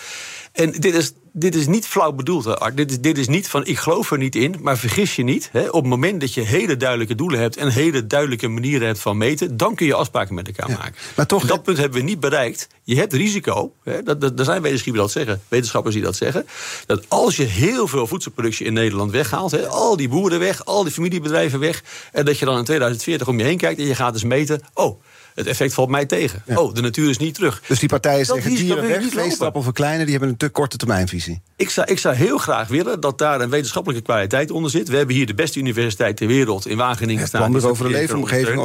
En 0.53 0.71
dit 0.71 0.95
is, 0.95 1.13
dit 1.33 1.55
is 1.55 1.67
niet 1.67 1.87
flauw 1.87 2.13
bedoeld, 2.13 2.61
Art. 2.61 2.77
Dit 2.77 2.91
is, 2.91 3.01
dit 3.01 3.19
is 3.19 3.29
niet 3.29 3.49
van 3.49 3.67
ik 3.67 3.79
geloof 3.79 4.11
er 4.11 4.19
niet 4.19 4.37
in, 4.37 4.55
maar 4.61 4.79
vergis 4.79 5.17
je 5.17 5.23
niet. 5.23 5.49
Hè, 5.53 5.69
op 5.69 5.81
het 5.81 5.91
moment 5.91 6.21
dat 6.21 6.35
je 6.35 6.41
hele 6.41 6.77
duidelijke 6.77 7.15
doelen 7.15 7.41
hebt 7.41 7.57
en 7.57 7.69
hele 7.69 8.07
duidelijke 8.07 8.49
manieren 8.49 8.87
hebt 8.87 8.99
van 8.99 9.17
meten, 9.17 9.57
dan 9.57 9.75
kun 9.75 9.87
je 9.87 9.95
afspraken 9.95 10.35
met 10.35 10.47
elkaar 10.47 10.71
maken. 10.71 10.95
Maar 11.17 11.27
toch, 11.27 11.47
dat 11.47 11.63
punt 11.63 11.79
hebben 11.79 11.99
we 11.99 12.05
niet 12.05 12.21
bereikt. 12.21 12.69
Je 12.83 12.97
hebt 12.97 13.13
risico, 13.13 13.73
hè, 13.83 14.03
dat, 14.03 14.21
dat, 14.21 14.39
er 14.39 14.45
zijn 14.45 14.63
wetenschappers 14.63 14.85
die 14.85 15.03
dat 15.03 15.11
zeggen, 15.11 15.43
wetenschappers 15.49 15.95
die 15.95 16.05
dat 16.05 16.17
zeggen, 16.17 16.47
dat 16.87 17.05
als 17.09 17.37
je 17.37 17.45
heel 17.45 17.89
veel 17.89 18.07
voedselproductie 18.07 18.67
in 18.67 18.73
Nederland 18.73 19.11
weghaalt, 19.11 19.51
hè, 19.51 19.67
al 19.69 19.97
die 19.97 20.09
boeren 20.09 20.39
weg, 20.39 20.65
al 20.65 20.83
die 20.83 20.93
familiebedrijven 20.93 21.59
weg, 21.59 21.83
en 22.13 22.25
dat 22.25 22.39
je 22.39 22.45
dan 22.45 22.59
in 22.59 22.65
2040 22.65 23.29
om 23.29 23.39
je 23.39 23.45
heen 23.45 23.59
kijkt 23.59 23.81
en 23.81 23.87
je 23.87 23.95
gaat 23.95 24.15
eens 24.15 24.25
meten, 24.25 24.61
oh 24.75 25.01
het 25.39 25.47
effect 25.47 25.75
valt 25.75 25.89
mij 25.89 26.07
tegen. 26.07 26.43
Oh, 26.47 26.75
de 26.75 26.81
natuur 26.81 27.11
is 27.11 27.19
niet 27.19 27.35
terug. 27.35 27.63
Dus 27.67 27.79
die 27.79 27.89
partijen 27.89 28.27
zeggen 28.27 28.55
dieren 28.55 28.89
weg, 28.89 29.11
vleestappel 29.11 29.63
verkleinen... 29.63 30.03
die 30.03 30.11
hebben 30.11 30.29
een 30.29 30.37
te 30.37 30.49
korte 30.49 30.77
termijnvisie. 30.77 31.41
Ik 31.57 31.71
zou, 31.71 31.91
ik 31.91 31.99
zou 31.99 32.15
heel 32.15 32.39
graag 32.39 32.69
willen 32.69 33.01
dat 33.01 33.19
daar 33.19 33.41
een 33.41 33.51
wetenschappelijke 33.51 34.05
kwaliteit 34.05 34.51
onder 34.51 34.71
zit. 34.71 34.89
We 34.89 34.97
hebben 34.97 35.15
hier 35.15 35.27
de 35.27 35.35
beste 35.35 35.59
universiteit 35.59 36.17
ter 36.17 36.27
wereld 36.27 36.67
in 36.67 36.77
Wageningen 36.77 37.27
staan. 37.27 37.43
Het 37.43 37.61
plan 37.61 37.71
over 37.71 37.85
de 37.85 37.91
leefomgeving, 37.91 38.61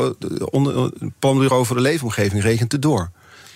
over 1.52 1.76
de 1.76 1.82
leefomgeving 1.82 2.44
regent 2.44 2.72
het 2.72 2.82
door. 2.82 3.12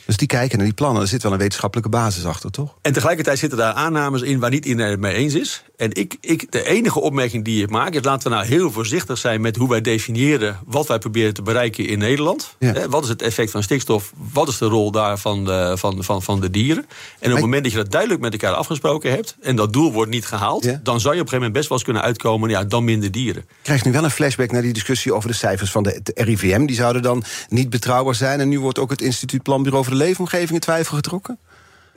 Dus 0.08 0.18
die 0.18 0.28
kijken 0.28 0.58
naar 0.58 0.66
die 0.66 0.76
plannen. 0.76 1.02
Er 1.02 1.08
zit 1.08 1.24
wel 1.24 1.32
een 1.32 1.38
wetenschappelijke 1.38 1.90
basis 1.90 2.26
achter, 2.26 2.52
toch? 2.52 2.76
En 2.82 2.94
tegelijkertijd 2.94 3.40
zitten 3.40 3.58
daar 3.58 3.74
aannames 3.74 4.22
in 4.22 4.40
waar 4.40 4.50
niet 4.50 4.66
iedereen 4.66 4.92
het 4.92 5.00
mee 5.00 5.14
eens 5.14 5.34
is. 5.34 5.64
En 5.78 5.94
ik, 5.94 6.18
ik, 6.22 6.52
de 6.52 6.66
enige 6.68 7.00
opmerking 7.00 7.44
die 7.44 7.64
ik 7.64 7.70
maak 7.70 7.94
is... 7.94 8.04
laten 8.04 8.30
we 8.30 8.36
nou 8.36 8.48
heel 8.48 8.72
voorzichtig 8.72 9.18
zijn 9.18 9.42
met 9.42 9.56
hoe 9.56 9.70
wij 9.70 9.82
definiëren... 9.82 10.60
wat 10.66 10.88
wij 10.88 10.98
proberen 10.98 11.34
te 11.34 11.42
bereiken 11.42 11.88
in 11.88 12.00
Nederland. 12.00 12.56
wat 12.90 13.04
is 13.04 13.10
het 13.10 13.22
effect 13.22 13.52
van 13.52 13.64
stikstof? 13.64 14.14
Wat 14.34 14.48
is 14.48 14.58
de 14.58 14.66
rol 14.66 14.92
daar 14.92 15.18
van 15.18 15.46
de, 15.46 15.74
van, 15.78 16.04
van, 16.04 16.24
van 16.24 16.40
de 16.40 16.50
dieren? 16.50 16.86
En 17.20 17.28
op 17.28 17.32
het 17.32 17.42
moment 17.42 17.64
dat 17.64 17.72
je 17.72 17.78
dat 17.78 17.92
duidelijk 17.92 18.22
met 18.22 18.32
elkaar 18.32 18.54
afgesproken 18.54 19.12
hebt... 19.12 19.36
en 19.42 19.56
dat 19.56 19.74
doel 19.74 19.92
wordt 19.92 20.12
niet 20.12 20.26
gehaald... 20.26 20.64
dan 20.64 21.00
zou 21.00 21.16
je 21.16 21.22
op 21.22 21.26
een 21.26 21.34
gegeven 21.34 21.38
moment 21.38 21.54
best 21.54 21.70
wel 21.70 21.78
eens 21.78 21.88
kunnen 21.88 22.04
uitkomen... 22.04 22.50
ja, 22.50 22.64
dan 22.64 22.84
minder 22.84 23.12
dieren. 23.12 23.46
Krijg 23.62 23.80
je 23.82 23.88
nu 23.88 23.94
wel 23.94 24.04
een 24.04 24.12
flashback 24.12 24.52
naar 24.52 24.62
die 24.62 24.74
discussie 24.74 25.14
over 25.14 25.30
de 25.30 25.36
cijfers 25.36 25.72
van 25.72 25.84
de, 25.84 26.00
de 26.04 26.12
RIVM? 26.16 26.66
Die 26.66 26.76
zouden 26.76 27.02
dan 27.02 27.24
niet 27.50 27.70
betrouwbaar 27.70 28.16
zijn. 28.16 28.40
En 28.40 28.50
nu 28.50 28.60
wordt 28.60 28.80
ook 28.80 28.90
het 28.90 29.02
Instituut 29.02 29.44
Planbureau 29.44 29.84
voor 29.84 29.94
de 29.94 29.97
Leefomgeving 29.98 30.52
in 30.52 30.60
twijfel 30.60 30.96
getrokken? 30.96 31.40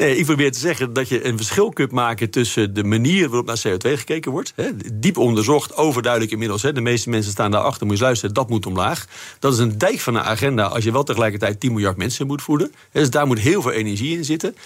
Nee, 0.00 0.16
ik 0.16 0.24
probeer 0.24 0.52
te 0.52 0.58
zeggen 0.58 0.92
dat 0.92 1.08
je 1.08 1.24
een 1.24 1.36
verschil 1.36 1.70
kunt 1.70 1.90
maken 1.90 2.30
tussen 2.30 2.74
de 2.74 2.84
manier 2.84 3.28
waarop 3.28 3.46
naar 3.46 3.62
CO2 3.68 3.98
gekeken 3.98 4.30
wordt. 4.30 4.52
Hè, 4.56 4.70
diep 4.94 5.16
onderzocht, 5.16 5.76
overduidelijk 5.76 6.32
inmiddels. 6.32 6.62
Hè, 6.62 6.72
de 6.72 6.80
meeste 6.80 7.10
mensen 7.10 7.32
staan 7.32 7.50
daarachter, 7.50 7.86
moet 7.86 7.98
je 7.98 8.04
luisteren, 8.04 8.34
dat 8.34 8.48
moet 8.48 8.66
omlaag. 8.66 9.06
Dat 9.38 9.52
is 9.52 9.58
een 9.58 9.78
dijk 9.78 10.00
van 10.00 10.14
een 10.14 10.22
agenda 10.22 10.64
als 10.64 10.84
je 10.84 10.92
wel 10.92 11.02
tegelijkertijd 11.02 11.60
10 11.60 11.72
miljard 11.72 11.96
mensen 11.96 12.26
moet 12.26 12.42
voeden. 12.42 12.74
Dus 12.92 13.10
daar 13.10 13.26
moet 13.26 13.38
heel 13.38 13.62
veel 13.62 13.72
energie 13.72 14.16
in 14.16 14.24
zitten. 14.24 14.56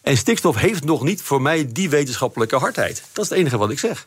En 0.00 0.16
stikstof 0.16 0.56
heeft 0.56 0.84
nog 0.84 1.02
niet 1.02 1.22
voor 1.22 1.42
mij 1.42 1.72
die 1.72 1.90
wetenschappelijke 1.90 2.56
hardheid. 2.56 3.02
Dat 3.12 3.24
is 3.24 3.30
het 3.30 3.38
enige 3.38 3.58
wat 3.58 3.70
ik 3.70 3.78
zeg. 3.78 4.06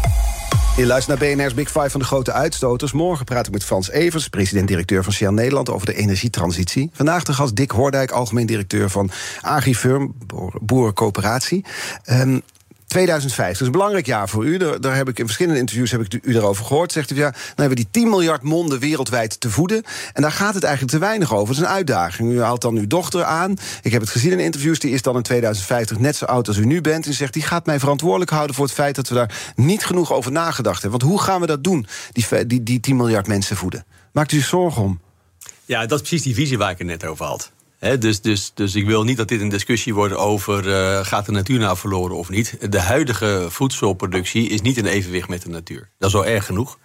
Je 0.75 0.85
luistert 0.85 1.19
naar 1.19 1.35
BNR's 1.35 1.53
Big 1.53 1.71
Five 1.71 1.89
van 1.89 1.99
de 1.99 2.05
grote 2.05 2.31
uitstoters. 2.31 2.91
Morgen 2.91 3.25
praat 3.25 3.47
ik 3.47 3.53
met 3.53 3.63
Frans 3.63 3.89
Evers, 3.89 4.27
president-directeur 4.27 5.03
van 5.03 5.13
Shell 5.13 5.29
Nederland... 5.29 5.69
over 5.69 5.85
de 5.85 5.93
energietransitie. 5.93 6.89
Vandaag 6.93 7.23
de 7.23 7.33
gast 7.33 7.55
Dick 7.55 7.71
Hoordijk, 7.71 8.11
algemeen 8.11 8.45
directeur 8.45 8.89
van 8.89 9.09
Agrifirm, 9.41 10.13
Boerencoöperatie. 10.61 11.65
Um, 12.11 12.41
2050 12.91 13.59
is 13.59 13.65
een 13.65 13.71
belangrijk 13.71 14.05
jaar 14.05 14.29
voor 14.29 14.45
u. 14.45 14.57
Daar, 14.57 14.95
heb 14.95 15.09
ik 15.09 15.19
in 15.19 15.25
verschillende 15.25 15.59
interviews 15.59 15.91
heb 15.91 16.01
ik 16.01 16.19
u 16.23 16.35
erover 16.35 16.65
gehoord. 16.65 16.91
Zegt 16.91 17.11
u 17.11 17.15
ja, 17.15 17.29
dan 17.31 17.41
hebben 17.45 17.69
we 17.69 17.75
die 17.75 17.87
10 17.91 18.09
miljard 18.09 18.41
monden 18.41 18.79
wereldwijd 18.79 19.39
te 19.39 19.49
voeden. 19.49 19.83
En 20.13 20.21
daar 20.21 20.31
gaat 20.31 20.53
het 20.53 20.63
eigenlijk 20.63 20.93
te 20.93 20.99
weinig 20.99 21.33
over. 21.33 21.47
Het 21.47 21.57
is 21.57 21.63
een 21.63 21.73
uitdaging. 21.73 22.31
U 22.31 22.41
haalt 22.41 22.61
dan 22.61 22.77
uw 22.77 22.87
dochter 22.87 23.23
aan. 23.23 23.57
Ik 23.81 23.91
heb 23.91 24.01
het 24.01 24.09
gezien 24.09 24.31
in 24.31 24.39
interviews. 24.39 24.79
Die 24.79 24.91
is 24.91 25.01
dan 25.01 25.15
in 25.15 25.21
2050 25.21 25.99
net 25.99 26.15
zo 26.15 26.25
oud 26.25 26.47
als 26.47 26.57
u 26.57 26.65
nu 26.65 26.81
bent. 26.81 27.05
En 27.05 27.13
zegt 27.13 27.33
die 27.33 27.41
gaat 27.41 27.65
mij 27.65 27.79
verantwoordelijk 27.79 28.31
houden 28.31 28.55
voor 28.55 28.65
het 28.65 28.73
feit 28.73 28.95
dat 28.95 29.07
we 29.07 29.15
daar 29.15 29.53
niet 29.55 29.85
genoeg 29.85 30.13
over 30.13 30.31
nagedacht 30.31 30.81
hebben. 30.81 30.99
Want 30.99 31.11
hoe 31.11 31.21
gaan 31.21 31.41
we 31.41 31.47
dat 31.47 31.63
doen? 31.63 31.87
Die, 32.11 32.45
die, 32.47 32.63
die 32.63 32.79
10 32.79 32.95
miljard 32.95 33.27
mensen 33.27 33.55
voeden. 33.55 33.85
Maakt 34.11 34.31
u 34.31 34.37
zich 34.37 34.47
zorgen 34.47 34.81
om? 34.81 34.99
Ja, 35.65 35.85
dat 35.85 36.01
is 36.01 36.07
precies 36.07 36.25
die 36.25 36.35
visie 36.35 36.57
waar 36.57 36.71
ik 36.71 36.77
het 36.77 36.87
net 36.87 37.05
over 37.05 37.25
had 37.25 37.51
dus, 37.81 38.21
dus, 38.21 38.51
dus 38.53 38.75
ik 38.75 38.85
wil 38.85 39.03
niet 39.03 39.17
dat 39.17 39.27
dit 39.27 39.41
een 39.41 39.49
discussie 39.49 39.93
wordt 39.93 40.13
over 40.13 40.67
uh, 40.67 41.05
gaat 41.05 41.25
de 41.25 41.31
natuur 41.31 41.59
nou 41.59 41.77
verloren 41.77 42.15
of 42.15 42.29
niet. 42.29 42.71
De 42.71 42.79
huidige 42.79 43.45
voedselproductie 43.49 44.49
is 44.49 44.61
niet 44.61 44.77
in 44.77 44.85
evenwicht 44.85 45.29
met 45.29 45.41
de 45.41 45.49
natuur. 45.49 45.89
Dat 45.97 46.09
is 46.09 46.15
al 46.15 46.25
erg 46.25 46.45
genoeg. 46.45 46.77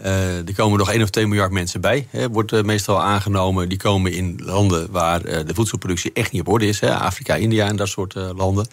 Uh, 0.00 0.48
er 0.48 0.54
komen 0.54 0.78
nog 0.78 0.90
1 0.90 1.02
of 1.02 1.10
2 1.10 1.26
miljard 1.26 1.52
mensen 1.52 1.80
bij. 1.80 2.08
Wordt 2.30 2.52
uh, 2.52 2.62
meestal 2.62 3.02
aangenomen. 3.02 3.68
Die 3.68 3.78
komen 3.78 4.12
in 4.12 4.40
landen 4.44 4.90
waar 4.90 5.22
de 5.22 5.54
voedselproductie 5.54 6.12
echt 6.12 6.32
niet 6.32 6.40
op 6.40 6.48
orde 6.48 6.66
is. 6.66 6.82
Afrika, 6.82 7.34
India 7.34 7.66
en 7.66 7.76
dat 7.76 7.88
soort 7.88 8.14
landen. 8.14 8.66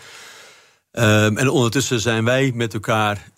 Um, 0.92 1.38
en 1.38 1.50
ondertussen 1.50 2.00
zijn 2.00 2.26
wij 2.26 2.52
met 2.56 2.74
elkaar 2.74 3.32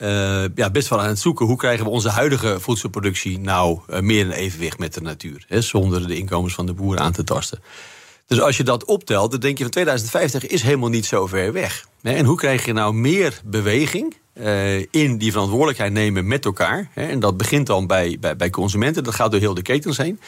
ja, 0.56 0.70
best 0.72 0.88
wel 0.88 1.02
aan 1.02 1.08
het 1.08 1.20
zoeken... 1.20 1.46
hoe 1.46 1.58
krijgen 1.58 1.86
we 1.86 1.92
onze 1.92 2.10
huidige 2.10 2.60
voedselproductie 2.60 3.40
nou 3.40 3.80
meer 4.02 4.26
in 4.26 4.32
evenwicht 4.32 4.80
met 4.80 4.94
de 4.94 5.02
natuur. 5.02 5.46
zonder 5.50 6.08
de 6.08 6.18
inkomens 6.18 6.54
van 6.54 6.66
de 6.66 6.74
boeren 6.74 7.02
aan 7.02 7.12
te 7.12 7.24
tasten. 7.24 7.60
Dus 8.28 8.42
als 8.42 8.58
je 8.58 8.64
dat 8.64 8.86
optelt, 8.86 9.32
dan 9.32 9.40
denk 9.40 9.58
je 9.58 9.64
van 9.64 9.72
2050 9.72 10.48
is 10.48 10.62
helemaal 10.62 10.90
niet 10.90 11.06
zo 11.06 11.28
ver 11.28 11.54
weg. 11.54 11.86
En 12.02 12.26
hoe 12.26 12.38
krijg 12.38 12.66
je 12.66 12.74
nou 12.74 12.94
meer 12.94 13.42
beweging 13.46 14.16
uh, 14.34 14.80
in 14.80 15.18
die 15.18 15.32
verantwoordelijkheid 15.32 15.92
nemen 15.92 16.28
met 16.28 16.46
elkaar? 16.46 16.90
En 16.94 17.20
dat 17.20 17.38
begint 17.38 17.68
dan 17.68 17.88
bij, 17.88 18.18
bij, 18.20 18.36
bij 18.36 18.50
consumenten, 18.50 19.04
dat 19.04 19.16
gaat 19.16 19.32
door 19.32 19.40
heel 19.40 19.54
de 19.54 19.62
ketens 19.62 19.98
heen. 19.98 20.20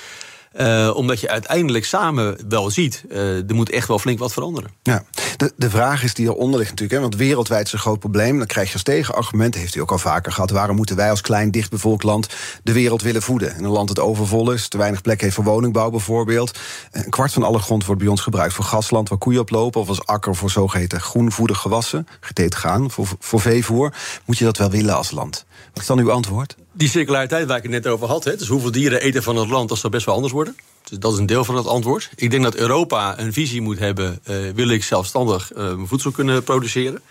Uh, 0.58 0.91
omdat 0.95 1.20
je 1.20 1.30
uiteindelijk 1.30 1.86
samen 1.86 2.38
wel 2.49 2.70
ziet, 2.70 3.04
uh, 3.10 3.49
er 3.49 3.56
moet 3.56 3.70
echt 3.70 3.88
wel 3.88 3.99
flink 3.99 4.20
wat 4.20 4.34
veranderen. 4.34 4.72
Ja, 4.84 5.04
de, 5.38 5.54
de 5.56 5.70
vraag 5.70 6.04
is 6.04 6.14
die 6.14 6.26
eronder 6.26 6.58
ligt 6.58 6.70
natuurlijk, 6.70 6.99
hè, 6.99 7.10
want 7.10 7.16
wereldwijd 7.16 7.66
is 7.66 7.74
een 7.74 7.80
groot 7.80 7.99
probleem. 7.99 8.38
Dan 8.38 8.47
krijg 8.47 8.68
je 8.68 8.74
als 8.74 8.84
tegenargument, 8.84 9.56
heeft 9.56 9.76
u 9.76 9.80
ook 9.80 9.91
al 9.91 9.97
vaker 9.97 10.32
gehad, 10.32 10.49
waarom 10.49 10.76
moeten 10.76 10.95
wij 10.95 11.10
als 11.10 11.22
klein 11.22 11.51
dichtbevolkt 11.51 12.04
land 12.04 12.28
de 12.64 12.74
wereld 12.74 13.01
willen 13.01 13.22
voeden? 13.22 13.58
In 13.58 13.64
een 13.64 13.70
land 13.70 13.88
dat 13.88 13.99
overvol 13.99 14.51
is, 14.51 14.68
te 14.68 14.78
weinig 14.78 15.01
plek 15.01 15.22
heeft 15.22 15.36
voor 15.36 15.43
woningbouw 15.43 15.89
bijvoorbeeld. 15.89 16.60
Een 16.91 17.10
kwart 17.10 17.34
van 17.34 17.43
alle 17.43 17.60
grond 17.60 17.86
wordt 17.86 18.01
bij 18.01 18.10
ons 18.10 18.22
gebruikt 18.22 18.54
voor 18.54 18.66
gasland 18.66 19.10
waar 19.10 19.18
koeien 19.18 19.41
op 19.41 19.49
lopen, 19.49 19.82
of 19.82 19.88
als 19.88 20.06
akker 20.06 20.36
voor 20.36 20.51
zogeheten 20.51 21.01
groenvoedig 21.01 21.58
gewassen, 21.58 22.08
geteet 22.20 22.56
gaan, 22.56 22.91
voor, 22.91 23.08
voor 23.20 23.41
veevoer. 23.41 23.93
Moet 24.26 24.38
je 24.38 24.45
dat 24.45 24.58
wel 24.58 24.70
willen 24.70 24.95
als 24.95 25.12
land? 25.12 25.45
Wat 25.74 25.82
is 25.82 25.88
dan 25.88 25.99
uw 25.99 26.12
antwoord? 26.12 26.56
Die 26.76 26.89
circulariteit 26.89 27.47
waar 27.47 27.57
ik 27.57 27.63
het 27.63 27.71
net 27.71 27.88
over 27.88 28.07
had. 28.07 28.24
Hè, 28.24 28.36
dus 28.36 28.47
hoeveel 28.47 28.71
dieren 28.71 29.01
eten 29.01 29.24
van 29.24 29.36
het 29.36 29.49
land, 29.49 29.69
dat 29.69 29.78
zou 29.78 29.93
best 29.93 30.05
wel 30.05 30.15
anders 30.15 30.34
worden. 30.34 30.55
Dus 30.89 30.99
dat 30.99 31.13
is 31.13 31.19
een 31.19 31.26
deel 31.26 31.45
van 31.45 31.55
het 31.55 31.67
antwoord. 31.67 32.09
Ik 32.15 32.32
denk 32.32 32.43
dat 32.43 32.55
Europa 32.55 33.19
een 33.19 33.34
visie 33.34 33.61
moet 33.61 33.80
hebben. 33.80 34.19
Uh, 34.30 34.36
wil 34.55 34.69
ik 34.69 34.84
zelfstandig 34.84 35.55
uh, 35.55 35.74
voedsel 35.84 36.11
kunnen 36.11 36.43
produceren? 36.43 37.01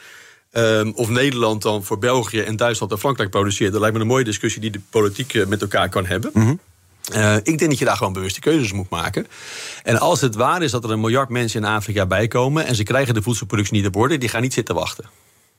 Um, 0.53 0.93
of 0.95 1.09
Nederland 1.09 1.63
dan 1.63 1.85
voor 1.85 1.99
België 1.99 2.41
en 2.41 2.57
Duitsland 2.57 2.93
en 2.93 2.99
Frankrijk 2.99 3.31
produceert. 3.31 3.73
Dat 3.73 3.81
lijkt 3.81 3.97
me 3.97 4.03
een 4.03 4.09
mooie 4.09 4.25
discussie 4.25 4.61
die 4.61 4.71
de 4.71 4.81
politiek 4.91 5.35
uh, 5.35 5.47
met 5.47 5.61
elkaar 5.61 5.89
kan 5.89 6.07
hebben. 6.07 6.31
Mm 6.35 6.43
-hmm. 6.43 6.61
ik 7.43 7.59
denk 7.59 7.71
dat 7.71 7.79
je 7.79 7.85
daar 7.85 7.97
gewoon 7.97 8.13
bewuste 8.13 8.41
keuzes 8.41 8.73
moet 8.73 8.91
maken. 8.91 9.27
En 9.83 9.99
als 9.99 10.21
het 10.21 10.35
waar 10.35 10.63
is 10.63 10.71
dat 10.71 10.85
er 10.85 10.91
een 10.91 11.01
miljard 11.01 11.29
mensen 11.29 11.63
in 11.63 11.69
Afrika 11.69 12.07
bijkomen... 12.07 12.67
en 12.67 12.75
ze 12.75 12.83
krijgen 12.83 13.15
de 13.15 13.23
voedselproductie 13.23 13.77
niet 13.77 13.87
op 13.87 13.97
orde, 13.97 14.19
die 14.19 14.29
gaan 14.29 14.43
niet 14.43 14.53
zitten 14.53 14.75
wachten. 14.75 15.05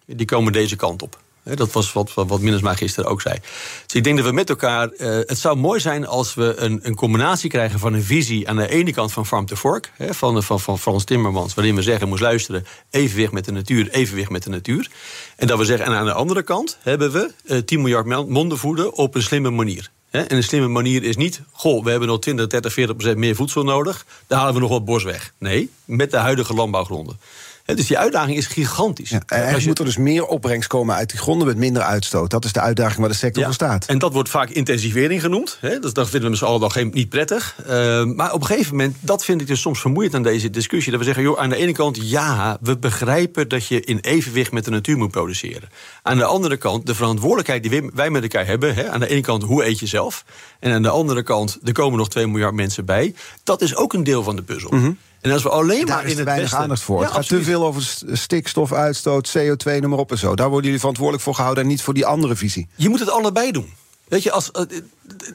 Die 0.05 0.25
komen 0.25 0.53
deze 0.53 0.75
kant 0.75 1.01
op. 1.01 1.17
Dat 1.43 1.71
was 1.71 1.93
wat, 1.93 2.13
wat 2.13 2.39
Minnesma 2.39 2.73
gisteren 2.73 3.09
ook 3.09 3.21
zei. 3.21 3.39
Dus 3.85 3.95
ik 3.95 4.03
denk 4.03 4.17
dat 4.17 4.25
we 4.25 4.31
met 4.31 4.49
elkaar. 4.49 4.89
Uh, 4.97 5.07
het 5.07 5.37
zou 5.37 5.57
mooi 5.57 5.79
zijn 5.79 6.07
als 6.07 6.33
we 6.33 6.55
een, 6.57 6.79
een 6.81 6.95
combinatie 6.95 7.49
krijgen 7.49 7.79
van 7.79 7.93
een 7.93 8.03
visie 8.03 8.49
aan 8.49 8.55
de 8.55 8.69
ene 8.69 8.93
kant 8.93 9.13
van 9.13 9.25
Farm 9.25 9.45
to 9.45 9.55
Fork, 9.55 9.91
hè, 9.95 10.13
van, 10.13 10.43
van, 10.43 10.59
van 10.59 10.79
Frans 10.79 11.03
Timmermans, 11.03 11.53
waarin 11.53 11.75
we 11.75 11.81
zeggen: 11.81 12.07
moest 12.07 12.21
luisteren, 12.21 12.65
evenwicht 12.89 13.31
met 13.31 13.45
de 13.45 13.51
natuur, 13.51 13.89
evenwicht 13.89 14.29
met 14.29 14.43
de 14.43 14.49
natuur. 14.49 14.89
En 15.35 15.47
dat 15.47 15.57
we 15.57 15.65
zeggen: 15.65 15.85
en 15.85 15.93
aan 15.93 16.05
de 16.05 16.13
andere 16.13 16.43
kant 16.43 16.77
hebben 16.81 17.11
we 17.11 17.31
uh, 17.45 17.57
eh, 17.57 17.63
10 17.63 17.81
miljard 17.81 18.29
monden 18.29 18.57
voeden 18.57 18.93
op 18.93 19.15
een 19.15 19.23
slimme 19.23 19.49
manier. 19.49 19.91
En 20.09 20.35
een 20.35 20.43
slimme 20.43 20.67
manier 20.67 21.03
is 21.03 21.15
niet, 21.15 21.41
goh, 21.51 21.83
we 21.83 21.89
hebben 21.89 22.07
nog 22.07 22.19
20, 22.19 22.47
30, 22.47 22.73
40 22.73 22.95
procent 22.95 23.17
meer 23.17 23.35
voedsel 23.35 23.63
nodig. 23.63 24.05
Daar 24.27 24.39
halen 24.39 24.53
we 24.53 24.59
nog 24.59 24.69
wat 24.69 24.85
bos 24.85 25.03
weg. 25.03 25.33
Nee, 25.37 25.69
met 25.85 26.11
de 26.11 26.17
huidige 26.17 26.53
landbouwgronden 26.53 27.19
dus 27.65 27.87
die 27.87 27.97
uitdaging 27.97 28.37
is 28.37 28.47
gigantisch. 28.47 29.09
Ja, 29.09 29.21
en 29.25 29.59
je... 29.59 29.67
moet 29.67 29.79
er 29.79 29.85
dus 29.85 29.97
meer 29.97 30.25
opbrengst 30.25 30.69
komen 30.69 30.95
uit 30.95 31.09
die 31.09 31.19
gronden 31.19 31.47
met 31.47 31.57
minder 31.57 31.81
uitstoot. 31.81 32.29
Dat 32.29 32.45
is 32.45 32.51
de 32.51 32.59
uitdaging 32.59 32.99
waar 32.99 33.09
de 33.09 33.15
sector 33.15 33.43
voor 33.43 33.53
staat. 33.53 33.85
En 33.85 33.97
dat 33.97 34.13
wordt 34.13 34.29
vaak 34.29 34.49
intensivering 34.49 35.21
genoemd. 35.21 35.57
Hè? 35.61 35.79
Dus 35.79 35.93
dat 35.93 36.09
vinden 36.09 36.29
we 36.29 36.35
z'n 36.35 36.45
allen 36.45 36.89
niet 36.91 37.09
prettig. 37.09 37.55
Uh, 37.59 38.03
maar 38.03 38.33
op 38.33 38.41
een 38.41 38.47
gegeven 38.47 38.75
moment, 38.75 38.95
dat 38.99 39.25
vind 39.25 39.41
ik 39.41 39.47
dus 39.47 39.61
soms 39.61 39.81
vermoeiend 39.81 40.15
aan 40.15 40.23
deze 40.23 40.49
discussie. 40.49 40.91
Dat 40.91 40.99
we 40.99 41.05
zeggen, 41.05 41.23
joh, 41.23 41.39
aan 41.39 41.49
de 41.49 41.55
ene 41.55 41.71
kant, 41.71 41.97
ja, 42.01 42.57
we 42.61 42.77
begrijpen 42.77 43.47
dat 43.47 43.67
je 43.67 43.81
in 43.81 43.99
evenwicht 43.99 44.51
met 44.51 44.65
de 44.65 44.71
natuur 44.71 44.97
moet 44.97 45.11
produceren. 45.11 45.69
Aan 46.01 46.17
de 46.17 46.25
andere 46.25 46.57
kant, 46.57 46.85
de 46.85 46.95
verantwoordelijkheid 46.95 47.63
die 47.63 47.91
wij 47.93 48.09
met 48.09 48.21
elkaar 48.21 48.45
hebben. 48.45 48.75
Hè? 48.75 48.89
Aan 48.89 48.99
de 48.99 49.07
ene 49.07 49.21
kant, 49.21 49.43
hoe 49.43 49.65
eet 49.65 49.79
je 49.79 49.87
zelf? 49.87 50.25
En 50.59 50.71
aan 50.71 50.81
de 50.81 50.89
andere 50.89 51.23
kant, 51.23 51.59
er 51.63 51.73
komen 51.73 51.97
nog 51.97 52.09
2 52.09 52.27
miljard 52.27 52.53
mensen 52.53 52.85
bij. 52.85 53.13
Dat 53.43 53.61
is 53.61 53.75
ook 53.75 53.93
een 53.93 54.03
deel 54.03 54.23
van 54.23 54.35
de 54.35 54.41
puzzel. 54.41 54.71
Mm 54.71 54.97
en 55.23 55.31
als 55.31 55.43
we 55.43 55.49
alleen 55.49 55.85
maar 55.85 56.05
in 56.05 56.15
het 56.15 56.25
weinig 56.25 56.41
westen... 56.41 56.59
aandacht 56.59 56.81
voor. 56.81 57.01
het 57.01 57.11
gaat 57.11 57.27
te 57.27 57.43
veel 57.43 57.65
over 57.65 57.95
stikstofuitstoot, 58.11 59.33
CO2, 59.37 59.79
noem 59.79 59.89
maar 59.89 59.99
op 59.99 60.11
en 60.11 60.17
zo. 60.17 60.35
Daar 60.35 60.47
worden 60.47 60.65
jullie 60.65 60.79
verantwoordelijk 60.79 61.23
voor 61.23 61.35
gehouden 61.35 61.63
en 61.63 61.69
niet 61.69 61.81
voor 61.81 61.93
die 61.93 62.05
andere 62.05 62.35
visie. 62.35 62.67
Je 62.75 62.89
moet 62.89 62.99
het 62.99 63.09
allebei 63.09 63.51
doen. 63.51 63.73
Weet 64.07 64.23
je, 64.23 64.31
als, 64.31 64.49
uh, 64.53 64.63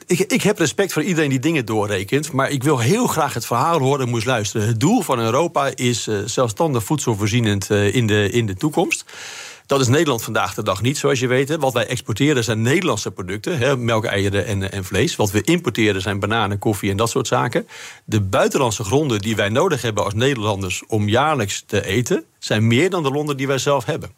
ik, 0.05 0.19
ik, 0.19 0.41
heb 0.41 0.59
respect 0.59 0.93
voor 0.93 1.03
iedereen 1.03 1.29
die 1.29 1.39
dingen 1.39 1.65
doorrekent. 1.65 2.31
Maar 2.31 2.49
ik 2.49 2.63
wil 2.63 2.79
heel 2.79 3.07
graag 3.07 3.33
het 3.33 3.45
verhaal 3.45 3.79
horen 3.79 4.05
en 4.05 4.09
moest 4.09 4.25
luisteren. 4.25 4.67
Het 4.67 4.79
doel 4.79 5.01
van 5.01 5.19
Europa 5.19 5.71
is 5.75 6.07
uh, 6.07 6.17
zelfstandig 6.25 6.83
voedselvoorzienend 6.83 7.69
uh, 7.69 7.95
in, 7.95 8.07
de, 8.07 8.29
in 8.29 8.45
de 8.45 8.55
toekomst. 8.55 9.05
Dat 9.69 9.79
is 9.79 9.87
Nederland 9.87 10.23
vandaag 10.23 10.53
de 10.53 10.63
dag 10.63 10.81
niet, 10.81 10.97
zoals 10.97 11.19
je 11.19 11.27
weet. 11.27 11.55
Wat 11.55 11.73
wij 11.73 11.87
exporteren 11.87 12.43
zijn 12.43 12.61
Nederlandse 12.61 13.11
producten. 13.11 13.57
Hè, 13.57 13.77
melk, 13.77 14.05
eieren 14.05 14.45
en, 14.45 14.71
en 14.71 14.85
vlees. 14.85 15.15
Wat 15.15 15.31
we 15.31 15.41
importeren 15.41 16.01
zijn 16.01 16.19
bananen, 16.19 16.59
koffie 16.59 16.91
en 16.91 16.97
dat 16.97 17.09
soort 17.09 17.27
zaken. 17.27 17.67
De 18.05 18.21
buitenlandse 18.21 18.83
gronden 18.83 19.19
die 19.19 19.35
wij 19.35 19.49
nodig 19.49 19.81
hebben 19.81 20.03
als 20.03 20.13
Nederlanders... 20.13 20.83
om 20.87 21.09
jaarlijks 21.09 21.63
te 21.65 21.85
eten, 21.85 22.23
zijn 22.39 22.67
meer 22.67 22.89
dan 22.89 23.03
de 23.03 23.11
londen 23.11 23.37
die 23.37 23.47
wij 23.47 23.57
zelf 23.57 23.85
hebben. 23.85 24.11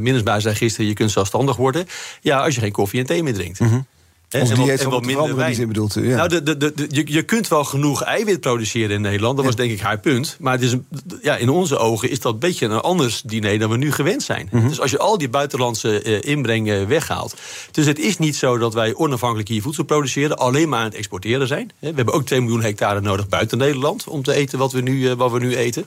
Minstens 0.00 0.42
zei 0.42 0.54
gisteren, 0.54 0.86
je 0.86 0.94
kunt 0.94 1.10
zelfstandig 1.10 1.56
worden... 1.56 1.86
ja, 2.20 2.44
als 2.44 2.54
je 2.54 2.60
geen 2.60 2.72
koffie 2.72 3.00
en 3.00 3.06
thee 3.06 3.22
meer 3.22 3.34
drinkt. 3.34 3.60
Mm 3.60 3.86
en, 4.34 4.50
en, 4.50 4.56
wat, 4.56 4.68
en 4.68 4.90
wat 4.90 5.04
minder 5.04 5.36
wijn. 5.36 5.66
Bedoelt, 5.66 5.94
ja. 5.94 6.16
Nou, 6.16 6.28
de, 6.28 6.42
de, 6.42 6.56
de, 6.56 6.86
je, 6.88 7.02
je 7.06 7.22
kunt 7.22 7.48
wel 7.48 7.64
genoeg 7.64 8.02
eiwit 8.02 8.40
produceren 8.40 8.90
in 8.90 9.00
Nederland. 9.00 9.36
Dat 9.36 9.44
was 9.44 9.56
denk 9.56 9.70
ik 9.70 9.80
haar 9.80 9.98
punt. 9.98 10.36
Maar 10.40 10.52
het 10.52 10.62
is 10.62 10.72
een, 10.72 10.86
ja, 11.22 11.36
in 11.36 11.48
onze 11.48 11.76
ogen 11.76 12.10
is 12.10 12.20
dat 12.20 12.32
een 12.32 12.38
beetje 12.38 12.66
een 12.66 12.80
anders 12.80 13.22
diner 13.22 13.58
dan 13.58 13.70
we 13.70 13.76
nu 13.76 13.92
gewend 13.92 14.22
zijn. 14.22 14.48
Mhm. 14.50 14.68
Dus 14.68 14.80
als 14.80 14.90
je 14.90 14.98
al 14.98 15.18
die 15.18 15.28
buitenlandse 15.28 16.04
uh, 16.04 16.22
inbreng 16.22 16.86
weghaalt. 16.86 17.34
Dus 17.70 17.86
het 17.86 17.98
is 17.98 18.18
niet 18.18 18.36
zo 18.36 18.58
dat 18.58 18.74
wij 18.74 18.94
onafhankelijk 18.94 19.48
hier 19.48 19.62
voedsel 19.62 19.84
produceren. 19.84 20.38
Alleen 20.38 20.68
maar 20.68 20.78
aan 20.78 20.84
het 20.84 20.94
exporteren 20.94 21.46
zijn. 21.46 21.70
We 21.78 21.92
hebben 21.94 22.14
ook 22.14 22.26
2 22.26 22.40
miljoen 22.40 22.62
hectare 22.62 23.00
nodig 23.00 23.28
buiten 23.28 23.58
Nederland. 23.58 24.08
Om 24.08 24.22
te 24.22 24.34
eten 24.34 24.58
wat 24.58 24.72
we 24.72 24.80
nu, 24.80 24.98
uh, 24.98 25.12
wat 25.12 25.32
we 25.32 25.38
nu 25.38 25.56
eten. 25.56 25.86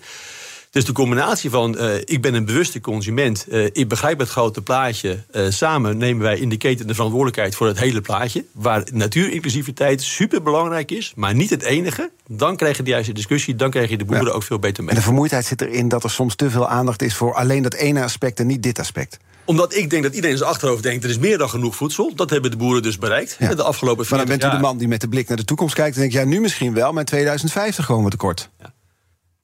Dus 0.77 0.85
de 0.85 0.91
combinatie 0.91 1.49
van 1.49 1.75
uh, 1.77 1.95
ik 1.95 2.21
ben 2.21 2.33
een 2.33 2.45
bewuste 2.45 2.79
consument, 2.79 3.45
uh, 3.49 3.65
ik 3.65 3.87
begrijp 3.87 4.19
het 4.19 4.29
grote 4.29 4.61
plaatje. 4.61 5.23
Uh, 5.31 5.45
samen 5.49 5.97
nemen 5.97 6.23
wij 6.23 6.39
in 6.39 6.49
de 6.49 6.57
keten 6.57 6.87
de 6.87 6.93
verantwoordelijkheid 6.93 7.55
voor 7.55 7.67
het 7.67 7.79
hele 7.79 8.01
plaatje. 8.01 8.45
Waar 8.51 8.83
natuurinclusiviteit 8.93 10.01
super 10.01 10.41
belangrijk 10.41 10.91
is, 10.91 11.13
maar 11.15 11.35
niet 11.35 11.49
het 11.49 11.63
enige. 11.63 12.11
Dan 12.27 12.55
krijg 12.55 12.77
je 12.77 12.83
de 12.83 12.89
juiste 12.89 13.13
discussie, 13.13 13.55
dan 13.55 13.69
krijg 13.69 13.89
je 13.89 13.97
de 13.97 14.05
boeren 14.05 14.33
ook 14.33 14.43
veel 14.43 14.59
beter 14.59 14.83
mee. 14.83 14.91
En 14.91 14.97
de 14.97 15.03
vermoeidheid 15.05 15.45
zit 15.45 15.61
erin 15.61 15.87
dat 15.87 16.03
er 16.03 16.09
soms 16.09 16.35
te 16.35 16.49
veel 16.49 16.67
aandacht 16.67 17.01
is 17.01 17.15
voor 17.15 17.33
alleen 17.33 17.63
dat 17.63 17.73
ene 17.73 18.03
aspect 18.03 18.39
en 18.39 18.47
niet 18.47 18.63
dit 18.63 18.79
aspect 18.79 19.19
omdat 19.45 19.75
ik 19.75 19.89
denk 19.89 20.03
dat 20.03 20.11
iedereen 20.11 20.31
in 20.31 20.37
zijn 20.37 20.49
achterhoofd 20.49 20.83
denkt... 20.83 21.03
er 21.03 21.09
is 21.09 21.17
meer 21.17 21.37
dan 21.37 21.49
genoeg 21.49 21.75
voedsel. 21.75 22.11
Dat 22.15 22.29
hebben 22.29 22.51
de 22.51 22.57
boeren 22.57 22.81
dus 22.81 22.97
bereikt 22.97 23.35
ja. 23.39 23.55
de 23.55 23.63
afgelopen 23.63 24.05
40 24.05 24.09
Maar 24.09 24.37
dan 24.37 24.37
bent 24.37 24.53
u 24.53 24.57
de 24.57 24.63
man 24.63 24.77
die 24.77 24.87
met 24.87 25.01
de 25.01 25.07
blik 25.07 25.27
naar 25.27 25.37
de 25.37 25.45
toekomst 25.45 25.75
kijkt... 25.75 25.95
en 25.95 26.01
denkt, 26.01 26.15
ja, 26.15 26.23
nu 26.23 26.39
misschien 26.39 26.73
wel, 26.73 26.91
maar 26.91 26.99
in 26.99 27.05
2050 27.05 27.85
komen 27.85 28.03
we 28.03 28.09
tekort. 28.09 28.49
Ja. 28.59 28.73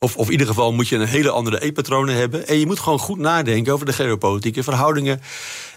Of, 0.03 0.15
of 0.15 0.25
in 0.25 0.31
ieder 0.31 0.47
geval 0.47 0.73
moet 0.73 0.87
je 0.87 0.95
een 0.95 1.07
hele 1.07 1.29
andere 1.29 1.61
eetpatronen 1.61 2.15
hebben. 2.15 2.47
En 2.47 2.59
je 2.59 2.65
moet 2.65 2.79
gewoon 2.79 2.99
goed 2.99 3.17
nadenken 3.17 3.73
over 3.73 3.85
de 3.85 3.93
geopolitieke 3.93 4.63
verhoudingen. 4.63 5.21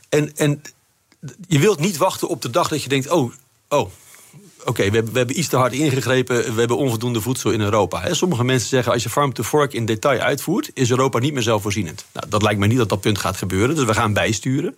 En, 0.09 0.37
en 0.37 0.63
je 1.49 1.59
wilt 1.59 1.81
niet 1.81 1.97
wachten 1.97 2.29
op 2.29 2.43
de 2.43 2.51
dag 2.51 2.69
dat 2.69 2.83
je 2.83 2.89
denkt: 2.89 3.11
oh, 3.11 3.33
oh. 3.69 3.91
Oké, 4.65 4.91
we, 4.91 5.03
we, 5.03 5.19
hebben 5.19 5.39
iets 5.39 5.49
te 5.49 5.57
hard 5.57 5.73
ingegrepen. 5.73 6.55
We 6.55 6.59
hebben 6.59 6.77
onvoldoende 6.77 7.21
voedsel 7.21 7.51
in 7.51 7.61
Europa. 7.61 8.15
Sommige 8.15 8.45
mensen 8.45 8.69
zeggen: 8.69 8.93
als 8.93 9.03
je 9.03 9.11
farm 9.11 9.33
to 9.33 9.43
fork 9.43 9.73
in 9.73 9.85
detail 9.85 10.21
uitvoert, 10.21 10.71
is 10.75 10.91
Europa 10.91 11.19
niet 11.19 11.33
meer 11.33 11.43
zelfvoorzienend. 11.43 12.05
Nou, 12.13 12.29
dat 12.29 12.43
lijkt 12.43 12.61
me 12.61 12.67
niet 12.67 12.79
dat 12.79 12.89
dat 12.89 13.01
punt 13.01 13.19
gaat 13.19 13.37
gebeuren. 13.37 13.77
Dus 13.77 13.85
we 13.85 13.95
gaan 13.95 14.13
bijsturen. 14.13 14.77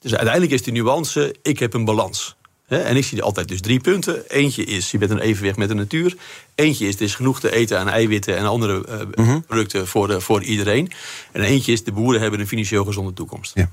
Dus 0.00 0.14
uiteindelijk 0.14 0.52
is 0.52 0.62
de 0.62 0.70
nuance: 0.70 1.34
ik 1.42 1.58
heb 1.58 1.74
een 1.74 1.84
balans. 1.84 2.36
En 2.70 2.96
ik 2.96 3.04
zie 3.04 3.22
altijd 3.22 3.48
dus 3.48 3.60
drie 3.60 3.80
punten. 3.80 4.28
Eentje 4.28 4.64
is, 4.64 4.90
je 4.90 4.98
bent 4.98 5.10
een 5.10 5.18
evenwicht 5.18 5.56
met 5.56 5.68
de 5.68 5.74
natuur. 5.74 6.16
Eentje 6.54 6.88
is, 6.88 6.94
er 6.94 7.02
is 7.02 7.14
genoeg 7.14 7.40
te 7.40 7.52
eten 7.52 7.78
aan 7.78 7.88
eiwitten 7.88 8.36
en 8.36 8.46
andere 8.46 9.06
uh, 9.16 9.36
producten 9.46 9.86
voor, 9.86 10.22
voor 10.22 10.42
iedereen. 10.42 10.90
En 11.32 11.42
eentje 11.42 11.72
is, 11.72 11.84
de 11.84 11.92
boeren 11.92 12.20
hebben 12.20 12.40
een 12.40 12.46
financieel 12.46 12.84
gezonde 12.84 13.12
toekomst. 13.12 13.52
Ja. 13.54 13.70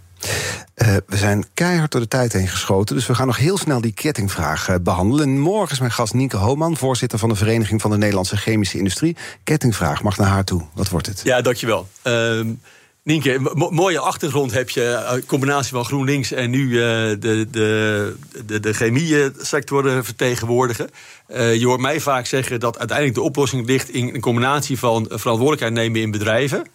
Uh, 0.75 0.95
we 1.05 1.17
zijn 1.17 1.45
keihard 1.53 1.91
door 1.91 2.01
de 2.01 2.07
tijd 2.07 2.33
heen 2.33 2.47
geschoten, 2.47 2.95
dus 2.95 3.07
we 3.07 3.15
gaan 3.15 3.27
nog 3.27 3.37
heel 3.37 3.57
snel 3.57 3.81
die 3.81 3.93
kettingvraag 3.93 4.69
uh, 4.69 4.75
behandelen. 4.81 5.39
Morgen 5.39 5.71
is 5.71 5.79
mijn 5.79 5.91
gast 5.91 6.13
Nienke 6.13 6.37
Hooman, 6.37 6.77
voorzitter 6.77 7.19
van 7.19 7.29
de 7.29 7.35
Vereniging 7.35 7.81
van 7.81 7.91
de 7.91 7.97
Nederlandse 7.97 8.37
Chemische 8.37 8.77
Industrie. 8.77 9.15
Kettingvraag 9.43 10.03
mag 10.03 10.17
naar 10.17 10.27
haar 10.27 10.43
toe. 10.43 10.65
Wat 10.73 10.89
wordt 10.89 11.07
het? 11.07 11.21
Ja, 11.23 11.41
dankjewel. 11.41 11.87
Uh, 12.03 12.39
Nienke, 13.07 13.39
mooie 13.69 13.99
achtergrond 13.99 14.51
heb 14.53 14.69
je. 14.69 15.03
Een 15.07 15.25
combinatie 15.25 15.71
van 15.71 15.85
GroenLinks 15.85 16.31
en 16.31 16.49
nu 16.49 16.67
uh, 16.67 16.81
de, 17.19 17.47
de, 17.51 18.15
de, 18.45 18.59
de 18.59 18.73
chemie-sector 18.73 20.03
vertegenwoordigen. 20.03 20.89
Uh, 21.29 21.55
je 21.55 21.65
hoort 21.65 21.79
mij 21.79 21.99
vaak 21.99 22.25
zeggen 22.25 22.59
dat 22.59 22.77
uiteindelijk 22.77 23.17
de 23.17 23.23
oplossing 23.23 23.65
ligt 23.67 23.89
in 23.89 24.15
een 24.15 24.21
combinatie 24.21 24.79
van 24.79 25.05
verantwoordelijkheid 25.09 25.73
nemen 25.73 26.01
in 26.01 26.11
bedrijven 26.11 26.67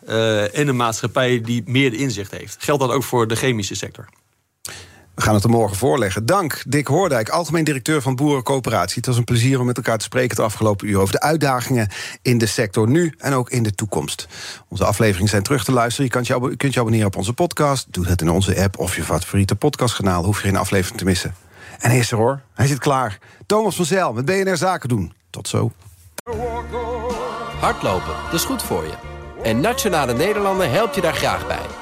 en 0.53 0.69
een 0.69 0.77
maatschappij 0.77 1.41
die 1.41 1.63
meer 1.67 1.95
inzicht 1.95 2.31
heeft. 2.31 2.57
Geldt 2.59 2.81
dat 2.83 2.91
ook 2.91 3.05
voor 3.05 3.29
de 3.29 3.37
chemische 3.37 3.75
sector? 3.75 4.09
We 5.15 5.23
gaan 5.23 5.35
het 5.35 5.45
er 5.45 5.51
morgen 5.51 5.77
voorleggen. 5.77 6.27
Dank, 6.27 6.63
Dick 6.67 6.87
Hoordijk, 6.87 7.29
algemeen 7.29 7.65
directeur 7.65 8.03
van 8.03 8.17
Boerencoöperatie. 8.17 8.97
Het 8.97 9.07
was 9.07 9.17
een 9.17 9.25
plezier 9.25 9.61
om 9.61 9.67
met 9.67 9.77
elkaar 9.77 9.99
te 9.99 10.05
spreken 10.05 10.37
het 10.37 10.45
afgelopen 10.45 10.89
uur... 10.89 10.99
over 10.99 11.13
de 11.13 11.21
uitdagingen 11.21 11.89
in 12.23 12.39
de 12.39 12.47
sector 12.47 12.89
nu 12.89 13.15
en 13.19 13.33
ook 13.33 13.51
in 13.51 13.63
de 13.63 13.75
toekomst. 13.75 14.29
Onze 14.69 14.85
afleveringen 14.85 15.29
zijn 15.29 15.43
terug 15.43 15.65
te 15.65 15.73
luisteren. 15.73 16.05
Je 16.05 16.13
kunt 16.13 16.27
je, 16.27 16.57
kunt 16.57 16.75
je 16.75 16.81
abonneren 16.81 17.07
op 17.07 17.17
onze 17.17 17.33
podcast. 17.33 17.87
Doe 17.91 18.07
dat 18.07 18.21
in 18.21 18.31
onze 18.31 18.63
app 18.63 18.79
of 18.79 18.97
je 18.97 19.03
favoriete 19.03 19.57
podcastkanaal. 19.57 20.25
Hoef 20.25 20.43
je 20.43 20.47
geen 20.47 20.57
aflevering 20.57 20.99
te 20.99 21.05
missen. 21.05 21.35
En 21.79 21.91
hij 21.91 21.99
is 21.99 22.11
er 22.11 22.17
hoor, 22.17 22.41
hij 22.55 22.67
zit 22.67 22.79
klaar. 22.79 23.19
Thomas 23.47 23.77
van 23.77 23.85
Zel 23.85 24.13
met 24.13 24.25
BNR 24.25 24.57
Zaken 24.57 24.89
doen. 24.89 25.13
Tot 25.31 25.49
zo. 25.49 25.73
Hardlopen, 27.61 28.15
dat 28.25 28.35
is 28.35 28.45
goed 28.45 28.63
voor 28.63 28.85
je. 28.85 28.95
En 29.43 29.61
Nationale 29.61 30.15
Nederlanden 30.15 30.71
helpt 30.71 30.95
je 30.95 31.01
daar 31.01 31.15
graag 31.15 31.47
bij. 31.47 31.82